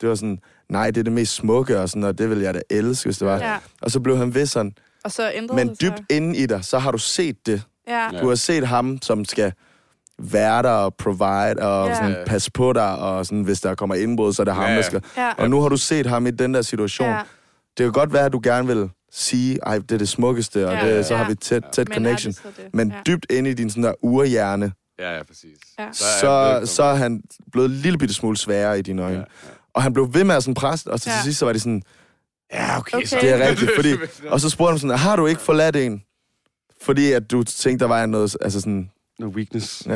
Det 0.00 0.08
var 0.08 0.14
sådan, 0.14 0.38
nej, 0.68 0.86
det 0.90 1.00
er 1.00 1.04
det 1.04 1.12
mest 1.12 1.34
smukke, 1.34 1.80
og, 1.80 1.88
sådan, 1.88 2.04
og 2.04 2.18
det 2.18 2.30
vil 2.30 2.38
jeg 2.38 2.54
da 2.54 2.60
elske, 2.70 3.06
hvis 3.06 3.18
det 3.18 3.28
var. 3.28 3.36
ja. 3.38 3.56
Og 3.82 3.90
så 3.90 4.00
blev 4.00 4.16
han 4.16 4.34
ved 4.34 4.46
sådan. 4.46 4.72
Og 5.04 5.12
så 5.12 5.30
ændrede 5.34 5.56
Men 5.56 5.68
det 5.68 5.78
sig. 5.80 5.90
dybt 5.98 6.02
inde 6.12 6.36
i 6.38 6.46
dig, 6.46 6.64
så 6.64 6.78
har 6.78 6.90
du 6.90 6.98
set 6.98 7.46
det. 7.46 7.62
Ja. 7.88 8.08
Du 8.20 8.28
har 8.28 8.34
set 8.34 8.66
ham, 8.66 8.98
som 9.02 9.24
skal 9.24 9.52
være 10.18 10.62
der 10.62 10.70
og 10.70 10.94
provide 10.94 11.62
og 11.62 11.88
Ja. 11.88 11.94
sådan, 11.94 12.16
passe 12.26 12.50
på 12.50 12.72
dig, 12.72 12.98
og 12.98 13.26
sådan, 13.26 13.42
hvis 13.42 13.60
der 13.60 13.74
kommer 13.74 13.94
indbrud, 13.94 14.32
så 14.32 14.42
er 14.42 14.44
det 14.44 14.54
ham, 14.54 14.64
Ja, 14.64 14.68
der 14.70 14.76
ja. 14.76 14.82
skal... 14.82 15.02
Ja. 15.16 15.32
Og 15.38 15.50
nu 15.50 15.60
har 15.60 15.68
du 15.68 15.76
set 15.76 16.06
ham 16.06 16.26
i 16.26 16.30
den 16.30 16.54
der 16.54 16.62
situation. 16.62 17.08
Ja. 17.08 17.20
Det 17.78 17.84
kan 17.84 17.92
godt 17.92 18.12
være, 18.12 18.24
at 18.24 18.32
du 18.32 18.40
gerne 18.44 18.66
vil 18.66 18.90
sige, 19.14 19.58
ej, 19.62 19.78
det 19.78 19.92
er 19.92 19.98
det 19.98 20.08
smukkeste, 20.08 20.66
og 20.68 20.72
Ja, 20.74 20.96
det, 20.96 21.06
så 21.06 21.14
ja. 21.14 21.22
har 21.22 21.28
vi 21.28 21.34
tæt, 21.34 21.62
tæt 21.72 21.88
Men 21.88 21.92
er 21.92 21.96
connection. 21.96 22.32
det 22.32 22.40
så 22.42 22.48
det? 22.62 22.74
Men 22.74 22.88
ja. 22.92 22.96
dybt 23.06 23.26
inde 23.30 23.50
i 23.50 23.54
din 23.54 23.70
sådan 23.70 23.82
der 23.82 23.92
urhjerne, 24.02 24.72
Ja, 24.98 25.16
ja, 25.16 25.22
præcis. 25.22 25.58
Ja. 25.78 25.84
Er 25.84 25.92
så, 25.92 26.58
det- 26.60 26.68
så 26.68 26.82
er 26.82 26.94
han 26.94 27.22
blevet 27.52 27.68
en 27.70 27.74
lille 27.76 27.98
bitte 27.98 28.14
smule 28.14 28.36
sværere 28.36 28.78
i 28.78 28.82
dine 28.82 29.02
øjne. 29.02 29.14
Ja, 29.14 29.20
Ja, 29.20 29.26
ja. 29.48 29.50
Og 29.74 29.82
han 29.82 29.92
blev 29.92 30.14
ved 30.14 30.24
med 30.24 30.34
at 30.34 30.42
sådan 30.42 30.54
presse, 30.54 30.90
og 30.90 31.00
til 31.00 31.10
Ja. 31.10 31.16
ja. 31.16 31.22
sidst 31.22 31.38
så 31.38 31.44
var 31.44 31.52
det 31.52 31.62
sådan, 31.62 31.82
Ja, 32.52 32.78
okay. 32.78 32.96
Okay. 32.96 33.06
Så. 33.06 33.18
Det 33.20 33.30
er 33.30 33.48
rigtigt, 33.48 33.70
fordi... 33.76 33.94
Og 34.32 34.40
så 34.40 34.50
spurgte 34.50 34.70
han 34.70 34.78
sådan, 34.78 34.98
har 34.98 35.16
du 35.16 35.26
ikke 35.26 35.40
forladt 35.40 35.76
en? 35.76 36.02
Fordi 36.82 37.12
at 37.12 37.30
du 37.30 37.42
tænkte, 37.42 37.82
der 37.82 37.88
var 37.88 38.06
noget, 38.06 38.36
altså 38.40 38.60
sådan, 38.60 38.90
No 39.18 39.26
weakness. 39.26 39.82
ja. 39.86 39.92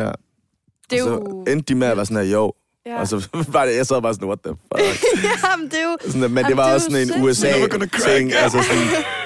Det 0.91 0.99
er 0.99 1.03
og 1.03 1.09
jo... 1.11 1.45
så 1.47 1.53
endte 1.53 1.75
de 1.75 1.79
med 1.79 1.87
at 1.87 1.97
være 1.97 2.07
sådan 2.07 2.25
her, 2.27 2.33
jo. 2.33 2.53
Ja. 2.89 3.01
Og 3.01 3.09
så 3.09 3.29
var 3.57 3.65
det, 3.67 3.77
jeg 3.77 3.87
sad 3.87 4.03
bare 4.03 4.15
sådan, 4.15 4.29
what 4.29 4.39
the 4.45 4.53
fuck? 4.53 5.03
Jamen, 5.51 5.67
det 5.71 5.75
er 5.75 5.83
jo... 5.85 5.97
Sådan, 6.07 6.21
men 6.21 6.31
Jamen, 6.31 6.45
det 6.45 6.57
var 6.57 6.65
det 6.65 6.75
også 6.75 6.87
sådan 6.91 7.17
en 7.17 7.23
USA-ting. 7.25 8.33
Altså 8.33 8.59
sådan, 8.63 8.83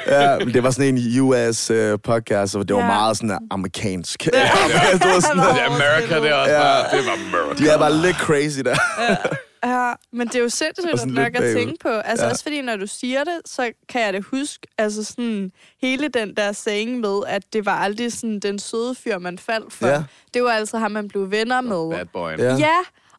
ja, 0.23 0.39
men 0.39 0.55
det 0.55 0.63
var 0.63 0.71
sådan 0.71 0.99
en 0.99 1.21
US-podcast, 1.21 2.59
og 2.59 2.69
det 2.69 2.77
var 2.77 2.83
Ja. 2.83 2.87
meget 2.87 3.17
sådan 3.17 3.39
amerikansk. 3.51 4.27
Ja. 4.27 4.41
Ja, 4.41 4.47
det 4.93 5.01
var 5.15 5.21
sådan, 5.21 5.39
Det 5.39 5.61
er 5.63 5.67
America, 5.67 6.21
det 6.21 6.31
er 6.31 6.35
også 6.35 6.53
Ja. 6.53 6.61
bare... 6.63 6.99
Det 6.99 7.07
var 7.07 7.13
America. 7.13 7.65
de 7.65 7.69
er 7.71 7.79
bare 7.79 7.97
lidt 7.97 8.17
crazy 8.17 8.59
der. 8.59 8.77
Ja, 9.67 9.93
men 10.13 10.27
det 10.29 10.35
er 10.35 10.41
jo 10.41 10.49
sindssygt 10.49 11.07
nok 11.15 11.35
at 11.35 11.57
tænke 11.57 11.75
på. 11.83 11.89
Altså 11.89 12.25
Ja. 12.25 12.27
ja. 12.27 12.31
også 12.33 12.43
fordi, 12.43 12.61
når 12.63 12.77
du 12.77 12.87
siger 12.87 13.25
det, 13.25 13.39
så 13.47 13.71
kan 13.89 14.01
jeg 14.03 14.13
det 14.13 14.25
huske, 14.25 14.59
altså 14.79 15.05
sådan 15.05 15.53
hele 15.83 16.09
den 16.09 16.35
der 16.37 16.53
saying 16.53 17.01
med, 17.01 17.21
at 17.27 17.43
det 17.53 17.67
var 17.67 17.73
aldrig 17.79 18.13
sådan 18.13 18.41
den 18.41 18.59
søde 18.59 18.95
fyr, 18.95 19.19
man 19.19 19.39
faldt 19.39 19.73
for. 19.73 19.87
Ja. 19.87 20.03
Det 20.35 20.43
var 20.43 20.51
altså 20.51 20.79
ham, 20.79 20.91
man 20.91 21.09
blev 21.09 21.31
venner 21.31 21.61
med. 21.61 21.97
Bad 21.99 22.07
boy. 22.13 22.31
Ja. 22.39 22.55
Ja, 22.57 22.77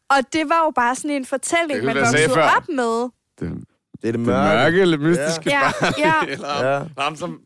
og 0.09 0.17
det 0.33 0.49
var 0.49 0.61
jo 0.65 0.71
bare 0.75 0.95
sådan 0.95 1.11
en 1.11 1.25
fortælling, 1.25 1.73
Det 1.77 1.83
man 1.83 1.95
voksede 1.95 2.43
op 2.43 2.69
med. 2.69 3.01
Det, 3.01 3.09
Det 3.39 3.49
er 3.49 3.55
det 4.01 4.13
det 4.13 4.19
mørke. 4.19 4.55
mørke, 4.57 4.85
lidt 4.85 5.01
mystiske 5.01 5.41
Ja, 5.49 5.61
barn. 5.81 5.93
ja. 5.97 6.13
Eller 6.33 6.71
Ja. 6.73 6.81
ham 6.97 7.15
som... 7.15 7.39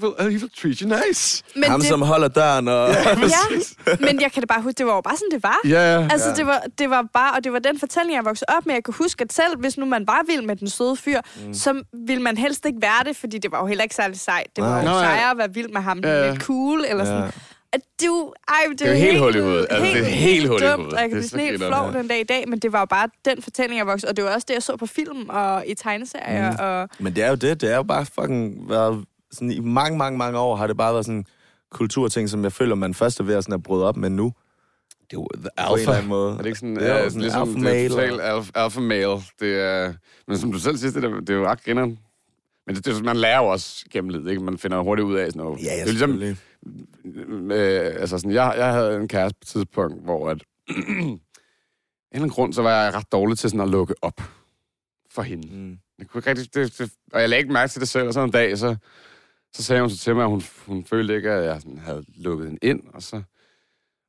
som 0.00 0.14
he 0.20 0.26
will 0.28 0.50
treat 0.62 0.78
you 0.78 0.88
nice. 1.08 1.42
Men, 1.56 1.64
Ham, 1.70 1.80
det, 1.80 1.88
som 1.88 2.02
holder 2.02 2.28
døren 2.28 2.68
og... 2.68 2.88
ja, 2.90 3.96
men 4.06 4.20
jeg 4.20 4.32
kan 4.32 4.42
da 4.42 4.46
bare 4.46 4.62
huske, 4.62 4.78
det 4.78 4.86
var 4.86 4.94
jo 4.94 5.00
bare 5.00 5.16
sådan, 5.16 5.30
det 5.30 5.42
var. 5.42 5.56
Ja, 5.64 5.94
ja. 5.94 6.08
Altså, 6.10 6.28
Ja. 6.28 6.34
det, 6.34 6.46
var, 6.46 6.62
det 6.78 6.90
var 6.90 7.04
bare, 7.14 7.32
og 7.36 7.44
det 7.44 7.52
var 7.52 7.58
den 7.58 7.78
fortælling, 7.78 8.16
jeg 8.16 8.24
voksede 8.24 8.46
op 8.56 8.66
med. 8.66 8.74
Jeg 8.74 8.84
kan 8.84 8.94
huske, 8.98 9.22
at 9.24 9.32
selv 9.32 9.58
hvis 9.58 9.78
nu 9.78 9.84
man 9.86 10.06
var 10.06 10.20
vild 10.28 10.42
med 10.42 10.56
den 10.56 10.70
søde 10.70 10.96
fyr, 10.96 11.20
mm. 11.46 11.54
så 11.54 11.82
ville 12.06 12.22
man 12.22 12.36
helst 12.36 12.66
ikke 12.66 12.78
være 12.82 13.04
det, 13.04 13.16
fordi 13.16 13.38
det 13.38 13.52
var 13.52 13.58
jo 13.60 13.66
heller 13.66 13.82
ikke 13.82 13.94
særlig 13.94 14.20
sejt. 14.20 14.46
Det 14.56 14.64
var 14.64 14.70
Nej. 14.70 14.78
jo 14.80 14.84
Nej. 14.84 15.04
sejere 15.04 15.30
at 15.30 15.38
være 15.38 15.54
vild 15.54 15.68
med 15.68 15.80
ham, 15.80 15.98
Ja, 16.04 16.08
ja, 16.08 16.24
ja. 16.24 16.30
lidt 16.30 16.42
cool, 16.42 16.84
eller 16.88 17.04
sådan. 17.04 17.30
Ja. 17.74 17.78
At 17.78 17.80
det 18.00 18.06
er 18.06 18.32
ej, 18.48 18.54
det 18.70 18.78
Det 18.78 18.88
er 18.88 18.92
jo 18.92 18.98
helt 18.98 19.18
hul 19.18 19.34
i 19.36 19.40
hovedet. 19.40 19.66
Altså, 19.70 19.86
det 19.92 20.00
er 20.00 20.04
helt 20.04 20.48
hul 20.48 20.62
i 20.62 20.64
dumt, 20.66 20.76
hovedet. 20.76 20.92
og 20.92 21.00
jeg 21.00 21.04
Det 21.04 21.10
kan 21.10 21.18
er 21.18 21.20
blive 21.20 21.22
så 21.22 21.28
sådan 21.28 21.46
helt 21.46 21.62
flov 21.64 21.92
den 21.92 22.08
dag 22.08 22.20
i 22.20 22.24
dag, 22.24 22.48
men 22.48 22.58
det 22.58 22.72
var 22.72 22.80
jo 22.80 22.86
bare 22.86 23.08
den 23.24 23.42
fortælling, 23.42 23.78
jeg 23.78 23.86
voksede 23.86 24.10
Og 24.10 24.16
det 24.16 24.24
var 24.24 24.34
også 24.34 24.44
det, 24.48 24.54
jeg 24.54 24.62
så 24.62 24.76
på 24.76 24.86
film 24.86 25.28
og 25.28 25.64
i 25.66 25.74
tegneserier. 25.74 26.50
Mm. 26.50 26.56
Og, 26.60 26.88
Men 26.98 27.16
det 27.16 27.24
er 27.24 27.28
jo 27.28 27.34
det. 27.34 27.60
Det 27.60 27.72
er 27.72 27.76
jo 27.76 27.82
bare 27.82 28.06
fucking 28.06 28.68
været... 28.68 29.04
Sådan, 29.32 29.50
I 29.50 29.58
mange, 29.60 29.98
mange, 29.98 30.18
mange 30.18 30.38
år 30.38 30.56
har 30.56 30.66
det 30.66 30.76
bare 30.76 30.92
været 30.92 31.04
sådan 31.04 31.18
en 31.18 31.26
kulturting, 31.70 32.28
som 32.28 32.44
jeg 32.44 32.52
føler, 32.52 32.74
man 32.74 32.94
først 32.94 33.20
er 33.20 33.24
ved 33.24 33.34
at, 33.34 33.44
sådan 33.44 33.54
at 33.54 33.62
bryde 33.62 33.84
op 33.88 33.96
med 33.96 34.10
nu. 34.10 34.32
Det 35.10 35.16
er 35.16 35.20
jo 35.20 35.28
the 35.34 35.48
På 35.68 35.74
en 35.74 35.80
eller 35.80 35.92
anden 35.92 36.08
måde. 36.08 36.32
Er 36.32 36.36
det 36.36 36.46
ikke 36.46 36.58
sådan, 36.58 36.76
Det 36.76 36.88
er 36.88 36.92
jo 36.96 37.02
ja, 37.02 37.08
sådan 37.08 37.20
ligesom, 37.20 37.42
alpha 37.48 37.60
det 37.60 37.68
er 37.68 37.72
male, 37.72 37.88
total 37.88 38.20
alpha, 38.20 38.50
alpha 38.54 38.80
male. 38.80 39.16
Det 39.40 39.60
er, 39.60 39.92
men 40.28 40.38
som 40.38 40.52
du 40.52 40.58
selv 40.58 40.76
siger, 40.76 40.92
det 40.92 41.04
er, 41.04 41.20
det 41.20 41.30
er 41.30 41.34
jo 41.34 41.46
ret 41.46 41.64
grineren. 41.64 41.98
Men 42.66 42.76
det, 42.76 42.84
det, 42.86 43.04
man 43.04 43.16
lærer 43.16 43.38
jo 43.38 43.46
også 43.46 43.84
gennem 43.92 44.08
livet, 44.10 44.30
ikke? 44.30 44.42
Man 44.42 44.58
finder 44.58 44.80
hurtigt 44.82 45.06
ud 45.06 45.14
af 45.14 45.26
sådan 45.26 45.42
noget. 45.42 45.58
Ja, 45.62 45.64
ja, 45.64 45.74
det 45.74 45.80
er 45.80 45.84
ligesom, 45.84 46.10
selvfølgelig. 46.10 46.36
Øh, 47.52 48.00
altså 48.00 48.18
sådan, 48.18 48.32
jeg, 48.32 48.54
jeg 48.56 48.72
havde 48.72 48.96
en 48.96 49.08
kæreste 49.08 49.36
på 49.38 49.42
et 49.42 49.46
tidspunkt, 49.46 50.04
hvor 50.04 50.30
at, 50.30 50.44
af 50.68 50.74
en 50.76 50.84
eller 51.04 51.18
anden 52.12 52.30
grund, 52.30 52.52
så 52.52 52.62
var 52.62 52.84
jeg 52.84 52.94
ret 52.94 53.12
dårlig 53.12 53.38
til 53.38 53.50
sådan 53.50 53.60
at 53.60 53.68
lukke 53.68 53.94
op 54.02 54.20
for 55.10 55.22
hende. 55.22 55.48
Mm. 55.56 55.78
Jeg 55.98 56.06
kunne 56.06 56.18
ikke 56.18 56.30
rigtig, 56.30 56.54
det, 56.54 56.78
det, 56.78 56.92
og 57.12 57.20
jeg 57.20 57.28
lagde 57.28 57.40
ikke 57.40 57.52
mærke 57.52 57.70
til 57.70 57.80
det 57.80 57.88
selv, 57.88 58.08
og 58.08 58.14
så 58.14 58.20
en 58.20 58.30
dag, 58.30 58.58
så, 58.58 58.76
så 59.52 59.62
sagde 59.62 59.82
hun 59.82 59.90
så 59.90 59.96
til 59.98 60.14
mig, 60.14 60.24
at 60.24 60.30
hun, 60.30 60.42
hun 60.66 60.84
følte 60.84 61.16
ikke, 61.16 61.30
at 61.30 61.44
jeg 61.44 61.60
sådan 61.60 61.78
havde 61.78 62.04
lukket 62.16 62.46
hende 62.46 62.58
ind, 62.62 62.82
og 62.94 63.02
så, 63.02 63.22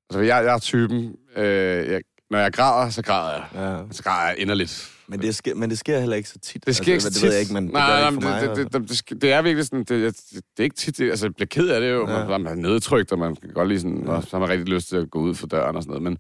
altså 0.10 0.20
jeg, 0.20 0.46
jeg 0.46 0.54
er 0.54 0.60
typen, 0.60 1.16
øh, 1.36 1.92
jeg, 1.92 2.02
når 2.36 2.42
jeg 2.42 2.54
græder, 2.54 2.90
så 2.90 3.02
græder 3.02 3.32
jeg. 3.32 3.44
Ja. 3.56 3.84
Så 3.92 4.04
græder 4.04 4.28
jeg 4.30 4.40
inderligt. 4.40 4.92
Men 5.08 5.22
det, 5.22 5.36
sker, 5.36 5.56
men 5.56 5.70
det 5.70 5.80
sker 5.80 6.00
heller 6.00 6.16
ikke 6.16 6.30
så 6.30 6.40
tit. 6.40 6.66
Det 6.66 6.76
sker 6.76 6.92
ikke 6.92 7.02
så 7.02 7.08
altså, 7.08 7.20
tit. 7.20 7.22
Det 7.22 7.28
ved 7.30 7.34
jeg 7.34 7.42
ikke, 7.42 7.54
men 7.54 7.64
det 7.66 7.74
nej, 7.74 8.00
nej, 8.00 8.10
ikke 8.10 8.22
for 8.22 8.30
mig. 8.30 8.42
det, 8.42 8.58
det, 8.74 8.74
det, 8.90 9.10
det, 9.10 9.22
det, 9.22 9.32
er 9.32 9.42
virkelig 9.42 9.66
sådan, 9.66 9.80
det, 9.80 9.90
det, 9.90 10.34
det 10.34 10.44
er 10.60 10.64
ikke 10.64 10.76
tit, 10.76 10.98
det, 10.98 11.10
altså 11.10 11.26
jeg 11.26 11.36
bliver 11.36 11.48
ked 11.48 11.68
af 11.70 11.82
det 11.82 11.92
jo, 11.92 12.10
Ja. 12.10 12.28
man, 12.28 12.42
man 12.42 12.52
er 12.52 12.56
nedtrykt, 12.56 13.12
og 13.12 13.20
man 13.20 13.36
kan 13.36 13.50
godt 13.54 13.68
lige 13.68 13.80
sådan, 13.80 14.04
Ja. 14.06 14.12
og 14.12 14.24
så 14.24 14.30
har 14.32 14.40
man 14.40 14.50
rigtig 14.50 14.68
lyst 14.74 14.88
til 14.90 14.98
at 14.98 15.12
gå 15.12 15.20
ud 15.20 15.36
for 15.36 15.48
døren 15.48 15.76
og 15.76 15.84
sådan 15.84 15.90
noget, 15.90 16.04
men, 16.04 16.18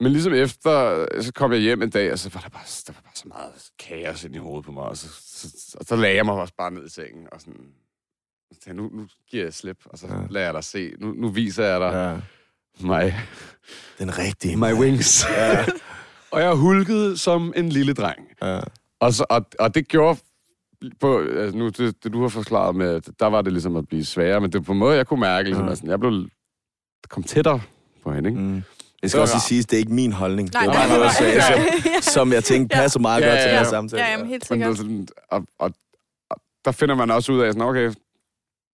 men 0.00 0.12
ligesom 0.12 0.32
efter, 0.34 1.06
så 1.22 1.32
kom 1.32 1.52
jeg 1.52 1.60
hjem 1.60 1.82
en 1.82 1.90
dag, 1.90 2.12
og 2.12 2.18
så 2.18 2.30
var 2.34 2.40
der 2.40 2.48
bare, 2.48 2.62
der 2.86 2.92
var 2.92 3.00
bare 3.00 3.12
så 3.14 3.28
meget 3.28 3.52
kaos 3.78 4.24
ind 4.24 4.34
i 4.34 4.38
hovedet 4.38 4.64
på 4.66 4.72
mig, 4.72 4.82
og 4.84 4.96
så, 4.96 5.08
så, 5.26 5.76
og 5.80 5.84
så 5.86 5.96
lagde 5.96 6.16
jeg 6.16 6.24
mig 6.24 6.34
også 6.34 6.54
bare 6.58 6.70
ned 6.70 6.86
i 6.86 6.90
sengen, 6.90 7.26
og 7.32 7.40
sådan, 7.40 7.66
så 8.52 8.60
tænkte, 8.64 8.82
nu, 8.82 8.88
nu 8.92 9.06
giver 9.30 9.44
jeg 9.44 9.54
slip, 9.54 9.78
og 9.84 9.98
så 9.98 10.06
ja. 10.06 10.14
lader 10.30 10.46
jeg 10.46 10.54
dig 10.54 10.64
se, 10.64 10.92
nu, 10.98 11.12
nu 11.12 11.28
viser 11.28 11.64
jeg 11.64 11.80
dig 11.80 11.92
ja. 11.92 12.20
Ja. 12.80 12.86
mig, 12.86 13.20
Den 13.98 14.18
rigtige. 14.18 14.56
my 14.56 14.72
wings. 14.72 15.26
Ja. 15.36 15.64
og 16.32 16.40
jeg 16.40 16.52
hulkede 16.54 17.18
som 17.18 17.52
en 17.56 17.68
lille 17.68 17.94
dreng. 17.94 18.18
Ja. 18.42 18.60
Og, 19.00 19.12
så, 19.14 19.24
og, 19.30 19.46
og 19.58 19.74
det 19.74 19.88
gjorde 19.88 20.18
på, 21.00 21.18
altså 21.20 21.58
nu, 21.58 21.68
det, 21.68 22.04
det, 22.04 22.12
du 22.12 22.20
har 22.22 22.28
forklaret 22.28 22.76
med, 22.76 22.94
at 22.94 23.08
der 23.20 23.26
var 23.26 23.42
det 23.42 23.52
ligesom 23.52 23.76
at 23.76 23.88
blive 23.88 24.04
sværere, 24.04 24.40
men 24.40 24.52
det 24.52 24.58
var 24.58 24.64
på 24.64 24.72
en 24.72 24.78
måde, 24.78 24.96
jeg 24.96 25.06
kunne 25.06 25.20
mærke, 25.20 25.48
ligesom, 25.48 25.64
Ja. 25.66 25.70
at 25.72 25.78
sådan, 25.78 25.90
jeg 25.90 26.00
blev 26.00 26.28
kom 27.08 27.22
tættere 27.22 27.60
på 28.04 28.12
hende, 28.12 28.30
ikke? 28.30 28.40
Mm. 28.40 28.54
Det 28.54 28.64
Det 29.02 29.10
skal 29.10 29.18
var 29.18 29.22
også 29.22 29.34
rart. 29.34 29.42
siges, 29.42 29.66
det 29.66 29.76
er 29.76 29.78
ikke 29.78 29.92
min 29.94 30.12
holdning. 30.12 30.50
Nej, 30.52 30.62
det 30.62 30.68
er 30.68 30.72
nej, 30.72 30.80
bare 30.80 30.88
nej, 30.88 30.96
noget, 30.98 31.36
nej. 31.36 31.40
som, 31.40 32.02
som, 32.02 32.12
som 32.12 32.32
jeg 32.32 32.44
tænkte 32.44 32.74
passer 32.76 33.00
meget 33.00 33.20
Ja, 33.22 33.26
godt 33.28 33.38
til 33.38 33.44
ja, 33.44 33.48
den 33.50 33.58
her 33.58 33.64
ja. 33.64 33.70
samtale. 33.70 34.02
ja, 34.02 34.10
jamen, 34.10 34.26
helt 34.26 34.50
Men 34.50 34.60
det 34.60 34.68
var 34.68 34.74
sikkert. 34.74 34.90
sådan, 34.92 35.08
og, 35.30 35.44
og, 35.58 35.72
og, 36.30 36.36
der 36.64 36.72
finder 36.72 36.94
man 36.94 37.10
også 37.10 37.32
ud 37.32 37.40
af, 37.40 37.52
sådan, 37.52 37.68
okay, 37.68 37.92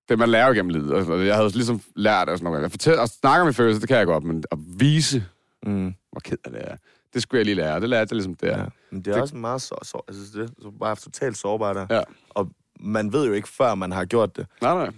det 0.09 0.19
man 0.19 0.29
lærer 0.29 0.53
gennem 0.55 0.71
livet. 0.71 1.07
Noget. 1.09 1.27
Jeg 1.27 1.37
havde 1.37 1.49
ligesom 1.51 1.81
lært, 1.97 2.29
og 2.29 2.39
sådan 2.39 2.51
noget. 2.51 2.63
Jeg 2.63 2.71
fortæller, 2.71 3.01
og 3.03 3.09
snakker 3.09 3.45
med 3.45 3.53
følelser, 3.53 3.81
det 3.81 3.89
kan 3.89 3.99
jeg 3.99 4.07
godt, 4.07 4.25
men 4.25 4.45
at 4.53 4.59
vise, 4.81 5.25
Mm. 5.67 5.95
hvor 6.13 6.21
ked 6.25 6.37
af 6.45 6.51
det 6.53 6.61
er, 6.65 6.77
det 7.15 7.23
skulle 7.23 7.39
jeg 7.39 7.45
lige 7.45 7.55
lære. 7.55 7.81
Det 7.81 7.89
lærte 7.89 8.09
jeg 8.13 8.17
ligesom 8.17 8.35
der. 8.35 8.59
Ja. 8.59 8.65
Men 8.91 9.01
det 9.01 9.09
er 9.11 9.13
Det- 9.13 9.23
også 9.23 9.37
meget 9.37 9.63
så, 9.63 9.75
så, 9.83 10.03
altså 10.09 10.39
det 10.41 10.51
så 10.63 10.71
bare 10.81 10.97
totalt 10.97 11.37
sårbart 11.37 11.77
der. 11.77 11.87
Ja. 11.91 12.01
Og 12.31 12.51
man 12.81 13.13
ved 13.13 13.27
jo 13.27 13.33
ikke, 13.33 13.49
før 13.49 13.75
man 13.75 13.93
har 13.93 14.05
gjort 14.05 14.37
det, 14.37 14.47
Nej, 14.63 14.75
nej. 14.75 14.91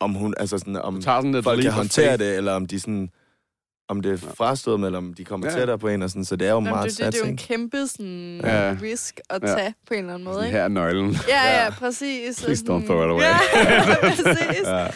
om 0.00 0.14
hun, 0.14 0.34
altså 0.36 0.58
sådan, 0.58 0.76
om 0.76 0.94
Du 0.94 1.00
tager 1.02 1.18
sådan 1.20 1.34
et 1.34 1.44
folk 1.44 1.62
kan 1.62 1.72
håndtere 1.72 2.16
det, 2.16 2.36
eller 2.36 2.52
om 2.52 2.66
de 2.66 2.80
sådan, 2.80 3.10
om 3.88 4.00
det 4.00 4.12
er 4.12 4.16
frastødende, 4.36 4.86
eller 4.86 4.98
om 4.98 5.14
de 5.14 5.24
kommer 5.24 5.46
Ja. 5.50 5.54
tættere 5.58 5.78
på 5.78 5.88
en, 5.88 6.02
og 6.02 6.10
sådan, 6.10 6.24
så 6.24 6.36
det 6.36 6.46
er 6.46 6.50
jo 6.50 6.56
Jamen, 6.56 6.70
meget 6.70 6.90
det, 6.90 6.98
det, 6.98 7.06
det 7.12 7.20
er 7.20 7.24
jo 7.26 7.30
en 7.30 7.36
kæmpe 7.36 7.86
sådan, 7.86 8.40
Ja. 8.44 8.76
risk 8.82 9.20
at 9.30 9.42
Ja. 9.42 9.46
tage 9.48 9.74
på 9.88 9.94
en 9.94 10.00
eller 10.00 10.12
anden 10.14 10.24
måde. 10.24 10.34
Sådan 10.34 10.46
Ikke? 10.46 10.56
her 10.56 10.64
er 10.64 10.68
nøglen. 10.68 11.16
Ja, 11.28 11.64
ja, 11.64 11.70
præcis. 11.70 12.42
Please 12.44 12.64
don't 12.64 12.86
throw 12.86 13.04
it 13.04 13.10
away. 13.10 13.22
Ja, 13.22 13.36
præcis. 14.08 14.60
Ja. 14.66 14.86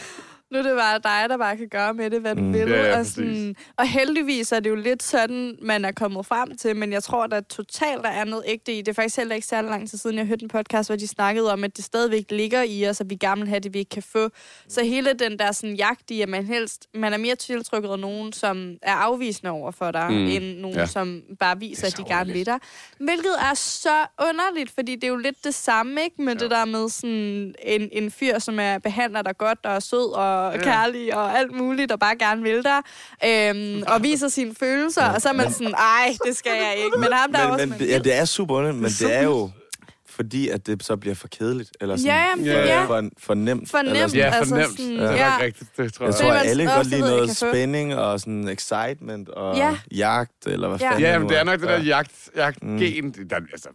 Nu 0.52 0.58
er 0.58 0.62
det 0.62 0.76
bare 0.76 0.98
dig, 0.98 1.28
der 1.30 1.36
bare 1.36 1.56
kan 1.56 1.68
gøre 1.68 1.94
med 1.94 2.10
det, 2.10 2.20
hvad 2.20 2.34
du 2.36 2.40
Mm. 2.42 2.52
vil. 2.52 2.68
Ja, 2.68 2.82
ja, 2.84 2.90
og, 2.90 2.96
præcis. 2.96 3.14
sådan, 3.14 3.56
og 3.76 3.86
heldigvis 3.88 4.52
er 4.52 4.60
det 4.60 4.70
jo 4.70 4.74
lidt 4.74 5.02
sådan, 5.02 5.56
man 5.62 5.84
er 5.84 5.92
kommet 5.92 6.26
frem 6.26 6.56
til, 6.56 6.76
men 6.76 6.92
jeg 6.92 7.02
tror, 7.02 7.26
der 7.26 7.40
totalt 7.40 8.02
der 8.02 8.08
er 8.08 8.24
noget 8.24 8.44
ægte 8.48 8.72
i. 8.72 8.78
Det 8.78 8.88
er 8.88 8.92
faktisk 8.92 9.16
heller 9.16 9.34
ikke 9.34 9.46
særlig 9.46 9.70
lang 9.70 9.90
tid 9.90 9.98
siden, 9.98 10.16
jeg 10.18 10.26
hørte 10.26 10.42
en 10.42 10.48
podcast, 10.48 10.88
hvor 10.88 10.96
de 10.96 11.08
snakkede 11.08 11.52
om, 11.52 11.64
at 11.64 11.76
det 11.76 11.84
stadigvæk 11.84 12.24
ligger 12.30 12.62
i 12.62 12.88
os, 12.88 13.00
at 13.00 13.10
vi 13.10 13.14
gerne 13.14 13.40
vil 13.40 13.48
have 13.48 13.60
det, 13.60 13.74
vi 13.74 13.78
ikke 13.78 13.88
kan 13.88 14.02
få. 14.02 14.28
Så 14.68 14.84
hele 14.84 15.12
den 15.12 15.38
der 15.38 15.52
sådan, 15.52 15.76
jagt 15.76 16.10
i, 16.10 16.20
at 16.20 16.28
man 16.28 16.46
helst, 16.46 16.86
man 16.94 17.12
er 17.12 17.16
mere 17.18 17.34
tiltrykket 17.34 17.88
af 17.88 17.98
nogen, 17.98 18.32
som 18.32 18.74
er 18.82 18.94
afvisende 18.94 19.50
over 19.50 19.70
for 19.70 19.90
dig, 19.90 20.06
Mm. 20.10 20.16
end 20.26 20.58
nogen, 20.58 20.76
Ja. 20.76 20.86
som 20.86 21.22
bare 21.40 21.58
viser, 21.58 21.86
at 21.86 21.92
de 21.92 21.96
så 21.96 22.08
gerne 22.08 22.32
vil 22.32 22.46
dig. 22.46 22.58
Hvilket 22.98 23.34
er 23.50 23.54
så 23.54 24.06
underligt, 24.28 24.70
fordi 24.70 24.94
det 24.94 25.04
er 25.04 25.08
jo 25.08 25.16
lidt 25.16 25.44
det 25.44 25.54
samme, 25.54 26.02
ikke? 26.04 26.22
Med 26.22 26.32
ja. 26.34 26.38
det 26.38 26.50
der 26.50 26.64
med 26.64 26.88
sådan 26.88 27.54
en, 27.62 27.88
en 27.92 28.10
fyr, 28.10 28.38
som 28.38 28.58
er 28.60 28.78
behandler 28.78 29.22
dig 29.22 29.38
godt 29.38 29.58
og 29.64 29.72
er 29.74 29.80
sød 29.80 30.12
og 30.14 30.41
Ja. 30.44 30.50
ja. 30.58 30.62
kærlig 30.64 31.14
og 31.16 31.38
alt 31.38 31.52
muligt, 31.52 31.92
og 31.92 31.98
bare 32.00 32.16
gerne 32.16 32.42
vil 32.42 32.62
dig, 32.64 32.78
øhm, 33.26 33.82
og 33.88 34.02
viser 34.08 34.28
sine 34.28 34.54
følelser, 34.60 35.04
ja. 35.04 35.12
og 35.14 35.22
så 35.22 35.28
er 35.28 35.32
man 35.32 35.52
sådan, 35.52 35.74
ej, 35.74 36.16
det 36.26 36.36
skal 36.36 36.52
jeg 36.52 36.74
ikke. 36.84 36.98
Men 36.98 37.08
ham 37.12 37.32
der 37.32 37.38
er 37.38 37.44
Men, 37.44 37.52
også... 37.52 37.66
men 37.66 37.78
det- 37.78 37.88
ja, 37.88 37.98
det 37.98 38.14
er 38.18 38.24
super 38.24 38.54
underligt, 38.54 38.82
men 38.82 38.90
det 38.90 39.16
er 39.16 39.22
jo 39.22 39.50
fordi, 40.16 40.48
at 40.48 40.66
det 40.66 40.82
så 40.84 40.96
bliver 40.96 41.14
for 41.14 41.28
kedeligt, 41.28 41.70
eller 41.80 41.96
sådan, 41.96 42.06
Ja, 42.12 42.24
jamen, 42.30 42.44
Ja, 42.46 42.62
for, 42.62 42.66
ja. 42.66 42.84
for, 42.84 43.08
for 43.18 43.34
nemt. 43.34 43.70
For 43.70 43.78
eller 43.78 43.92
nemt. 43.92 44.10
sådan. 44.10 44.24
Ja, 44.24 44.36
Altså 44.36 44.54
fornemt. 44.54 44.70
sådan, 44.70 44.98
det 44.98 45.04
er 45.10 45.12
ja. 45.14 45.38
rigtigt, 45.42 45.70
det 45.76 45.92
tror 45.94 46.04
Jeg 46.06 46.14
jeg. 46.14 46.20
tror, 46.20 46.32
at 46.32 46.46
alle 46.46 46.66
godt 46.76 46.86
lide 46.86 47.00
noget 47.00 47.36
spænding 47.36 47.94
og 47.96 48.20
sådan 48.20 48.48
excitement 48.48 49.28
og 49.28 49.56
Ja. 49.56 49.76
jagt, 49.96 50.46
eller 50.46 50.68
hvad 50.68 50.78
Ja. 50.78 50.90
fanden 50.90 51.02
Ja, 51.02 51.18
men 51.18 51.28
det 51.28 51.38
er 51.38 51.44
nok 51.44 51.60
det 51.60 51.68
der 51.68 51.74
Ja. 51.76 51.82
jagt, 51.82 52.12
jagtgen. 52.36 52.74
Mm. 52.74 53.12
Der, 53.30 53.36
altså, 53.52 53.68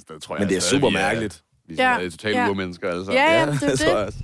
sted, 0.00 0.20
tror 0.20 0.34
jeg, 0.36 0.40
Men 0.40 0.48
det 0.48 0.56
er 0.56 0.60
super 0.60 0.90
mærkeligt. 0.90 1.42
Vi 1.68 1.78
er, 1.78 1.90
Ja. 1.90 2.04
er 2.06 2.10
totalt 2.10 2.36
Ja. 2.36 2.48
urmennesker 2.50 2.90
alle 2.90 3.04
sammen. 3.04 3.22
Ja, 3.22 3.40
ja, 3.40 3.46
det 3.46 3.62
er 3.62 3.76
tror 3.76 3.98
jeg 3.98 4.06
det. 4.06 4.16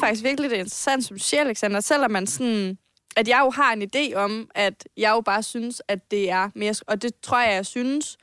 Synes 0.00 0.08
faktisk 0.08 0.24
virkelig, 0.24 0.50
det 0.50 0.56
er 0.56 0.60
interessant, 0.60 1.04
som 1.04 1.16
du 1.16 1.22
siger, 1.22 1.40
Alexander, 1.40 1.80
selvom 1.80 2.10
man 2.10 2.26
sådan 2.26 2.78
at 3.16 3.28
jeg 3.28 3.40
jo 3.44 3.50
har 3.50 3.72
en 3.72 3.82
idé 3.82 4.14
om, 4.14 4.50
at 4.54 4.88
jeg 4.96 5.10
jo 5.10 5.20
bare 5.20 5.42
synes, 5.42 5.82
at 5.88 6.10
det 6.10 6.30
er 6.30 6.50
mere... 6.54 6.74
Og 6.86 7.02
det 7.02 7.12
tror 7.22 7.40
jeg, 7.42 7.54
jeg 7.54 7.66
synes, 7.66 8.16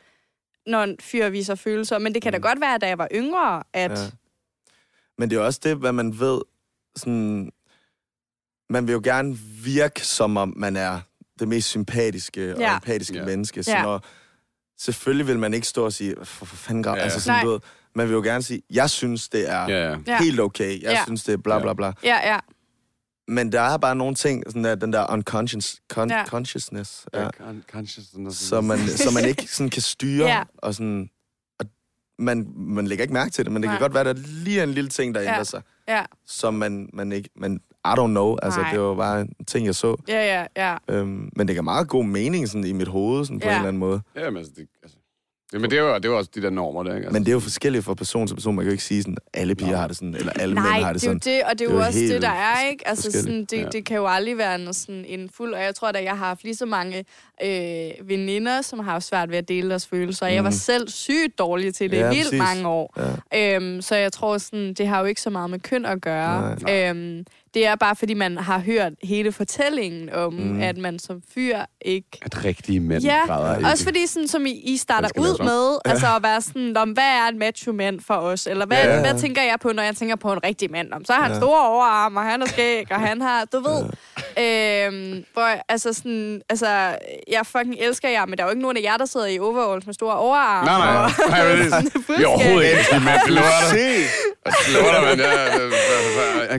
når 0.66 0.84
en 0.84 0.98
fyr 1.02 1.30
viser 1.30 1.56
følelser. 1.56 1.98
Men 1.98 2.14
det 2.14 2.22
kan 2.22 2.32
da 2.34 2.38
godt 2.38 2.62
være, 2.62 2.78
da 2.78 2.88
jeg 2.88 2.98
var 2.98 3.08
yngre, 3.14 3.64
at... 3.74 3.92
Mm. 3.92 3.98
Ja. 3.98 4.10
Men 5.18 5.30
det 5.30 5.36
er 5.36 5.40
også 5.42 5.60
det, 5.64 5.78
hvad 5.78 5.92
man 5.92 6.20
ved. 6.20 6.42
Sådan, 6.96 7.52
man 8.70 8.88
vil 8.88 8.94
jo 8.94 9.02
gerne 9.04 9.38
virke, 9.64 10.02
som 10.06 10.38
om 10.38 10.54
man 10.58 10.76
er 10.76 11.00
det 11.40 11.48
mest 11.48 11.68
sympatiske 11.70 12.54
og 12.56 12.60
Ja. 12.60 12.76
empatiske 12.76 13.18
Ja. 13.18 13.26
menneske. 13.26 13.64
Så 13.64 13.72
Ja. 13.72 13.82
når, 13.84 14.04
selvfølgelig 14.80 15.28
vil 15.28 15.40
man 15.40 15.54
ikke 15.54 15.68
stå 15.68 15.86
og 15.86 15.94
sige, 15.94 16.16
for, 16.24 16.46
for 16.46 16.56
fanden. 16.56 16.84
Ja, 16.86 16.92
Ja, 16.92 16.98
ja. 16.98 17.04
altså 17.04 17.22
sådan, 17.22 17.48
ved, 17.48 17.60
man 17.98 18.08
vil 18.08 18.14
jo 18.14 18.22
gerne 18.22 18.42
sige, 18.44 18.62
jeg 18.70 18.90
synes, 18.90 19.30
det 19.30 19.50
er 19.52 19.68
Ja, 19.70 19.98
helt 20.20 20.40
okay. 20.40 20.82
Jeg 20.82 20.92
Ja. 20.92 21.04
synes, 21.06 21.24
det 21.24 21.34
er 21.34 21.38
bla 21.38 21.60
bla 21.60 21.74
bla. 21.74 21.92
Ja, 22.04 22.32
ja. 22.34 22.40
Men 23.28 23.52
der 23.52 23.62
er 23.62 23.78
bare 23.78 23.96
nogle 23.96 24.16
ting, 24.16 24.44
sådan 24.48 24.64
der, 24.64 24.76
den 24.76 24.94
der 24.94 25.12
unconscious 25.14 25.76
con- 25.94 26.08
Ja. 26.14 26.26
consciousness, 26.26 27.06
ja, 27.14 27.22
Ja. 27.22 27.28
Con- 27.28 27.72
consciousness. 27.72 28.38
som, 28.40 28.64
man, 28.64 28.80
som 28.80 29.14
man 29.14 29.26
ikke 29.26 29.44
sådan 29.56 29.70
kan 29.70 29.82
styre. 29.82 30.28
Ja. 30.28 30.44
Og 30.58 30.74
sådan, 30.76 31.10
og 31.60 31.66
man, 32.20 32.48
man 32.56 32.88
lægger 32.88 33.04
ikke 33.04 33.14
mærke 33.14 33.32
til 33.32 33.46
det, 33.46 33.54
men 33.54 33.62
det 33.62 33.68
Nej. 33.68 33.76
kan 33.78 33.82
godt 33.82 33.94
være, 33.94 34.10
at 34.10 34.16
der 34.16 34.22
lige 34.44 34.60
er 34.60 34.64
en 34.64 34.72
lille 34.72 34.90
ting, 34.90 35.16
der 35.16 35.22
Ja. 35.22 35.28
ændrer 35.30 35.44
sig, 35.44 35.62
Ja, 35.88 36.04
som 36.26 36.54
man, 36.54 36.90
man 36.94 37.12
ikke... 37.12 37.30
Men 37.36 37.56
I 37.86 37.90
don't 37.90 38.08
know. 38.08 38.38
Altså, 38.42 38.60
Nej. 38.62 38.72
det 38.72 38.80
var 38.80 38.96
bare 38.96 39.22
en 39.22 39.34
ting, 39.48 39.66
jeg 39.66 39.76
så. 39.76 39.96
ja, 40.08 40.40
ja, 40.40 40.46
ja. 40.68 40.78
Øhm, 40.96 41.30
men 41.36 41.48
det 41.48 41.56
gav 41.56 41.64
meget 41.64 41.88
god 41.88 42.06
mening 42.06 42.48
sådan, 42.48 42.64
i 42.66 42.72
mit 42.72 42.88
hoved, 42.88 43.26
sådan, 43.26 43.40
på 43.40 43.46
Ja. 43.48 43.52
en 43.52 43.56
eller 43.58 43.68
anden 43.68 43.80
måde. 43.80 44.02
Ja, 44.16 44.30
men 44.30 44.38
altså, 44.38 44.54
det, 44.58 44.68
altså, 44.84 44.98
det, 45.52 45.62
men 45.62 45.72
det 45.72 45.80
er, 45.80 45.84
jo, 45.84 45.96
det 45.96 46.06
er 46.06 46.10
jo 46.10 46.18
også 46.18 46.32
de 46.36 46.42
der 46.42 46.50
normer, 46.50 46.84
der, 46.84 46.96
ikke? 46.96 47.06
Altså, 47.06 47.14
Men 47.14 47.24
det 47.26 47.30
er 47.30 47.34
jo 47.34 47.40
forskelligt 47.40 47.86
fra 47.86 47.94
person 47.94 48.28
til 48.28 48.34
person. 48.36 48.56
Man 48.56 48.64
kan 48.66 48.70
jo 48.70 48.72
ikke 48.72 48.84
sige, 48.84 49.02
sådan, 49.02 49.18
alle 49.34 49.56
piger 49.56 49.78
har 49.78 49.88
det 49.88 49.96
sådan, 49.98 50.16
eller 50.16 50.32
alle 50.34 50.56
Nej, 50.56 50.64
mænd 50.74 50.84
har 50.86 50.94
det 50.94 51.02
det 51.02 51.08
er 51.08 51.12
jo 51.14 51.20
sådan. 51.20 51.34
det, 51.36 51.44
og 51.44 51.60
det 51.60 51.66
er 51.66 51.68
Det 51.68 51.74
jo 51.74 51.80
er 51.80 51.82
jo 51.82 51.88
også 51.88 52.00
det, 52.00 52.22
der 52.22 52.30
er, 52.30 52.70
ikke? 52.72 52.88
Altså, 52.88 53.12
sådan, 53.12 53.46
det, 53.46 53.58
Ja. 53.58 53.68
det 53.70 53.86
kan 53.86 53.98
jo 53.98 54.08
aldrig 54.08 54.38
være 54.38 54.56
en, 54.56 54.74
sådan 54.74 55.06
en 55.08 55.30
fuld, 55.38 55.54
og 55.54 55.62
jeg 55.64 55.76
tror 55.76 55.92
da, 55.92 56.04
jeg 56.04 56.12
har 56.12 56.26
haft 56.26 56.44
lige 56.44 56.56
så 56.56 56.66
mange 56.66 57.06
øh, 57.44 58.10
veninder, 58.10 58.62
som 58.62 58.80
har 58.80 59.00
svært 59.00 59.30
ved 59.32 59.38
at 59.38 59.48
dele 59.48 59.70
deres 59.70 59.88
følelser, 59.88 60.26
og 60.26 60.34
jeg 60.34 60.44
var 60.44 60.50
Mhm. 60.50 60.58
selv 60.58 60.88
sygt 60.90 61.40
dårlig 61.40 61.76
til 61.76 61.92
det 61.92 61.98
Ja, 61.98 62.06
i 62.12 62.16
vildt 62.16 62.24
præcis. 62.26 62.40
mange 62.40 62.68
år. 62.68 62.94
Ja. 63.32 63.56
Øhm, 63.56 63.82
så 63.82 63.96
jeg 63.96 64.12
tror, 64.14 64.38
sådan, 64.38 64.74
det 64.74 64.88
har 64.88 65.00
jo 65.00 65.06
ikke 65.06 65.22
så 65.22 65.30
meget 65.30 65.50
med 65.50 65.60
køn 65.60 65.86
at 65.86 66.02
gøre. 66.02 66.56
Nej. 66.62 66.90
Øhm, 66.90 67.26
det 67.58 67.66
er 67.68 67.76
bare, 67.76 67.96
fordi 67.96 68.14
man 68.14 68.38
har 68.38 68.60
hørt 68.60 68.94
hele 69.04 69.32
fortællingen 69.32 70.10
om, 70.14 70.34
Mm. 70.34 70.62
at 70.62 70.78
man 70.78 71.00
som 71.00 71.22
fyr 71.34 71.58
ikke 71.82 72.08
At 72.22 72.46
rigtige 72.46 72.80
mænd 72.80 73.04
Ja, 73.04 73.20
græder 73.28 73.58
ikke. 73.58 73.70
Også 73.70 73.84
fordi, 73.84 74.08
sådan, 74.08 74.28
som 74.28 74.46
I, 74.46 74.52
I 74.52 74.78
starter 74.78 75.10
ud 75.18 75.44
med, 75.44 75.78
altså 75.86 76.08
at 76.16 76.24
være 76.24 76.42
sådan, 76.42 76.78
om, 76.78 76.90
hvad 76.90 77.04
er 77.04 77.28
en 77.28 77.40
macho 77.40 77.72
mand 77.72 78.00
for 78.08 78.14
os? 78.14 78.48
Eller 78.48 78.66
hvad, 78.66 78.78
Ja. 78.78 78.96
ja. 78.96 79.00
hvad 79.12 79.20
tænker 79.22 79.42
jeg 79.42 79.56
på, 79.62 79.72
når 79.72 79.84
jeg 79.84 79.96
tænker 79.96 80.16
på 80.16 80.34
en 80.34 80.44
rigtig 80.44 80.72
mand? 80.72 80.94
Om, 80.94 81.06
så 81.06 81.14
har 81.14 81.22
han 81.24 81.32
Ja. 81.32 81.38
store 81.38 81.68
overarme, 81.68 82.20
og 82.20 82.26
han 82.26 82.40
har 82.42 82.48
skæg, 82.48 82.92
og 82.92 83.00
han 83.00 83.22
har, 83.22 83.46
du 83.46 83.60
ved. 83.60 83.84
Øhm, 84.44 85.24
hvor, 85.34 85.50
altså 85.70 85.94
sådan, 85.94 86.42
altså, 86.50 86.68
jeg 87.32 87.42
fucking 87.46 87.76
elsker 87.80 88.10
jer, 88.10 88.26
men 88.26 88.38
der 88.38 88.44
er 88.44 88.48
jo 88.48 88.52
ikke 88.52 88.62
nogen 88.62 88.78
af 88.78 88.82
jer, 88.82 88.98
der 88.98 89.06
sidder 89.06 89.26
i 89.28 89.40
overalls 89.40 89.86
med 89.86 89.94
store 89.94 90.16
overarme. 90.16 90.66
Nej, 90.66 90.78
nej. 90.80 91.04
og- 91.04 91.12
nej 91.30 91.56
det, 91.56 91.70
sådan 91.72 91.86
det 92.18 92.24
er 92.24 92.28
overhovedet 92.28 92.70
ikke 92.70 92.86
de 92.92 93.00
mænd. 93.00 93.20
Det 93.28 93.36
dig. 94.48 95.68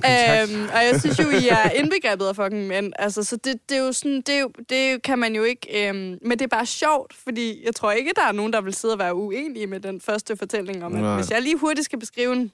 Se! 0.04 0.54
Øhm, 0.54 0.68
og 0.74 0.84
jeg 0.84 1.00
synes 1.00 1.18
jo, 1.18 1.30
I 1.30 1.48
er 1.48 1.70
indbegrebet 1.70 2.26
af 2.26 2.36
fucking 2.36 2.66
mænd. 2.66 2.92
Altså, 2.98 3.22
så 3.24 3.36
det, 3.36 3.54
det 3.68 3.76
er 3.76 3.80
jo 3.80 3.92
sådan, 3.92 4.22
det, 4.26 4.40
jo, 4.40 4.50
det 4.68 5.02
kan 5.02 5.18
man 5.18 5.34
jo 5.34 5.42
ikke... 5.42 5.88
Øhm, 5.88 6.18
men 6.22 6.30
det 6.30 6.42
er 6.42 6.46
bare 6.48 6.66
sjovt, 6.66 7.14
fordi 7.24 7.66
jeg 7.66 7.74
tror 7.74 7.92
ikke, 7.92 8.12
der 8.16 8.22
er 8.28 8.32
nogen, 8.32 8.52
der 8.52 8.60
vil 8.60 8.74
sidde 8.74 8.94
og 8.94 8.98
være 8.98 9.14
uenige 9.14 9.66
med 9.66 9.80
den 9.80 10.00
første 10.00 10.36
fortælling 10.36 10.84
om, 10.84 10.94
at 10.94 11.00
Nej. 11.00 11.14
hvis 11.16 11.30
jeg 11.30 11.42
lige 11.42 11.56
hurtigt 11.56 11.84
skal 11.84 11.98
beskrive 11.98 12.32
en... 12.32 12.52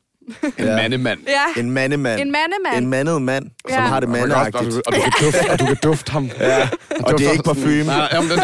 En 0.58 0.66
mandemand. 0.66 1.18
Ja, 1.26 1.60
En 1.60 1.70
mandemand. 1.70 2.20
en 2.20 2.30
mandemand. 2.32 2.76
En 2.82 2.86
mandet 2.86 3.22
mand, 3.22 3.44
som 3.68 3.70
Ja. 3.70 3.80
har 3.80 4.00
det 4.00 4.08
Og, 4.08 4.12
man 4.12 4.20
kan 4.28 4.32
også- 4.54 4.82
og, 4.86 4.92
og, 4.92 4.94
du 4.94 5.00
kan 5.00 5.12
dufte, 5.24 5.50
og 5.52 5.58
du 5.60 5.64
kan 5.66 5.76
dufte 5.82 6.12
ham. 6.12 6.30
Ja. 6.40 6.68
Og 7.00 7.18
det 7.18 7.26
er 7.26 7.30
ikke 7.32 7.42
parfume. 7.44 7.84
Nej, 7.84 8.08
jamen, 8.12 8.30
det, 8.30 8.38
er, 8.38 8.42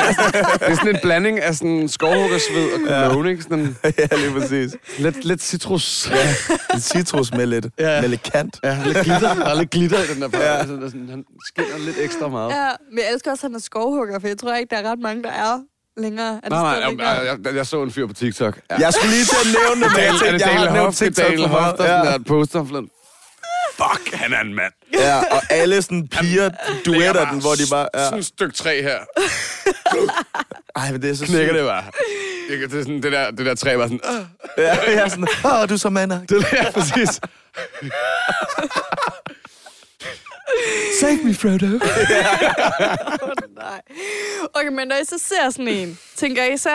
det 0.58 0.68
er 0.68 0.74
sådan 0.74 0.88
en 0.94 0.98
blanding 1.02 1.40
af 1.40 1.54
sådan 1.54 1.88
skovhuggersved 1.88 2.72
og 2.72 2.80
cologne, 3.10 3.30
ikke? 3.30 3.42
Sådan 3.42 3.76
ja, 3.98 4.16
lige 4.16 4.32
præcis. 4.40 4.76
lidt, 4.98 5.24
lidt 5.24 5.42
citrus. 5.42 6.10
En 6.74 6.80
citrus 6.80 7.32
med 7.32 7.46
lidt, 7.46 7.66
Ja. 7.78 8.00
med 8.00 8.08
lidt 8.08 8.22
kant. 8.22 8.56
Ja, 8.64 8.78
lidt 8.84 8.98
glitter. 8.98 9.34
Der 9.34 9.44
er 9.46 9.54
lidt 9.58 9.70
glitter 9.70 9.98
i 9.98 10.06
den 10.14 10.22
der 10.22 10.28
par. 10.28 10.40
Ja. 10.40 10.60
Sådan, 10.66 10.90
sådan, 10.90 11.08
han 11.10 11.24
skinner 11.46 11.78
lidt 11.86 11.96
ekstra 12.00 12.28
meget. 12.28 12.50
Ja, 12.50 12.68
men 12.90 12.98
jeg 12.98 13.12
elsker 13.14 13.30
også, 13.30 13.46
at 13.46 13.50
han 13.50 13.54
er 13.56 13.60
skovhugger, 13.60 14.18
for 14.20 14.26
jeg 14.28 14.38
tror 14.38 14.54
ikke, 14.54 14.70
der 14.76 14.82
er 14.82 14.90
ret 14.92 14.98
mange, 14.98 15.22
der 15.22 15.30
er 15.30 15.60
længere. 15.96 16.28
Er 16.34 16.40
det 16.40 16.50
Nej, 16.50 16.80
nej, 16.92 17.04
jeg, 17.06 17.24
jeg, 17.26 17.38
jeg, 17.44 17.54
jeg 17.54 17.66
så 17.66 17.82
en 17.82 17.90
fyr 17.92 18.06
på 18.06 18.12
TikTok. 18.12 18.58
Ja. 18.70 18.76
Jeg 18.78 18.94
skulle 18.94 19.10
lige 19.10 19.24
til 19.24 19.36
at 19.40 19.46
nævne 19.60 19.84
det, 19.84 19.92
men 19.96 20.00
jeg 20.04 20.14
er 20.14 20.18
tænkte, 20.18 20.48
jeg 20.50 20.58
har 20.60 20.72
nævnt 20.74 20.96
TikTok 20.96 21.26
Dale 21.26 21.42
for 21.42 21.48
meget. 21.48 21.78
der 21.78 21.84
Ja. 21.84 22.12
der 22.12 22.18
poster 22.28 22.64
forleden. 22.64 22.88
Fuck, 23.76 24.14
han 24.14 24.32
er 24.32 24.40
en 24.40 24.54
mand. 24.54 24.72
Ja, 24.94 25.18
og 25.18 25.42
alle 25.50 25.82
sådan 25.82 26.08
piger 26.08 26.50
duetter 26.86 27.30
den, 27.30 27.40
hvor 27.40 27.54
de 27.54 27.62
bare... 27.70 27.88
Ja. 27.94 28.04
Sådan 28.04 28.18
et 28.18 28.26
stykke 28.26 28.54
træ 28.56 28.82
her. 28.82 28.98
Ej, 30.76 30.92
men 30.92 31.02
det 31.02 31.10
er 31.10 31.14
så 31.14 31.24
Knækker 31.26 31.46
sygt. 31.48 31.58
det 31.58 31.66
bare. 31.66 31.84
Det, 32.50 32.70
det, 32.70 32.78
er 32.78 32.82
sådan, 32.82 33.02
det, 33.02 33.12
der, 33.12 33.30
det 33.30 33.46
der 33.46 33.54
træ 33.54 33.76
var 33.76 33.84
sådan... 33.84 34.00
Ja, 34.58 34.76
jeg 34.86 34.94
er 34.94 35.08
sådan, 35.08 35.28
åh, 35.44 35.68
du 35.68 35.74
er 35.74 35.78
så 35.78 35.90
mand. 35.90 36.12
det 36.12 36.30
der, 36.50 36.70
præcis. 36.70 37.20
Save 41.00 41.18
me, 41.24 41.34
Frodo. 41.34 41.66
Nej. 43.62 43.80
Okay, 44.54 44.68
men 44.68 44.88
når 44.88 44.96
I 44.96 45.04
så 45.04 45.18
ser 45.18 45.50
sådan 45.50 45.68
en, 45.68 45.98
tænker 46.16 46.44
I 46.44 46.56
så, 46.56 46.70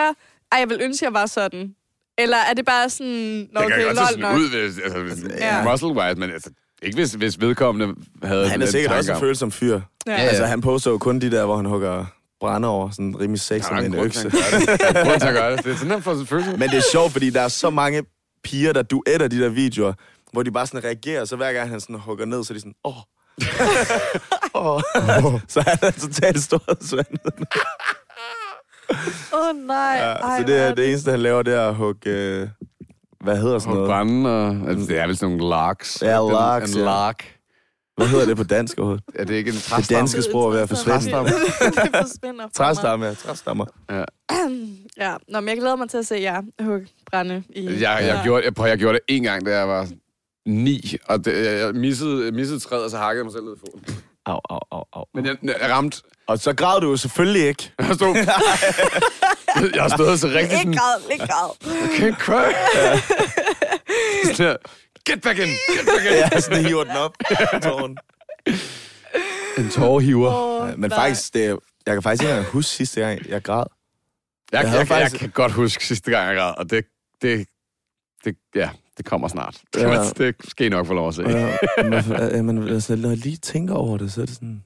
ej, 0.52 0.58
jeg 0.58 0.68
vil 0.68 0.78
ønske, 0.82 1.04
jeg 1.04 1.12
var 1.14 1.26
sådan? 1.26 1.74
Eller 2.18 2.36
er 2.36 2.54
det 2.54 2.64
bare 2.66 2.90
sådan, 2.90 3.48
nå, 3.52 3.60
Det 3.60 3.72
kan 3.72 3.72
okay, 3.72 3.84
godt 3.84 3.96
se 3.96 4.02
lol 4.02 4.06
sådan 4.08 4.20
nok? 4.20 4.36
ud, 4.38 4.50
hvis, 4.50 4.78
altså, 4.84 4.98
hvis, 4.98 5.14
Ja. 5.38 5.56
ja. 5.56 5.64
muscle-wise, 5.76 6.14
men 6.20 6.30
altså, 6.30 6.50
ikke 6.82 6.94
hvis, 6.96 7.12
hvis 7.12 7.40
vedkommende 7.40 7.94
havde 8.22 8.48
Han 8.48 8.62
er 8.62 8.66
sikkert 8.66 8.92
også 8.92 9.10
en 9.10 9.14
om- 9.16 9.20
følsom 9.20 9.50
fyr. 9.52 9.80
Ja. 10.06 10.12
Altså, 10.16 10.44
han 10.46 10.60
poster 10.60 10.90
jo 10.90 10.98
kun 10.98 11.18
de 11.20 11.30
der, 11.30 11.44
hvor 11.44 11.56
han 11.56 11.64
hugger 11.66 12.04
brænder 12.40 12.68
over, 12.68 12.90
sådan 12.90 13.20
rimelig 13.20 13.40
er 13.50 13.74
med 13.74 13.84
en 13.86 13.94
økse. 13.94 14.26
at 14.26 14.32
han 14.34 14.66
gør 14.66 14.76
det. 14.76 14.80
Der 14.80 14.86
er 14.86 15.00
en 15.02 15.06
grund 15.08 15.20
til 15.20 15.28
at 15.28 15.34
gøre 15.34 15.56
det. 15.56 15.64
Det 15.64 15.72
er 15.72 15.76
sådan, 15.76 15.90
han 15.90 16.02
får 16.02 16.14
sin 16.16 16.26
følelse. 16.26 16.50
Men 16.50 16.68
det 16.70 16.76
er 16.76 16.82
sjovt, 16.92 17.12
fordi 17.12 17.30
der 17.30 17.40
er 17.40 17.48
så 17.48 17.70
mange 17.70 18.02
piger, 18.44 18.72
der 18.72 18.82
duetter 18.82 19.28
de 19.28 19.40
der 19.40 19.48
videoer, 19.48 19.92
hvor 20.32 20.42
de 20.42 20.50
bare 20.50 20.66
sådan 20.66 20.84
reagerer, 20.84 21.24
så 21.24 21.36
hver 21.36 21.52
gang 21.52 21.70
han 21.70 21.80
sådan 21.80 21.96
hugger 21.96 22.24
ned, 22.26 22.44
så 22.44 22.52
er 22.52 22.54
de 22.54 22.60
sådan, 22.60 22.74
åh. 22.84 22.92
Åh. 24.54 24.80
Så 25.48 25.60
han 25.60 25.78
er 25.82 25.90
totalt 25.90 26.42
storhedsvandet. 26.42 27.20
Åh, 29.32 29.48
oh, 29.48 29.66
nej. 29.66 29.76
Ja, 29.98 30.12
Ej, 30.12 30.40
så 30.40 30.46
det, 30.46 30.58
er, 30.58 30.74
det 30.74 30.88
eneste, 30.88 31.10
han 31.10 31.20
laver, 31.20 31.42
det 31.42 31.54
er 31.54 31.68
at 31.68 31.74
hugge... 31.74 32.10
Øh, 32.10 32.48
hvad 33.24 33.36
hedder 33.36 33.58
sådan 33.58 33.72
Og 33.72 33.76
noget? 33.76 33.88
brænde, 33.90 34.30
og, 34.30 34.68
altså, 34.70 34.86
det 34.86 34.98
er 34.98 35.06
vel 35.06 35.16
sådan 35.16 35.36
nogle 35.36 35.50
larks. 35.50 36.02
Ja, 36.02 36.22
En- 36.26 36.32
larks, 36.32 36.72
En 36.72 36.78
ja. 36.78 36.84
lark. 36.84 37.32
Hvad 37.96 38.06
hedder 38.06 38.24
det 38.26 38.36
på 38.36 38.44
dansk 38.44 38.78
overhovedet? 38.78 39.04
Er 39.14 39.24
det 39.24 39.34
ikke 39.34 39.48
en 39.48 39.54
Det 39.54 39.62
træstamme? 39.62 39.98
danske 39.98 40.22
sprog 40.22 40.46
er 40.46 40.50
ved 40.52 40.60
at 40.60 40.68
forsvinde. 40.68 40.98
Det 41.84 41.96
forsvinder. 41.96 42.48
Træstamme, 42.54 43.06
ja. 43.06 43.14
Træstammer. 43.14 43.64
Ja, 44.98 45.14
Nå, 45.28 45.40
men 45.40 45.48
jeg 45.48 45.56
glæder 45.56 45.76
mig 45.76 45.90
til 45.90 45.98
at 45.98 46.06
se 46.06 46.14
jer 46.20 46.42
hugge 46.60 46.86
brænde 47.10 47.42
i... 47.48 47.64
Jeg, 47.66 47.80
jeg, 47.80 48.00
Ja. 48.02 48.20
gjorde, 48.24 48.44
jeg, 48.44 48.54
prøv, 48.54 48.66
jeg 48.68 48.78
gjorde 48.78 48.92
det 48.98 49.14
en 49.16 49.22
gang, 49.22 49.46
da 49.46 49.58
jeg 49.58 49.68
var 49.68 49.88
ni, 50.46 50.96
og 51.04 51.24
det, 51.24 51.46
jeg, 51.60 51.74
missede, 51.74 52.32
missede 52.32 52.58
træet, 52.60 52.84
og 52.84 52.90
så 52.90 52.96
hakkede 52.98 53.18
jeg 53.18 53.24
mig 53.24 53.32
selv 53.32 53.44
ud 53.44 53.56
i 53.56 53.58
foden. 53.58 54.02
Au, 54.26 54.40
au, 54.50 54.60
au, 54.70 54.84
au. 54.92 55.04
Men 55.14 55.26
jeg, 55.26 55.36
jeg 55.42 55.70
ramte... 55.70 56.02
Og 56.26 56.38
så 56.38 56.52
græd 56.54 56.80
du 56.80 56.90
jo 56.90 56.96
selvfølgelig 56.96 57.48
ikke. 57.48 57.72
Jeg 57.88 57.94
stod... 57.94 58.16
jeg 59.74 59.82
har 59.82 59.88
stået 59.88 60.20
så 60.20 60.26
rigtig 60.26 60.42
Ikke 60.42 60.56
sådan... 60.56 60.72
græd, 60.72 61.12
ikke 61.12 61.26
græd. 61.26 61.50
Can't 61.98 62.18
cry. 62.18 62.52
Sådan 64.24 64.46
her, 64.46 64.56
Get 65.06 65.22
back 65.22 65.38
in! 65.38 65.48
Get 65.48 65.86
back 65.86 66.04
in! 66.06 66.12
Ja, 66.32 66.40
sådan 66.40 66.64
hiver 66.64 66.84
den 66.84 66.96
op. 66.96 67.12
Tåren. 67.62 67.96
En 69.58 69.70
tårhiver. 69.70 70.64
Ja, 70.66 70.76
men 70.76 70.90
nej. 70.90 70.98
faktisk, 70.98 71.34
det, 71.34 71.58
jeg 71.86 71.94
kan 71.94 72.02
faktisk 72.02 72.22
ikke 72.22 72.42
huske 72.50 72.70
sidste 72.70 73.00
gang, 73.00 73.28
jeg 73.28 73.42
græd. 73.42 73.64
Jeg, 74.52 74.64
jeg, 74.64 74.74
jeg, 74.74 74.88
faktisk- 74.88 75.12
jeg 75.12 75.20
kan 75.20 75.30
godt 75.30 75.52
huske 75.52 75.86
sidste 75.86 76.10
gang, 76.10 76.28
jeg 76.28 76.36
græd, 76.36 76.54
og 76.58 76.70
det, 76.70 76.84
det, 77.22 77.46
det, 78.24 78.36
ja, 78.54 78.70
det 78.96 79.04
kommer 79.06 79.28
snart. 79.28 79.62
Ja. 79.76 79.88
Ja. 79.92 80.10
Det 80.16 80.34
skal 80.48 80.66
I 80.66 80.68
nok 80.68 80.86
få 80.86 80.94
lov 80.94 81.08
at 81.08 81.14
se. 81.14 81.22
Ja, 81.22 81.56
men, 81.90 81.92
ja, 82.32 82.42
men 82.42 82.68
altså, 82.68 82.96
når 82.96 83.08
jeg 83.08 83.18
lige 83.18 83.36
tænker 83.36 83.74
over 83.74 83.98
det, 83.98 84.12
så 84.12 84.22
er 84.22 84.26
det 84.26 84.34
sådan... 84.34 84.64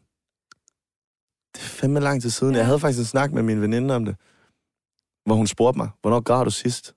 Det 1.55 1.61
er 1.61 1.66
fandme 1.66 2.01
lang 2.01 2.23
tid 2.23 2.31
siden. 2.31 2.55
Jeg 2.55 2.66
havde 2.66 2.81
faktisk 2.81 2.99
en 2.99 3.05
snak 3.05 3.33
med 3.33 3.43
min 3.43 3.61
veninde 3.61 3.97
om 3.97 4.05
det, 4.05 4.16
hvor 5.27 5.35
hun 5.35 5.47
spurgte 5.47 5.79
mig, 5.79 5.88
hvornår 6.01 6.21
græd 6.21 6.45
du 6.45 6.51
sidst? 6.51 6.95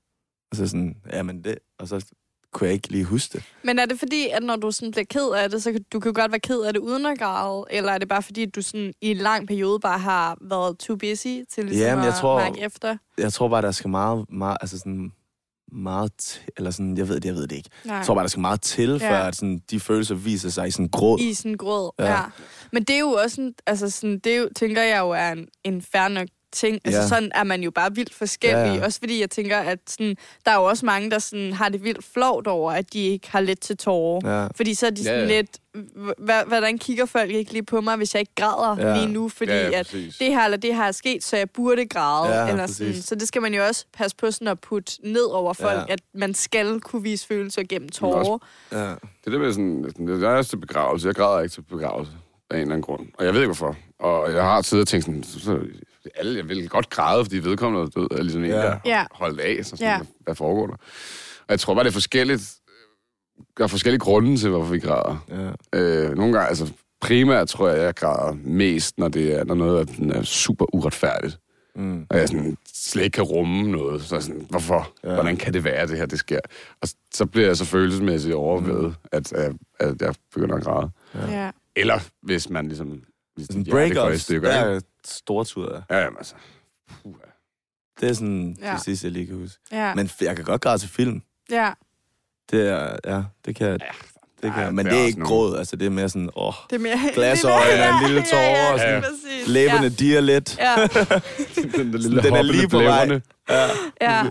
Og 0.51 0.57
så 0.57 0.67
sådan, 0.67 0.95
jamen 1.13 1.43
det... 1.43 1.57
Og 1.79 1.87
så 1.87 2.05
kunne 2.53 2.65
jeg 2.67 2.73
ikke 2.73 2.87
lige 2.89 3.03
huske 3.05 3.33
det. 3.37 3.43
Men 3.63 3.79
er 3.79 3.85
det 3.85 3.99
fordi, 3.99 4.27
at 4.29 4.43
når 4.43 4.55
du 4.55 4.71
sådan 4.71 4.91
bliver 4.91 5.05
ked 5.09 5.29
af 5.43 5.49
det, 5.49 5.63
så 5.63 5.71
kan 5.71 5.83
du 5.93 5.99
kan 5.99 6.13
godt 6.13 6.31
være 6.31 6.39
ked 6.39 6.61
af 6.61 6.73
det 6.73 6.79
uden 6.79 7.05
at 7.05 7.19
græde? 7.19 7.65
Eller 7.69 7.91
er 7.91 7.97
det 7.97 8.07
bare 8.07 8.21
fordi, 8.23 8.43
at 8.43 8.55
du 8.55 8.61
sådan 8.61 8.93
i 9.01 9.11
en 9.11 9.17
lang 9.17 9.47
periode 9.47 9.79
bare 9.79 9.99
har 9.99 10.37
været 10.41 10.77
too 10.79 10.95
busy 10.95 11.27
til 11.49 11.65
ligesom 11.65 11.79
Jamen, 11.85 12.03
jeg 12.05 12.13
at 12.13 12.19
tror- 12.19 12.39
mærke 12.39 12.59
efter? 12.61 12.97
Jeg 13.17 13.33
tror 13.33 13.47
bare, 13.47 13.61
der 13.61 13.71
skal 13.71 13.89
meget, 13.89 14.25
meget 14.29 14.57
altså 14.61 14.77
sådan 14.79 15.11
meget 15.73 16.11
til, 16.17 16.41
eller 16.57 16.71
sådan, 16.71 16.97
jeg 16.97 17.07
ved 17.07 17.15
det, 17.15 17.25
jeg 17.25 17.35
ved 17.35 17.47
det 17.47 17.55
ikke. 17.55 17.69
Nej. 17.85 17.95
Jeg 17.95 18.05
tror 18.05 18.13
bare, 18.15 18.23
der 18.23 18.29
skal 18.29 18.41
meget 18.41 18.61
til, 18.61 18.99
for 18.99 19.05
Ja. 19.05 19.27
at 19.27 19.35
sådan, 19.35 19.61
de 19.71 19.79
følelser 19.79 20.15
viser 20.15 20.49
sig 20.49 20.67
i 20.67 20.71
sådan 20.71 20.89
gråd. 20.89 21.19
I 21.19 21.33
sådan 21.33 21.57
gråd, 21.57 21.91
ja. 21.99 22.05
Ja. 22.11 22.21
Men 22.71 22.83
det 22.83 22.95
er 22.95 22.99
jo 22.99 23.09
også, 23.11 23.41
en, 23.41 23.53
altså 23.67 23.89
sådan, 23.89 24.19
det 24.19 24.33
er 24.33 24.37
jo, 24.37 24.49
tænker 24.55 24.81
jeg 24.81 24.99
jo 24.99 25.09
er 25.09 25.31
en, 25.31 25.47
en 25.63 25.81
fair 25.81 26.07
nok 26.07 26.27
ting. 26.53 26.79
Altså 26.85 27.01
Ja. 27.01 27.07
sådan 27.07 27.31
er 27.35 27.43
man 27.43 27.63
jo 27.63 27.71
bare 27.71 27.95
vildt 27.95 28.13
forskellige. 28.13 28.59
Ja, 28.65 28.73
Ja. 28.73 28.85
Også 28.85 28.99
fordi 28.99 29.21
jeg 29.21 29.29
tænker, 29.29 29.57
at 29.57 29.79
sådan, 29.87 30.15
der 30.45 30.51
er 30.51 30.55
jo 30.55 30.63
også 30.63 30.85
mange, 30.85 31.11
der 31.11 31.19
sådan, 31.19 31.53
har 31.53 31.69
det 31.69 31.83
vildt 31.83 32.05
flovt 32.13 32.47
over, 32.47 32.71
at 32.71 32.93
de 32.93 32.99
ikke 33.07 33.31
har 33.31 33.39
let 33.39 33.59
til 33.59 33.77
tårer. 33.77 34.39
Ja. 34.41 34.47
Fordi 34.55 34.73
så 34.73 34.85
er 34.85 34.89
de 34.89 35.03
sådan 35.03 35.19
Ja, 35.19 35.33
ja. 35.33 35.41
lidt, 35.41 35.57
"Hva- 36.19 36.47
hvordan 36.47 36.77
kigger 36.77 37.05
folk 37.05 37.31
ikke 37.31 37.53
lige 37.53 37.63
på 37.65 37.81
mig, 37.81 37.95
hvis 37.97 38.13
jeg 38.15 38.19
ikke 38.19 38.35
græder 38.35 38.87
Ja. 38.89 38.97
lige 38.97 39.13
nu? 39.13 39.29
Fordi 39.29 39.51
Ja, 39.51 39.69
ja, 39.69 39.79
at 39.79 39.91
det 39.91 40.27
her 40.27 40.43
eller 40.45 40.57
det 40.57 40.75
her 40.75 40.83
er 40.83 40.91
sket, 40.91 41.23
så 41.23 41.37
jeg 41.37 41.49
burde 41.49 41.85
græde. 41.85 42.33
Ja, 42.43 42.49
eller 42.49 42.67
sådan. 42.67 42.87
præcis. 42.91 43.05
Så 43.05 43.15
det 43.15 43.27
skal 43.27 43.41
man 43.41 43.53
jo 43.53 43.65
også 43.65 43.85
passe 43.93 44.17
på 44.17 44.31
sådan 44.31 44.47
at 44.47 44.59
putte 44.59 44.93
ned 45.03 45.23
over 45.25 45.53
folk, 45.53 45.79
Ja. 45.87 45.93
at 45.93 45.99
man 46.13 46.33
skal 46.33 46.79
kunne 46.79 47.03
vise 47.03 47.27
følelser 47.27 47.63
gennem 47.69 47.89
også- 47.91 47.99
tårer. 47.99 48.37
Ja. 48.71 48.89
Det 49.25 49.33
der 49.33 49.37
med 49.39 49.51
sådan, 49.53 49.93
jeg 50.21 50.31
er 50.31 50.35
også 50.37 50.49
til 50.49 50.57
begravelse. 50.57 51.07
Jeg 51.07 51.15
græder 51.15 51.41
ikke 51.41 51.53
til 51.53 51.61
begravelse 51.61 52.11
af 52.49 52.55
en 52.55 52.61
eller 52.61 52.73
anden 52.73 52.81
grund. 52.83 53.07
Og 53.17 53.25
jeg 53.25 53.33
ved 53.33 53.41
ikke 53.41 53.47
hvorfor. 53.47 53.75
Og 53.99 54.33
jeg 54.33 54.43
har 54.43 54.61
tidligere 54.61 54.85
tænkt 54.85 55.05
sådan, 55.05 55.23
så, 55.23 55.39
så, 55.39 55.59
alle, 56.15 56.37
jeg 56.37 56.49
ville 56.49 56.67
godt 56.67 56.89
græde, 56.89 57.25
fordi 57.25 57.37
vedkommende 57.37 57.81
var 57.95 58.01
død, 58.01 58.07
eller 58.11 58.23
ligesom 58.23 58.43
en, 58.43 58.49
Ja. 58.49 58.55
der 58.57 58.77
Ja. 58.85 59.05
holdt 59.11 59.39
af. 59.39 59.65
Så 59.65 59.69
sådan, 59.69 59.87
Ja. 59.87 59.99
hvad, 60.19 60.35
foregår 60.35 60.67
der? 60.67 60.73
Og 61.39 61.49
jeg 61.49 61.59
tror 61.59 61.73
bare, 61.73 61.83
det 61.83 61.89
er 61.89 61.93
forskelligt. 61.93 62.53
Der 63.57 63.63
er 63.63 63.67
forskellige 63.67 63.99
grunde 63.99 64.37
til, 64.37 64.49
hvorfor 64.49 64.71
vi 64.71 64.79
græder. 64.79 65.25
Ja. 65.73 65.79
Øh, 65.79 66.15
nogle 66.17 66.33
gange, 66.33 66.47
altså 66.49 66.71
primært 67.01 67.47
tror 67.47 67.69
jeg, 67.69 67.83
jeg 67.83 67.95
græder 67.95 68.33
mest, 68.43 68.97
når 68.97 69.07
det 69.07 69.33
er, 69.33 69.43
når 69.43 69.55
noget 69.55 69.89
er, 69.99 70.13
er 70.13 70.23
super 70.23 70.75
uretfærdigt. 70.75 71.37
Mm. 71.75 72.05
Og 72.09 72.17
jeg 72.17 72.27
sådan, 72.29 72.57
slet 72.73 73.03
ikke 73.03 73.15
kan 73.15 73.23
rumme 73.23 73.71
noget. 73.71 74.01
Så 74.03 74.15
er 74.15 74.19
sådan, 74.19 74.45
hvorfor? 74.49 74.91
Ja. 75.03 75.07
Ja. 75.09 75.13
Hvordan 75.13 75.37
kan 75.37 75.53
det 75.53 75.63
være, 75.63 75.73
at 75.73 75.89
det 75.89 75.97
her 75.97 76.05
det 76.05 76.19
sker? 76.19 76.39
Og 76.81 76.87
så 77.13 77.25
bliver 77.25 77.47
jeg 77.47 77.57
så 77.57 77.65
følelsesmæssigt 77.65 78.33
overvævet, 78.35 78.85
mm. 78.87 78.93
at, 79.11 79.33
at, 79.33 79.53
at 79.79 80.01
jeg 80.01 80.15
begynder 80.33 80.55
at 80.55 80.63
græde. 80.63 80.89
Ja. 81.31 81.51
Eller 81.75 81.99
hvis 82.21 82.49
man 82.49 82.67
ligesom... 82.67 83.01
Hvis 83.35 83.47
Sådan 83.47 83.65
breakups, 83.65 84.25
der 84.25 84.49
er 84.49 84.79
stortur. 85.05 85.83
Ja, 85.89 85.97
jamen, 85.97 86.17
altså. 86.17 86.35
Puh, 87.03 87.13
ja. 87.25 87.29
Det 88.01 88.09
er 88.09 88.13
sådan 88.13 88.57
Ja. 88.61 88.71
det 88.73 88.81
sidste, 88.81 89.05
jeg 89.07 89.11
lige 89.11 89.25
kan 89.27 89.35
huske. 89.35 89.59
Ja. 89.71 89.95
Men 89.95 90.09
jeg 90.21 90.35
kan 90.35 90.45
godt 90.45 90.61
græde 90.61 90.77
til 90.77 90.89
film. 90.89 91.21
ja. 91.51 91.71
Det 92.51 92.67
er, 92.69 92.97
ja, 93.05 93.23
det 93.45 93.55
kan 93.55 93.67
jeg. 93.67 93.79
Det 94.43 94.53
kan, 94.53 94.63
Ej. 94.63 94.71
Men 94.71 94.85
det 94.85 94.91
er 94.91 94.95
er 94.95 94.99
også 94.99 95.07
ikke 95.07 95.21
gråd, 95.21 95.57
altså 95.57 95.75
det 95.75 95.85
er 95.85 95.89
mere 95.89 96.09
sådan, 96.09 96.29
åh, 96.35 96.53
Det 96.69 96.75
er 96.75 96.79
mere... 96.79 96.99
Glasøjne 97.13 97.65
det 97.71 97.73
er 97.73 97.77
mere- 97.77 97.89
og 97.89 97.99
en 98.01 98.07
lille 98.07 98.21
tåre 98.31 98.41
Ja, 98.41 98.71
og 98.73 98.79
ja, 98.79 98.85
sådan- 99.01 99.01
præcis. 99.01 99.47
læberne 99.47 99.89
dirrer 99.89 100.21
lidt. 100.21 100.57
Ja, 100.57 100.75
den, 101.77 101.93
Den 102.23 102.33
er 102.35 102.41
lige 102.41 102.67
på 102.69 102.77
vej. 102.79 103.19
Ja, 103.49 103.67
ja. 104.01 104.23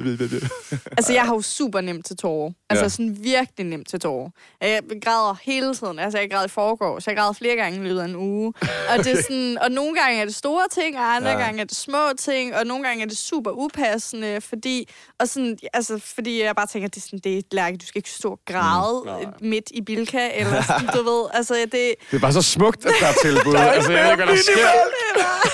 Altså, 0.96 1.12
jeg 1.12 1.22
har 1.22 1.34
jo 1.34 1.42
super 1.42 1.80
nemt 1.80 2.06
til 2.06 2.16
tårer. 2.16 2.52
Altså, 2.70 2.84
Ja. 2.84 2.88
sådan 2.88 3.16
virkelig 3.20 3.66
nemt 3.66 3.88
til 3.88 4.00
tårer. 4.00 4.30
Jeg 4.60 4.80
græder 5.04 5.36
hele 5.42 5.74
tiden. 5.74 5.98
Altså, 5.98 6.18
jeg 6.18 6.30
græder 6.30 6.44
i 6.44 6.48
forgårs. 6.48 7.06
Jeg 7.06 7.16
græder 7.16 7.32
flere 7.32 7.56
gange 7.56 7.78
i 7.78 7.82
løbet 7.82 8.00
af 8.00 8.04
en 8.04 8.16
uge. 8.16 8.52
Og, 8.92 8.98
det 9.04 9.06
er 9.18 9.22
sådan, 9.22 9.58
og 9.62 9.70
nogle 9.70 9.94
gange 10.00 10.20
er 10.20 10.24
det 10.24 10.34
store 10.34 10.62
ting, 10.70 10.98
og 10.98 11.16
andre 11.16 11.30
Ja. 11.30 11.38
gange 11.38 11.60
er 11.60 11.64
det 11.64 11.76
små 11.76 12.08
ting, 12.18 12.54
og 12.56 12.66
nogle 12.66 12.84
gange 12.84 13.02
er 13.04 13.08
det 13.08 13.18
super 13.18 13.50
upassende, 13.50 14.40
fordi, 14.40 14.88
og 15.20 15.28
sådan, 15.28 15.58
altså, 15.72 15.98
fordi 16.14 16.42
jeg 16.42 16.56
bare 16.56 16.66
tænker, 16.66 16.88
at 16.88 16.94
det 16.94 17.00
er 17.00 17.04
sådan, 17.04 17.18
det 17.24 17.34
er 17.34 17.38
et 17.38 17.52
lærke, 17.52 17.76
du 17.76 17.86
skal 17.86 17.98
ikke 17.98 18.10
stå 18.10 18.30
og 18.30 18.40
græde 18.46 19.00
Mm, 19.02 19.06
nej. 19.06 19.32
midt 19.40 19.70
i 19.70 19.80
Bilka, 19.82 20.28
eller 20.34 20.62
sådan, 20.62 20.86
du 20.96 21.02
ved, 21.10 21.26
altså, 21.34 21.54
det, 21.54 21.72
Det 21.72 21.94
er 22.16 22.18
bare 22.20 22.32
så 22.32 22.42
smukt, 22.42 22.86
at 22.86 22.92
der 23.00 23.06
er 23.06 23.12
tilbud. 23.22 23.54
altså, 23.76 23.92
jeg 23.92 24.04
ved 24.04 24.10
ikke, 24.12 24.24
hvad 24.24 24.34
der 24.36 24.42
sker. 24.42 24.54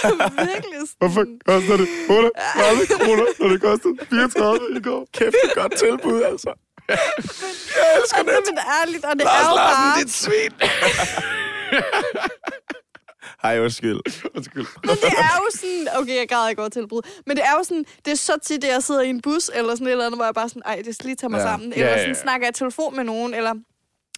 det 0.03 0.21
er 0.21 0.45
virkelig 0.47 0.75
sådan, 0.79 0.99
Hvorfor 0.99 1.25
koster 1.47 1.77
det 1.77 1.89
38 2.09 2.87
kroner, 2.87 3.25
når 3.49 3.55
det 3.57 3.63
kostede 3.63 3.95
34 4.11 4.59
i 4.77 4.81
går? 4.81 5.07
Kæft, 5.15 5.35
det 5.45 5.51
er 5.51 5.55
godt 5.63 5.77
tilbud, 5.79 6.23
altså. 6.23 6.51
jeg 6.89 7.89
elsker 8.03 8.23
det. 8.23 8.27
Men 8.49 8.59
ærligt, 8.83 9.05
og 9.05 9.13
det 9.19 9.27
er 9.27 9.51
jo 9.51 9.57
bare... 9.57 10.01
dit 10.01 10.11
svin. 10.13 10.53
Ej, 13.43 13.61
undskyld. 13.61 14.01
Undskyld. 14.37 14.67
Men 14.85 14.91
det 14.97 15.05
er 15.19 15.37
jo 15.43 15.47
sådan, 15.59 15.89
okay, 15.97 16.17
jeg 16.17 16.29
græder 16.29 16.49
ikke 16.49 16.63
over 16.63 16.69
tilbud, 16.69 17.03
men 17.27 17.37
det 17.37 17.45
er 17.45 17.53
jo 17.59 17.65
sådan, 17.65 17.85
det 18.05 18.11
er 18.11 18.17
så 18.17 18.33
tit, 18.43 18.65
at 18.65 18.71
jeg 18.73 18.83
sidder 18.83 19.01
i 19.03 19.09
en 19.09 19.21
bus, 19.21 19.51
eller 19.55 19.75
sådan 19.75 19.87
et 19.87 19.91
eller 19.91 20.07
andet, 20.07 20.19
hvor 20.19 20.25
jeg 20.25 20.35
bare 20.35 20.49
sådan, 20.49 20.63
ej, 20.67 20.83
det 20.85 20.95
skal 20.95 21.07
lige 21.07 21.17
tage 21.17 21.31
mig 21.31 21.39
Ja. 21.39 21.45
ja. 21.45 21.51
sammen, 21.53 21.69
Ja, 21.73 21.75
eller 21.77 21.91
ja, 21.91 21.99
sådan 21.99 22.15
ja. 22.15 22.21
snakker 22.21 22.47
jeg 22.47 22.55
i 22.55 22.59
telefon 22.59 22.97
med 22.97 23.05
nogen, 23.05 23.35
eller 23.35 23.55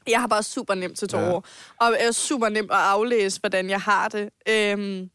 jeg 0.08 0.20
har 0.20 0.26
bare 0.26 0.42
super 0.42 0.74
nemt 0.74 0.98
til 0.98 1.08
tårer, 1.08 1.40
ja. 1.80 1.86
og 1.86 1.96
er 1.98 2.12
super 2.12 2.48
nemt 2.48 2.70
at 2.70 2.76
aflæse, 2.76 3.40
hvordan 3.40 3.70
jeg 3.70 3.80
har 3.80 4.08
det. 4.08 4.30
Øhm, 4.48 5.08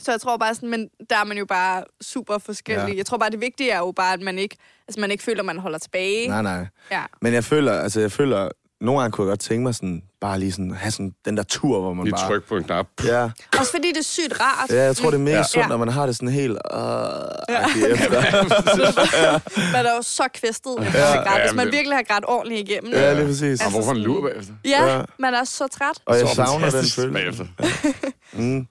så 0.00 0.10
jeg 0.10 0.20
tror 0.20 0.36
bare 0.36 0.54
sådan, 0.54 0.68
men 0.70 0.88
der 1.10 1.16
er 1.16 1.24
man 1.24 1.38
jo 1.38 1.44
bare 1.46 1.84
super 2.02 2.38
forskellig. 2.38 2.82
Ja. 2.82 2.88
Ja. 2.92 2.96
Jeg 2.96 3.06
tror 3.06 3.18
bare, 3.18 3.30
det 3.30 3.40
vigtige 3.40 3.70
er 3.70 3.78
jo 3.78 3.92
bare, 3.92 4.12
at 4.12 4.20
man 4.20 4.38
ikke, 4.38 4.56
altså 4.88 5.00
man 5.00 5.10
ikke 5.10 5.24
føler, 5.24 5.40
at 5.40 5.46
man 5.46 5.58
holder 5.58 5.78
tilbage. 5.78 6.28
Nej, 6.28 6.42
nej. 6.42 6.66
Ja. 6.90 7.02
Men 7.22 7.32
jeg 7.34 7.44
føler, 7.44 7.72
altså 7.72 8.00
jeg 8.00 8.12
føler, 8.12 8.48
nogle 8.80 9.00
gange 9.00 9.12
kunne 9.12 9.24
jeg 9.26 9.30
godt 9.30 9.40
tænke 9.40 9.62
mig 9.62 9.74
sådan, 9.74 10.02
bare 10.20 10.38
lige 10.38 10.52
sådan, 10.52 10.70
have 10.70 10.90
sådan 10.90 11.12
den 11.24 11.36
der 11.36 11.42
tur, 11.42 11.80
hvor 11.80 11.94
man 11.94 12.04
Lige 12.04 12.12
bare... 12.14 12.28
tryk 12.28 12.44
på 12.48 12.56
en 12.56 12.64
knap. 12.64 12.86
Ja, 13.04 13.30
Også 13.58 13.70
fordi 13.70 13.88
det 13.88 13.96
er 13.98 14.02
sygt 14.02 14.40
rart. 14.40 14.70
ja, 14.70 14.82
jeg 14.82 14.96
tror, 14.96 15.10
det 15.10 15.16
er 15.18 15.22
mega 15.22 15.36
Ja. 15.36 15.42
sundt, 15.42 15.64
Ja. 15.64 15.68
når 15.68 15.76
man 15.76 15.88
har 15.88 16.06
det 16.06 16.16
sådan 16.16 16.28
helt... 16.28 16.58
Øh, 16.74 16.78
Ja. 17.48 17.64
efter. 17.94 19.72
Man 19.72 19.86
er 19.86 19.94
jo 19.96 20.02
så 20.02 20.28
kvæstet, 20.34 20.76
efter 20.86 20.98
Ja. 20.98 21.08
ja. 21.10 21.16
grædt, 21.16 21.38
Ja, 21.38 21.42
hvis 21.46 21.54
man 21.56 21.66
virkelig 21.72 21.96
har 21.96 22.02
grædt 22.02 22.24
ordentligt 22.28 22.68
igennem. 22.70 22.92
Ja, 22.92 23.12
lige 23.14 23.26
præcis. 23.26 23.42
Og 23.42 23.48
Altså 23.66 23.70
hvorfor 23.70 23.90
en 23.92 23.96
lur 23.98 24.28
bagefter? 24.28 24.52
Ja, 24.64 24.84
Ja. 24.86 24.96
ja, 24.98 25.02
man 25.18 25.34
er 25.34 25.44
så 25.44 25.66
træt. 25.68 25.98
Og 26.06 26.18
jeg 26.18 26.28
Så 26.28 26.34
savner 26.34 26.70
den 26.70 26.84
følelse. 26.84 27.10
Bagefter. 27.12 27.46
Mm. 28.32 28.66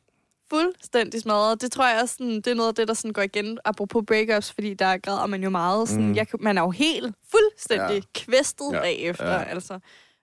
Fuldstændig 0.54 1.22
smadret. 1.22 1.62
Det 1.62 1.72
tror 1.72 1.88
jeg 1.89 2.01
også, 2.01 2.14
sådan, 2.18 2.36
det 2.36 2.47
er 2.47 2.54
noget 2.54 2.70
af 2.70 2.76
det, 2.76 2.88
der 2.88 2.93
sådan 2.93 3.14
går 3.14 3.22
igen, 3.22 3.60
apropos 3.66 4.04
breakups, 4.08 4.51
fordi 4.51 4.74
der 4.74 4.97
græder 4.97 5.26
man 5.26 5.43
jo 5.43 5.49
meget. 5.49 5.89
Sådan, 5.89 6.08
Mm. 6.08 6.16
jeg, 6.16 6.28
man 6.39 6.58
er 6.58 6.62
jo 6.62 6.70
helt 6.70 7.16
fuldstændig 7.32 7.95
Ja. 7.95 8.01
kvæstet 8.16 8.70
Ja. 8.74 8.80
bagefter. 8.80 9.32
Ja. 9.32 9.43
Altså, 9.43 9.80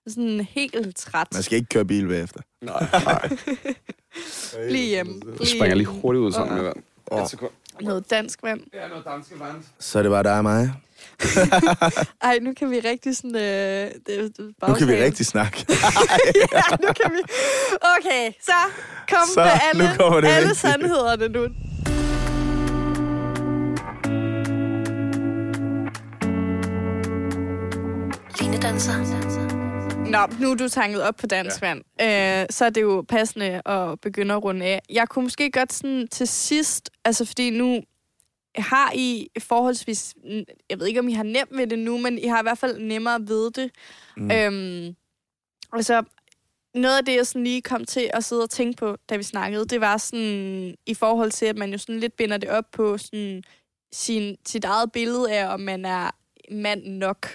sådan 0.09 0.41
helt 0.41 0.97
træt. 0.97 1.27
Man 1.33 1.43
skal 1.43 1.57
ikke 1.57 1.69
køre 1.69 1.85
bil 1.85 2.09
bagefter. 2.09 2.41
Nej, 2.63 2.87
nej. 3.05 3.29
Bliv 4.69 4.81
hjemme. 4.89 5.13
Jeg 5.27 5.35
Bliv 5.37 5.47
springer 5.47 5.75
lige 5.75 5.87
hurtigt 5.87 6.21
ud 6.23 6.33
sammen 6.33 6.55
med 6.57 6.65
vand. 6.65 6.77
Åh. 7.11 7.23
Et 7.23 7.31
sekund. 7.31 7.51
Noget 7.81 8.11
dansk 8.11 8.43
vand. 8.43 8.61
Ja, 8.75 8.89
noget 8.89 9.05
danske 9.05 9.41
vand. 9.41 9.57
Så 9.79 9.99
er 9.99 10.03
det 10.03 10.11
bare 10.11 10.23
dig 10.23 10.37
og 10.37 10.43
mig. 10.43 10.73
Ej, 12.23 12.39
nu 12.43 12.53
kan 12.55 12.71
vi 12.71 12.81
rigtig 12.81 13.17
sådan... 13.17 13.37
Øh, 13.37 13.91
det, 14.07 14.37
det, 14.37 14.69
Nu 14.69 14.75
kan 14.75 14.89
vi 14.89 15.03
rigtig 15.03 15.27
snakke. 15.27 15.67
ja, 16.55 16.77
nu 16.83 16.89
kan 17.01 17.13
vi... 17.13 17.19
Okay, 17.99 18.33
så 18.43 18.53
kom 19.09 19.29
Så, 19.35 19.41
med 19.41 19.51
alle, 19.73 19.91
nu 19.91 19.97
kommer 19.97 20.21
det 20.21 20.29
alle 20.29 20.49
vigtige. 20.49 20.55
sandhederne 20.61 21.29
nu. 21.29 21.49
Line 28.41 28.63
danser. 28.63 29.21
Nå, 30.11 30.19
nu 30.41 30.51
er 30.51 30.55
du 30.55 30.69
tanket 30.69 31.03
op 31.03 31.17
på 31.17 31.27
dansk 31.27 31.63
ja. 31.63 32.41
Øh, 32.41 32.47
så 32.51 32.65
er 32.65 32.71
det 32.71 32.83
jo 32.83 33.05
passende 33.09 33.69
at 33.69 34.01
begynde 34.01 34.35
at 34.35 34.45
runde 34.45 34.67
af. 34.67 34.83
Jeg 34.91 35.09
kunne 35.09 35.23
måske 35.23 35.51
godt 35.51 35.73
sådan 35.73 36.09
til 36.09 36.29
sidst, 36.29 36.91
altså 37.05 37.25
fordi 37.25 37.51
nu 37.51 37.81
har 38.57 38.93
I 38.95 39.29
forholdsvis, 39.39 40.15
jeg 40.71 40.79
ved 40.81 40.87
ikke 40.87 41.01
om 41.01 41.09
I 41.09 41.13
har 41.13 41.23
nemt 41.23 41.57
ved 41.57 41.67
det 41.67 41.79
nu, 41.79 41.99
men 41.99 42.19
I 42.19 42.27
har 42.27 42.39
i 42.41 42.43
hvert 42.43 42.59
fald 42.59 42.79
nemmere 42.79 43.21
ved 43.29 43.51
det. 43.51 43.71
Mm. 44.17 44.31
Øhm, 44.31 44.97
altså, 45.73 46.03
noget 46.75 46.99
af 46.99 47.05
det, 47.05 47.17
jeg 47.17 47.27
sådan 47.27 47.45
lige 47.45 47.63
kom 47.63 47.85
til 47.85 48.11
at 48.13 48.25
sidde 48.25 48.43
og 48.43 48.51
tænke 48.51 48.77
på, 48.77 48.97
da 49.11 49.17
vi 49.17 49.23
snakkede, 49.23 49.65
det 49.65 49.81
var 49.81 49.97
sådan 49.97 50.77
i 50.87 50.95
forhold 50.95 51.31
til, 51.31 51.47
at 51.47 51.57
man 51.57 51.73
jo 51.73 51.79
sådan 51.79 52.01
lidt 52.01 52.17
binder 52.17 52.37
det 52.37 52.49
op 52.51 52.65
på 52.73 52.99
sådan 52.99 53.43
sin, 53.93 54.37
sit 54.47 54.65
eget 54.65 54.93
billede 54.93 55.33
af, 55.33 55.55
om 55.55 55.61
man 55.61 55.85
er 55.85 56.11
mand 56.51 56.85
nok. 56.85 57.27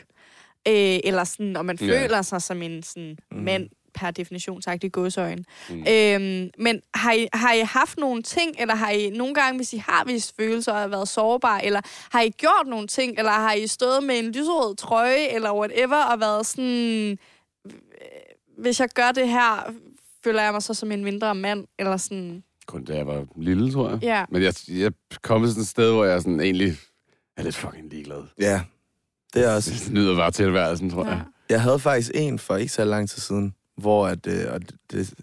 Øh, 0.68 1.00
eller 1.04 1.24
sådan, 1.24 1.56
om 1.56 1.66
man 1.66 1.78
Ja. 1.82 1.86
føler 1.88 2.22
sig 2.22 2.42
som 2.42 2.62
en 2.62 2.84
sådan, 2.84 3.18
mm. 3.32 3.38
mand 3.38 3.70
per 3.96 4.12
definition 4.12 4.62
sagt 4.62 4.84
i 4.84 4.88
godsøjen. 4.90 5.46
Mm. 5.70 5.76
Øhm, 5.90 6.50
men 6.58 6.82
har 6.96 7.12
I, 7.14 7.28
har 7.34 7.54
I 7.54 7.60
haft 7.60 7.98
nogle 7.98 8.24
ting, 8.24 8.56
eller 8.60 8.76
har 8.76 8.90
I 8.90 9.10
nogle 9.10 9.34
gange, 9.36 9.58
hvis 9.58 9.74
I 9.74 9.78
har 9.78 10.04
vist 10.06 10.36
følelser 10.36 10.72
og 10.74 10.92
været 10.92 11.08
sårbare, 11.08 11.66
eller 11.66 11.82
har 12.12 12.22
I 12.22 12.30
gjort 12.30 12.68
nogle 12.68 12.88
ting, 12.88 13.18
eller 13.18 13.32
har 13.32 13.54
I 13.54 13.68
stået 13.68 14.04
med 14.04 14.20
en 14.20 14.26
lyserød 14.32 14.76
trøje, 14.76 15.28
eller 15.28 15.54
whatever, 15.54 16.04
og 16.04 16.20
været 16.20 16.46
sådan, 16.46 17.18
øh, 17.66 17.72
hvis 18.58 18.80
jeg 18.80 18.90
gør 18.90 19.12
det 19.12 19.30
her, 19.30 19.74
føler 20.24 20.44
jeg 20.44 20.54
mig 20.54 20.64
så 20.64 20.74
som 20.74 20.92
en 20.92 21.04
mindre 21.04 21.36
mand, 21.36 21.66
eller 21.80 21.98
sådan, 21.98 22.44
Kun 22.66 22.84
da 22.86 22.96
jeg 22.96 23.08
var 23.08 23.26
lille, 23.36 23.72
tror 23.72 23.90
jeg. 23.90 24.00
ja. 24.04 24.26
Men 24.30 24.44
jeg, 24.44 24.54
jeg 24.70 24.86
er 24.86 24.92
kommet 25.22 25.50
sådan 25.50 25.62
et 25.62 25.68
sted, 25.68 25.92
hvor 25.92 26.06
jeg 26.06 26.22
sådan 26.22 26.40
egentlig 26.40 26.78
er 27.38 27.44
lidt 27.44 27.56
fucking 27.56 27.90
ligeglad. 27.90 28.24
Ja, 28.40 28.62
det 29.34 29.46
er 29.46 29.56
også. 29.56 29.72
Jeg 29.86 29.94
nyder 29.94 30.16
bare 30.16 30.32
tilværelsen, 30.32 30.90
tror 30.90 31.06
ja. 31.06 31.12
jeg. 31.12 31.22
Jeg 31.50 31.62
havde 31.62 31.80
faktisk 31.80 32.12
en 32.14 32.40
for 32.40 32.56
ikke 32.56 32.74
så 32.74 32.86
lang 32.86 33.10
tid 33.10 33.22
siden, 33.22 33.56
hvor 33.78 34.08
at, 34.08 34.28
øh, 34.28 34.54
og 34.54 34.62
det, 34.62 34.76
det, 34.92 35.14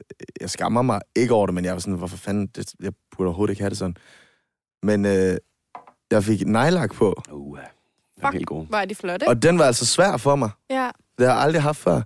jeg 0.41 0.51
skammer 0.51 0.83
mig 0.83 1.01
ikke 1.17 1.35
over 1.35 1.47
det, 1.47 1.55
men 1.55 1.65
jeg 1.65 1.73
var 1.73 1.79
sådan, 1.79 1.95
hvorfor 1.95 2.17
fanden, 2.17 2.47
det, 2.47 2.75
jeg 2.83 2.93
burde 3.17 3.29
overhovedet 3.29 3.53
ikke 3.53 3.63
have 3.63 3.71
det 3.71 3.79
sådan. 3.79 3.97
Men 4.83 5.07
øh, 5.07 5.37
jeg 6.11 6.25
fik 6.25 6.47
nejlak 6.47 6.95
på, 6.95 7.23
Uh, 7.33 7.59
er 7.59 7.63
Fuck. 8.27 8.35
helt 8.35 8.47
god. 8.47 8.67
Er 8.73 8.85
de 8.85 8.95
flotte? 8.95 9.29
og 9.29 9.43
den 9.43 9.59
var 9.59 9.65
altså 9.65 9.87
svær 9.87 10.17
for 10.17 10.37
mig. 10.37 10.51
Ja. 10.71 10.91
Det 11.19 11.27
har 11.27 11.35
jeg 11.35 11.43
aldrig 11.43 11.63
haft 11.63 11.79
før. 11.79 11.97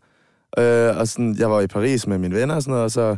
Øh, 0.58 0.96
og 0.98 1.08
sådan, 1.08 1.36
jeg 1.38 1.50
var 1.50 1.60
i 1.60 1.66
Paris 1.66 2.06
med 2.06 2.18
mine 2.18 2.34
venner 2.34 2.54
og 2.54 2.62
sådan 2.62 2.70
noget, 2.72 2.84
og 2.84 2.90
så 2.90 3.16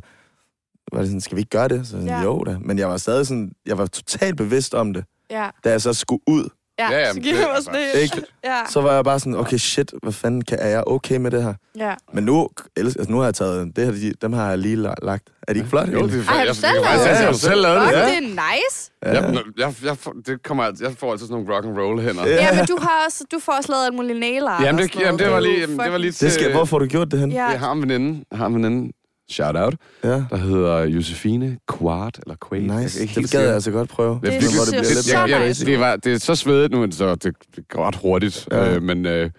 var 0.93 0.99
det 0.99 1.09
sådan, 1.09 1.21
skal 1.21 1.37
vi 1.37 1.41
ikke 1.41 1.51
gøre 1.51 1.69
det? 1.69 1.87
Så 1.87 1.91
sådan, 1.91 2.07
Ja. 2.07 2.23
jo 2.23 2.45
da. 2.45 2.59
Men 2.61 2.79
jeg 2.79 2.89
var 2.89 2.97
stadig 2.97 3.27
sådan, 3.27 3.53
jeg 3.67 3.79
var 3.79 3.87
totalt 3.87 4.37
bevidst 4.37 4.75
om 4.75 4.93
det, 4.95 5.05
Ja, 5.31 5.51
da 5.65 5.71
jeg 5.71 5.83
så 5.83 5.93
skulle 5.93 6.23
ud. 6.27 6.49
ja, 6.79 6.91
Ja, 6.91 6.99
ja 6.99 7.07
jamen, 7.07 7.15
så 7.15 7.21
giver 7.21 7.35
det 7.35 7.41
jeg 7.41 7.49
mig 7.55 7.73
bare 7.73 7.81
det. 7.95 8.01
Ikke? 8.03 8.23
Ja, 8.45 8.61
Så 8.69 8.81
var 8.81 8.95
jeg 8.95 9.05
bare 9.05 9.19
sådan, 9.19 9.35
okay 9.37 9.57
shit, 9.57 9.93
hvad 10.03 10.13
fanden, 10.13 10.43
kan, 10.43 10.59
er 10.61 10.69
jeg 10.69 10.83
okay 10.87 11.17
med 11.17 11.31
det 11.31 11.43
her? 11.43 11.55
ja. 11.79 11.95
Men 12.13 12.25
nu, 12.25 12.49
elsker, 12.77 13.01
altså 13.01 13.13
nu 13.13 13.19
har 13.19 13.25
jeg 13.25 13.35
taget, 13.35 13.77
det 13.77 13.85
her, 13.85 13.93
de, 13.93 14.13
dem 14.23 14.33
har 14.33 14.49
jeg 14.49 14.59
lige 14.59 14.77
la- 14.89 14.95
lagt. 15.07 15.25
Er 15.49 15.53
de 15.53 15.59
ikke 15.59 15.71
flotte? 15.71 15.93
Jo, 15.93 16.07
det 16.07 16.15
er 16.15 16.19
Ej, 16.19 16.23
har 16.37 16.41
du 16.43 16.47
jeg, 16.47 16.57
selv 16.57 16.71
jeg, 16.75 16.83
lavet 16.83 17.07
jeg, 17.07 17.15
det? 17.15 17.19
jeg, 17.21 17.27
har 17.27 17.33
selv 17.33 17.61
lavet 17.63 17.81
det. 17.81 17.93
Ja. 17.93 18.17
er 18.17 18.21
nice. 18.21 18.91
Jeg, 19.03 19.15
jeg, 19.15 19.43
jeg, 19.59 19.75
jeg, 19.85 19.99
får, 19.99 20.15
det 20.27 20.43
kommer, 20.43 20.65
jeg 20.81 20.93
får 20.99 21.13
altid 21.13 21.27
sådan 21.27 21.41
nogle 21.43 21.55
rock 21.57 21.65
and 21.67 21.79
roll 21.79 22.01
hænder. 22.01 22.27
Ja. 22.27 22.35
Ja, 22.35 22.55
men 22.57 22.67
du 22.67 22.79
har 22.81 23.05
også, 23.07 23.25
du 23.33 23.39
får 23.39 23.53
også 23.53 23.73
lavet 23.73 23.85
alt 23.85 23.95
muligt 23.95 24.19
nail 24.19 24.45
art 24.47 24.63
Jamen, 24.65 24.83
det, 24.83 24.97
jamen, 25.01 25.19
det 25.19 25.31
var 25.31 25.41
Du 25.41 25.47
lige, 25.47 25.61
jamen, 25.61 25.79
det 25.79 25.93
var 25.93 25.99
lige 25.99 26.13
til... 26.13 26.25
Det 26.25 26.33
skal, 26.35 26.53
hvor 26.53 26.65
får 26.65 26.79
du 26.79 26.87
gjort 26.87 27.11
det 27.11 27.21
hen? 27.21 27.33
Ja. 27.33 27.47
Jeg 27.47 27.61
har 27.61 27.73
en 27.73 27.83
veninde, 27.83 28.25
jeg 28.31 28.39
har 28.39 28.47
en 28.47 28.55
veninde, 28.55 28.93
shout 29.31 29.57
out, 29.57 29.75
ja. 30.05 30.09
der 30.09 30.37
hedder 30.37 30.85
Josefine 30.85 31.59
Quart, 31.79 32.19
eller 32.23 32.37
Quaid. 32.49 32.63
Jeg 32.65 32.83
Nice. 32.83 33.03
ikke 33.03 33.21
Det 33.21 33.31
gad 33.31 33.45
jeg 33.45 33.55
altså 33.55 33.71
godt 33.71 33.89
prøve. 33.89 34.21
Det 34.23 34.33
lidt 34.33 34.43
nice 34.43 35.19
jeg, 35.19 35.31
jeg, 35.31 35.51
ud. 35.51 35.65
det, 35.67 35.81
var, 35.81 35.97
det 35.97 36.13
er 36.13 36.19
så 36.19 36.35
svedigt 36.35 36.73
nu, 36.73 36.91
så 36.91 37.15
det, 37.15 37.35
det 37.57 37.69
går 37.69 37.87
ret 37.87 37.95
hurtigt. 37.97 38.49
Ja. 38.51 38.75
Øh, 38.75 38.83
men 38.83 39.07
øh, 39.07 39.31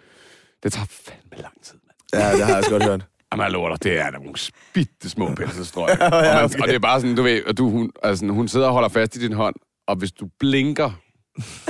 det 0.64 0.74
tager 0.74 0.86
fandme 0.90 1.42
lang 1.42 1.54
tid, 1.64 1.78
mand. 2.14 2.24
Ja, 2.24 2.32
det 2.32 2.44
har 2.44 2.50
jeg 2.50 2.58
også 2.58 2.70
godt 2.72 2.84
hørt. 2.84 3.06
Jamen, 3.32 3.44
jeg 3.44 3.52
lover 3.52 3.70
dig, 3.70 3.84
det 3.84 4.00
er 4.00 4.12
nogle 4.12 4.38
spitte 4.38 5.10
små 5.10 5.36
pelsestrøg. 5.36 5.90
Ja, 6.00 6.06
og, 6.06 6.12
man, 6.24 6.46
okay. 6.46 6.60
og 6.62 6.68
det 6.68 6.76
er 6.76 6.80
bare 6.80 7.02
sådan, 7.02 7.16
du 7.16 7.22
ved, 7.22 7.44
og 7.48 7.58
du, 7.58 7.70
hun, 7.70 7.92
altså, 8.04 8.26
hun 8.26 8.48
sidder 8.48 8.68
og 8.68 8.74
holder 8.74 8.90
fast 8.90 9.16
i 9.16 9.20
din 9.20 9.34
hånd, 9.34 9.56
og 9.88 9.96
hvis 9.96 10.12
du 10.12 10.28
blinker, 10.40 10.92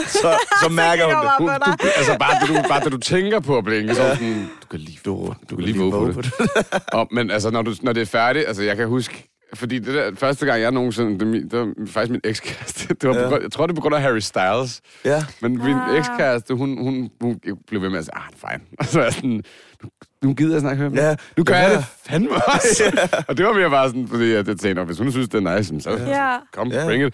Så, 0.07 0.37
så 0.63 0.69
mærker 0.71 1.03
hun 1.05 1.13
det. 1.13 1.55
Op 1.55 1.65
du, 1.81 1.87
altså 1.97 2.17
bare 2.19 2.39
det, 2.41 2.63
du, 2.63 2.67
bare 2.69 2.83
det, 2.83 2.91
du 2.91 2.97
tænker 2.97 3.39
på 3.39 3.57
at 3.57 3.63
blinke, 3.63 3.95
så 3.95 4.01
er 4.03 4.09
du 4.09 4.15
sådan, 4.15 4.49
du 4.61 4.67
kan 4.71 4.79
lige, 4.79 4.99
Du, 5.05 5.33
du 5.49 5.55
kan 5.55 5.65
lige 5.65 5.77
våge 5.79 6.13
på 6.13 6.21
det. 6.21 6.33
Og, 6.93 7.07
men 7.11 7.31
altså, 7.31 7.49
når, 7.49 7.61
du, 7.61 7.73
når 7.81 7.93
det 7.93 8.01
er 8.01 8.05
færdigt, 8.05 8.47
altså 8.47 8.63
jeg 8.63 8.77
kan 8.77 8.87
huske, 8.87 9.25
fordi 9.53 9.79
det 9.79 9.93
der 9.93 10.11
første 10.17 10.45
gang, 10.45 10.61
jeg 10.61 10.71
nogensinde, 10.71 11.19
det, 11.25 11.35
er 11.35 11.49
det 11.49 11.59
var 11.59 11.73
faktisk 11.87 12.11
min 12.11 12.21
ekskæreste, 12.23 12.93
det 12.93 13.09
var 13.09 13.15
Ja. 13.15 13.21
grund- 13.21 13.41
jeg 13.41 13.51
tror, 13.51 13.67
det 13.67 13.73
er 13.73 13.75
på 13.75 13.81
grund 13.81 13.95
af 13.95 14.01
Harry 14.01 14.19
Styles, 14.19 14.81
Ja, 15.05 15.23
men 15.41 15.51
min 15.63 15.75
Ah. 15.75 15.97
ekskæreste, 15.97 16.53
hun, 16.53 16.77
hun, 16.83 17.09
hun 17.21 17.39
blev 17.67 17.81
ved 17.81 17.89
med 17.89 17.99
at 17.99 18.05
sige, 18.05 18.15
ah, 18.15 18.51
fine. 18.51 18.63
Og 18.79 18.85
så 18.85 19.01
er 19.01 19.09
sådan, 19.09 19.43
nu, 20.23 20.33
gider 20.33 20.51
jeg 20.53 20.61
snakke 20.61 20.83
med 20.89 20.91
Ja. 20.91 21.09
ja. 21.09 21.15
Nu 21.37 21.43
gør 21.43 21.55
Ja. 21.55 21.61
jeg 21.61 21.77
det 21.77 21.85
fandme 22.09 22.29
også. 22.35 22.83
og 23.27 23.37
det 23.37 23.45
var 23.45 23.53
mere 23.53 23.69
bare 23.69 23.87
sådan, 23.87 24.07
fordi 24.07 24.33
jeg 24.33 24.45
tænkte, 24.45 24.73
"Nå, 24.73 24.83
hvis 24.83 24.97
hun 24.97 25.11
synes, 25.11 25.29
det 25.29 25.45
er 25.47 25.57
nice, 25.57 25.81
så 25.81 25.89
Ja. 25.91 26.35
kom, 26.53 26.67
Ja. 26.71 26.85
bring 26.85 27.05
it. 27.07 27.13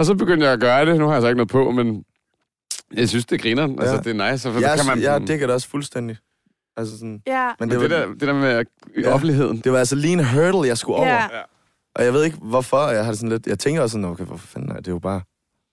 Og 0.00 0.06
så 0.06 0.14
begyndte 0.14 0.44
jeg 0.46 0.52
at 0.52 0.60
gøre 0.60 0.86
det. 0.86 0.98
Nu 0.98 1.06
har 1.06 1.12
jeg 1.12 1.22
så 1.22 1.28
ikke 1.28 1.36
noget 1.36 1.48
på, 1.48 1.70
men 1.70 2.04
jeg 2.94 3.08
synes, 3.08 3.26
det 3.26 3.40
griner. 3.42 3.62
Ja. 3.62 3.68
Altså, 3.68 3.94
Ja. 3.94 4.00
det 4.00 4.20
er 4.20 4.32
nice. 4.32 4.48
Og 4.48 4.54
så 4.54 4.60
jeg, 4.60 4.78
kan 4.78 4.86
man, 4.86 5.02
jeg 5.02 5.20
digger 5.28 5.46
det 5.46 5.54
også 5.54 5.68
fuldstændig. 5.68 6.16
Altså 6.76 6.98
sådan, 6.98 7.22
Ja. 7.26 7.46
men 7.46 7.68
men 7.68 7.70
det, 7.70 7.80
det, 7.80 7.98
var, 7.98 8.06
der, 8.06 8.12
det 8.12 8.20
der 8.20 8.32
med 8.32 8.64
Ja. 9.02 9.12
offentligheden. 9.12 9.58
det 9.58 9.72
var 9.72 9.78
altså 9.78 9.96
lige 9.96 10.12
en 10.12 10.24
hurdle, 10.24 10.68
jeg 10.68 10.78
skulle 10.78 10.96
over. 10.96 11.06
Ja. 11.08 11.26
Og 11.94 12.04
jeg 12.04 12.12
ved 12.12 12.24
ikke, 12.24 12.36
hvorfor. 12.42 12.88
Jeg 12.88 13.04
har 13.04 13.10
det 13.12 13.18
sådan 13.18 13.28
lidt... 13.30 13.46
Jeg 13.46 13.58
tænker 13.58 13.82
også 13.82 13.92
sådan, 13.92 14.04
okay, 14.04 14.24
hvorfor 14.24 14.46
fanden 14.46 14.70
er 14.70 14.76
det 14.76 14.88
er 14.88 14.92
jo 14.92 14.98
bare... 14.98 15.20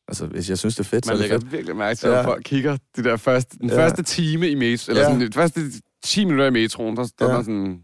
Altså, 0.08 0.26
hvis 0.26 0.50
jeg 0.50 0.58
synes, 0.58 0.76
det 0.76 0.80
er 0.84 0.88
fedt, 0.90 1.06
så 1.06 1.12
Man 1.12 1.18
er 1.18 1.22
det 1.22 1.30
lægger 1.30 1.40
fedt. 1.40 1.52
virkelig 1.52 1.76
mærke 1.76 1.98
til, 1.98 2.10
Ja. 2.10 2.20
at 2.20 2.26
folk 2.26 2.44
kigger 2.46 2.78
de 2.96 3.04
der 3.04 3.18
første, 3.18 3.58
den 3.58 3.70
Ja. 3.70 3.78
første 3.86 4.04
time 4.04 4.50
i 4.50 4.56
metro, 4.56 4.92
eller 4.92 5.02
Ja. 5.04 5.08
sådan, 5.14 5.28
de 5.28 5.34
første 5.34 5.62
10 6.04 6.26
minutter 6.26 6.46
i 6.46 6.50
metroen, 6.52 6.98
der 6.98 7.04
står 7.06 7.26
Ja. 7.30 7.34
der 7.36 7.42
sådan... 7.42 7.82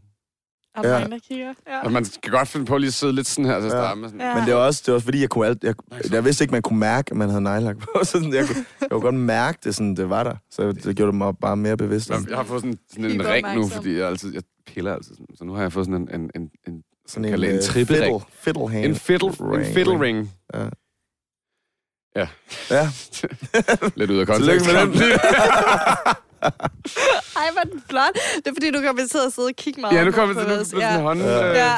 Og 0.76 0.84
Ja. 0.84 0.90
der 0.90 1.20
kigger. 1.28 1.54
Ja. 1.68 1.80
Og 1.84 1.92
man 1.92 2.06
skal 2.06 2.32
godt 2.32 2.48
finde 2.48 2.66
på 2.66 2.78
lige 2.78 2.88
at 2.88 2.94
sidde 2.94 3.14
lidt 3.14 3.28
sådan 3.28 3.46
her 3.46 3.60
til 3.60 3.68
at 3.68 3.74
Ja. 3.74 3.78
starte 3.78 4.00
med. 4.00 4.10
Sådan, 4.10 4.22
Ja. 4.22 4.36
Men 4.36 4.46
det 4.46 4.54
var 4.54 4.60
også, 4.60 4.82
det 4.86 4.92
var 4.92 4.94
også 4.96 5.06
fordi, 5.06 5.22
jeg 5.22 5.30
kunne 5.30 5.48
alt, 5.48 5.64
jeg, 5.64 5.76
jeg 6.12 6.26
vidste 6.26 6.44
ikke, 6.44 6.52
man 6.52 6.62
kunne 6.62 6.80
mærke, 6.80 7.12
at 7.12 7.18
man 7.18 7.30
havde 7.30 7.42
nejlagt 7.42 7.80
på. 7.80 7.88
Så 8.04 8.12
sådan, 8.12 8.34
jeg, 8.34 8.48
kunne, 8.48 8.66
jeg 8.82 8.90
kunne 8.92 9.02
godt 9.02 9.16
mærke 9.16 9.60
det, 9.64 9.76
sådan, 9.76 9.96
det 9.96 10.10
var 10.10 10.24
der. 10.24 10.36
Så 10.52 10.72
det 10.72 10.96
gjorde 10.96 11.12
det 11.12 11.16
mig 11.16 11.34
bare 11.42 11.58
mere 11.58 11.78
bevidst. 11.78 12.12
om 12.12 12.26
Jeg 12.30 12.38
har 12.38 12.44
fået 12.44 12.62
sådan, 12.62 12.78
sådan 12.94 13.12
en 13.12 13.26
ring 13.28 13.56
nu, 13.56 13.68
fordi 13.68 13.98
jeg 13.98 14.08
altid 14.08 14.34
jeg 14.34 14.44
piller 14.68 14.94
altid 14.94 15.16
sådan. 15.16 15.36
Så 15.38 15.44
nu 15.46 15.54
har 15.54 15.62
jeg 15.62 15.74
fået 15.74 15.86
sådan 15.86 16.02
en, 16.02 16.22
en, 16.22 16.30
en, 16.36 16.50
en, 16.68 16.82
Sådan 17.08 17.30
kalder 17.30 17.50
en 17.50 17.56
øh, 17.56 17.62
trippelring. 17.62 18.22
fiddle, 18.22 18.64
fiddle 18.64 18.70
hand. 18.70 18.86
en 18.86 18.96
fiddle, 18.96 19.30
en 19.60 19.66
fiddle 19.74 20.00
ring. 20.02 20.32
Ja. 20.54 20.66
Ja. 22.16 22.28
Ja, 22.72 22.90
Lidt 23.96 24.12
ud 24.12 24.18
af 24.18 24.28
tillykke 24.28 24.66
kontekst. 24.66 24.66
med 24.66 24.84
den. 24.86 24.94
Ej, 27.40 27.48
hvor 27.52 27.62
er 27.62 27.66
den 27.72 27.84
flot. 27.90 28.14
Det 28.36 28.48
er 28.48 28.54
fordi, 28.56 28.72
du 28.72 28.82
kommer 28.86 29.08
til 29.08 29.18
at 29.28 29.34
sidde 29.34 29.46
og 29.48 29.56
kigge 29.58 29.82
meget 29.82 29.94
Ja, 29.96 30.04
nu 30.04 30.12
på- 30.12 30.16
kommer 30.16 30.36
det 30.36 30.48
til 30.48 30.60
os. 30.62 30.68
sådan 30.68 30.96
en 30.96 31.02
hånd. 31.02 31.22
Ja. 31.22 31.50
øh, 31.50 31.56
Ja. 31.56 31.74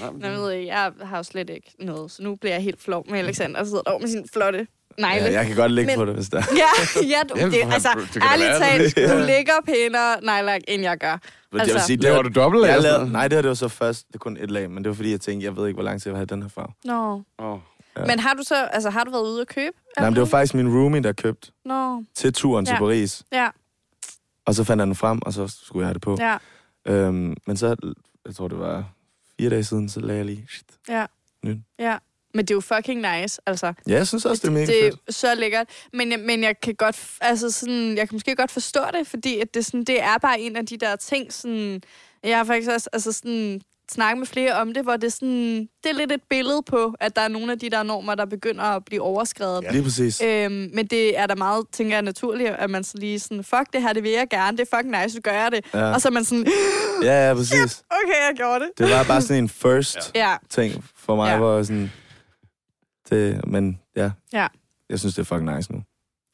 Nå, 0.20 0.26
jeg 0.28 0.36
ved 0.38 0.52
ikke, 0.52 0.66
jeg 0.68 0.92
har 1.02 1.16
jo 1.16 1.22
slet 1.22 1.50
ikke 1.50 1.72
noget, 1.80 2.10
så 2.10 2.22
nu 2.22 2.36
bliver 2.36 2.54
jeg 2.54 2.62
helt 2.62 2.82
flov 2.82 3.04
med 3.10 3.18
Alexander, 3.18 3.58
der 3.58 3.64
sidder 3.66 3.82
derovre 3.82 4.00
med 4.02 4.08
sin 4.08 4.24
flotte 4.32 4.66
negle. 4.98 5.24
Ja, 5.24 5.32
jeg 5.32 5.46
kan 5.46 5.56
godt 5.56 5.72
ligge 5.72 5.86
Men- 5.86 5.96
på 5.96 6.04
det, 6.04 6.14
hvis 6.14 6.28
der. 6.28 6.42
Ja, 6.62 7.00
ja, 7.02 7.20
du, 7.28 7.34
Jamen, 7.38 7.52
det, 7.52 7.72
altså, 7.74 7.88
det 8.14 8.22
ærligt 8.32 8.50
talt, 8.50 8.96
det- 8.96 9.10
du 9.10 9.16
ligger 9.26 9.52
pænere 9.66 10.16
nejlak, 10.24 10.60
end 10.68 10.82
jeg 10.82 10.98
gør. 10.98 11.18
Men 11.52 11.60
Altså- 11.60 11.74
jeg 11.74 11.80
vil 11.80 11.86
sige, 11.86 11.96
det 11.96 12.10
var, 12.12 12.22
du 12.22 12.28
dobbelt? 12.40 12.66
jeg 12.66 12.80
lavede, 12.82 13.12
nej, 13.12 13.28
det 13.28 13.36
her 13.36 13.42
det 13.42 13.48
var 13.48 13.54
så 13.54 13.68
først, 13.68 14.06
det 14.08 14.14
er 14.14 14.18
kun 14.18 14.36
et 14.40 14.50
lag, 14.50 14.70
men 14.70 14.84
det 14.84 14.88
var 14.90 14.94
fordi, 14.96 15.10
jeg 15.10 15.20
tænkte, 15.20 15.44
jeg 15.44 15.56
ved 15.56 15.66
ikke, 15.66 15.76
hvor 15.76 15.84
lang 15.84 16.02
tid 16.02 16.10
jeg 16.10 16.12
vil 16.12 16.18
have 16.18 16.26
den 16.26 16.42
her 16.42 16.48
farve. 16.48 16.72
Nå. 16.84 16.92
noget? 16.92 17.24
Åh. 17.54 17.58
Ja. 18.00 18.06
Men 18.06 18.18
har 18.18 18.34
du 18.34 18.42
så, 18.42 18.54
altså, 18.64 18.90
har 18.90 19.04
du 19.04 19.10
været 19.10 19.22
ude 19.22 19.40
at 19.40 19.46
købe? 19.48 19.76
Nej, 19.98 20.06
men 20.06 20.14
det 20.14 20.20
var 20.20 20.26
faktisk 20.26 20.54
min 20.54 20.68
roomie, 20.68 21.02
der 21.02 21.12
købte 21.12 21.52
Nå, 21.64 22.04
til 22.14 22.32
turen 22.32 22.66
til 22.66 22.72
Ja. 22.72 22.78
Paris. 22.78 23.22
ja, 23.32 23.48
Og 24.46 24.54
så 24.54 24.64
fandt 24.64 24.80
han 24.80 24.88
den 24.88 24.96
frem, 24.96 25.18
og 25.22 25.32
så 25.32 25.48
skulle 25.62 25.82
jeg 25.82 25.88
have 25.88 25.94
det 25.94 26.02
på. 26.02 26.16
ja, 26.20 26.36
Øhm, 26.86 27.36
men 27.46 27.56
så, 27.56 27.76
jeg 28.26 28.34
tror 28.34 28.48
det 28.48 28.58
var 28.58 28.84
fire 29.40 29.50
dage 29.50 29.64
siden, 29.64 29.88
så 29.88 30.00
lagde 30.00 30.16
jeg 30.16 30.26
lige... 30.26 30.46
Shit. 30.50 30.66
ja. 30.88 31.06
Nyt. 31.44 31.56
Ja. 31.78 31.98
Men 32.34 32.44
det 32.44 32.50
er 32.50 32.54
jo 32.56 32.60
fucking 32.60 33.00
nice, 33.00 33.40
altså. 33.46 33.66
Ja, 33.88 33.94
jeg 33.94 34.06
synes 34.06 34.24
også, 34.24 34.40
det 34.42 34.48
er 34.48 34.52
mega 34.52 34.66
det 34.66 34.86
er 34.86 34.90
fedt. 34.90 35.14
så 35.14 35.34
lækkert. 35.34 35.66
Men, 35.92 36.10
jeg- 36.12 36.20
men 36.20 36.42
jeg 36.42 36.60
kan 36.60 36.74
godt, 36.74 37.06
altså 37.20 37.50
sådan, 37.50 37.96
jeg 37.96 38.08
kan 38.08 38.14
måske 38.16 38.36
godt 38.36 38.50
forstå 38.50 38.80
det, 38.92 39.06
fordi 39.06 39.40
at 39.40 39.54
det, 39.54 39.66
sådan, 39.66 39.84
det 39.84 40.02
er 40.02 40.18
bare 40.18 40.40
en 40.40 40.56
af 40.56 40.66
de 40.66 40.76
der 40.76 40.96
ting, 40.96 41.32
sådan, 41.32 41.82
jeg 42.24 42.36
har 42.36 42.44
faktisk 42.44 42.70
også 42.70 42.88
altså 42.92 43.12
sådan, 43.12 43.62
snakket 43.92 44.18
med 44.18 44.26
flere 44.26 44.52
om 44.54 44.74
det, 44.74 44.82
hvor 44.82 44.96
det 44.96 45.04
er, 45.04 45.10
sådan, 45.10 45.68
det 45.84 45.90
er 45.90 45.94
lidt 45.94 46.12
et 46.12 46.20
billede 46.30 46.62
på, 46.66 46.94
at 47.00 47.16
der 47.16 47.22
er 47.22 47.28
nogle 47.28 47.52
af 47.52 47.58
de 47.58 47.70
der 47.70 47.82
normer, 47.82 48.14
der 48.14 48.24
begynder 48.26 48.64
at 48.64 48.84
blive 48.84 49.02
overskrevet. 49.02 49.64
Lige 49.72 49.82
præcis. 49.82 50.20
Øhm, 50.24 50.70
men 50.74 50.86
det 50.86 51.18
er 51.18 51.26
da 51.26 51.34
meget, 51.34 51.66
tænker 51.72 51.94
jeg, 51.96 52.02
naturligt, 52.02 52.50
at 52.50 52.70
man 52.70 52.84
så 52.84 52.98
lige 52.98 53.18
sådan, 53.20 53.44
fuck 53.44 53.72
det 53.72 53.82
her, 53.82 53.92
det 53.92 54.02
vil 54.02 54.10
jeg 54.10 54.26
gerne, 54.30 54.56
det 54.56 54.68
er 54.72 54.76
fucking 54.76 55.02
nice, 55.02 55.14
så 55.14 55.20
gør 55.20 55.32
jeg 55.32 55.52
det. 55.52 55.64
Ja. 55.74 55.92
Og 55.94 56.00
så 56.00 56.08
er 56.08 56.12
man 56.12 56.24
sådan, 56.24 56.46
Ja, 57.02 57.28
ja, 57.28 57.34
præcis. 57.34 57.82
okay, 57.90 58.28
jeg 58.28 58.32
gjorde 58.36 58.60
det. 58.64 58.70
Det 58.78 58.90
var 58.90 59.04
bare 59.04 59.22
sådan 59.22 59.42
en 59.42 59.48
first 59.48 60.12
Ja, 60.14 60.36
ting 60.50 60.84
for 60.96 61.16
mig, 61.16 61.30
Ja. 61.32 61.38
hvor 61.38 61.56
jeg 61.56 61.66
sådan... 61.66 61.92
Det, 63.10 63.46
men 63.48 63.80
ja. 63.96 64.10
Ja. 64.32 64.46
Jeg 64.90 64.98
synes, 64.98 65.14
det 65.14 65.20
er 65.20 65.24
fucking 65.24 65.56
nice 65.56 65.72
nu. 65.72 65.82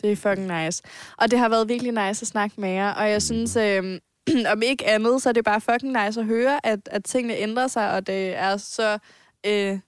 Det 0.03 0.13
er 0.13 0.17
fucking 0.17 0.65
nice. 0.65 0.83
Og 1.19 1.31
det 1.31 1.39
har 1.39 1.49
været 1.49 1.69
virkelig 1.69 1.93
nice 1.93 2.23
at 2.23 2.27
snakke 2.29 2.61
med 2.61 2.69
jer. 2.71 2.91
Og 2.93 3.11
jeg 3.11 3.23
synes, 3.23 3.57
øh, 3.57 3.99
om 4.53 4.63
ikke 4.63 4.87
andet, 4.87 5.23
så 5.23 5.29
er 5.29 5.33
det 5.33 5.45
bare 5.45 5.61
fucking 5.61 6.05
nice 6.05 6.21
at 6.21 6.27
høre, 6.27 6.67
at, 6.67 6.81
at 6.87 7.05
tingene 7.05 7.37
ændrer 7.37 7.67
sig, 7.67 7.93
og 7.93 8.07
det 8.07 8.37
er 8.37 8.57
så... 8.57 8.99
Øh, 9.47 9.79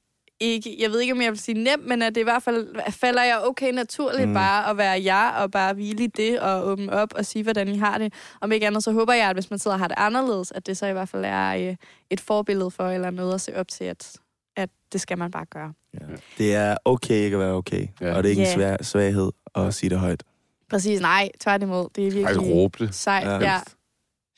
ikke, 0.40 0.76
jeg 0.80 0.90
ved 0.90 1.00
ikke, 1.00 1.12
om 1.12 1.22
jeg 1.22 1.30
vil 1.30 1.38
sige 1.38 1.62
nemt, 1.62 1.86
men 1.86 2.02
at 2.02 2.14
det 2.14 2.20
i 2.20 2.24
hvert 2.24 2.42
fald 2.42 2.90
falder 2.92 3.22
jeg 3.22 3.40
okay 3.44 3.72
naturligt 3.72 4.28
Mm. 4.28 4.34
bare 4.34 4.70
at 4.70 4.76
være 4.76 5.02
jer, 5.04 5.28
og 5.30 5.50
bare 5.50 5.74
hvile 5.74 6.04
i 6.04 6.06
det, 6.06 6.40
og 6.40 6.66
åbne 6.66 6.92
op 6.92 7.12
og 7.14 7.26
sige, 7.26 7.42
hvordan 7.42 7.68
I 7.68 7.76
har 7.76 7.98
det. 7.98 8.12
Om 8.40 8.52
ikke 8.52 8.66
andet, 8.66 8.84
så 8.84 8.92
håber 8.92 9.12
jeg, 9.12 9.28
at 9.28 9.36
hvis 9.36 9.50
man 9.50 9.58
sidder 9.58 9.74
og 9.74 9.80
har 9.80 9.88
det 9.88 9.94
anderledes, 9.98 10.52
at 10.52 10.66
det 10.66 10.76
så 10.76 10.86
i 10.86 10.92
hvert 10.92 11.08
fald 11.08 11.24
er 11.24 11.68
øh, 11.70 11.76
et 12.10 12.20
forbillede 12.20 12.70
for, 12.70 12.88
eller 12.88 13.10
noget 13.10 13.34
at 13.34 13.40
se 13.40 13.56
op 13.56 13.68
til, 13.68 13.84
at, 13.84 14.12
at 14.56 14.68
det 14.92 15.00
skal 15.00 15.18
man 15.18 15.30
bare 15.30 15.44
gøre. 15.46 15.72
Ja. 15.94 16.06
Det 16.38 16.54
er 16.54 16.76
okay 16.84 17.14
ikke 17.14 17.36
at 17.36 17.40
være 17.40 17.52
okay. 17.52 17.86
Ja. 18.00 18.14
Og 18.16 18.22
det 18.22 18.28
er 18.28 18.30
ikke 18.30 18.42
Ja. 18.42 18.48
en 18.48 18.54
svær, 18.54 18.76
svaghed 18.82 19.30
at 19.54 19.74
sige 19.74 19.90
det 19.90 19.98
højt. 19.98 20.22
Præcis, 20.70 21.00
nej, 21.00 21.28
tværtimod. 21.40 21.88
Det 21.96 22.06
er 22.06 22.10
virkelig 22.10 22.54
råbe 22.54 22.84
det. 22.86 22.94
sejt. 22.94 23.26
Ja. 23.26 23.38
Ja. 23.52 23.60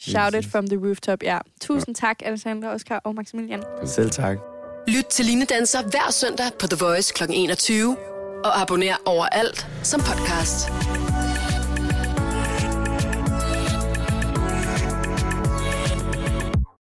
Ja. 0.07 0.13
Shout 0.13 0.45
it 0.45 0.51
from 0.53 0.67
the 0.67 0.77
rooftop, 0.77 1.23
ja. 1.23 1.39
Tusind 1.61 1.95
tak, 1.95 2.17
Alexandra, 2.25 2.75
Oscar 2.75 3.01
og 3.05 3.15
Maximilian. 3.15 3.63
Selv 3.87 4.11
tak. 4.11 4.37
Lyt 4.89 5.05
til 5.05 5.25
Line 5.25 5.45
Danser 5.45 5.83
hver 5.83 6.11
søndag 6.11 6.47
på 6.61 6.67
The 6.67 6.77
Voice 6.85 7.15
kl. 7.15 7.23
21. 7.31 7.97
Og 8.45 8.61
abonner 8.61 8.97
overalt 9.07 9.67
som 9.83 10.01
podcast. 10.01 10.71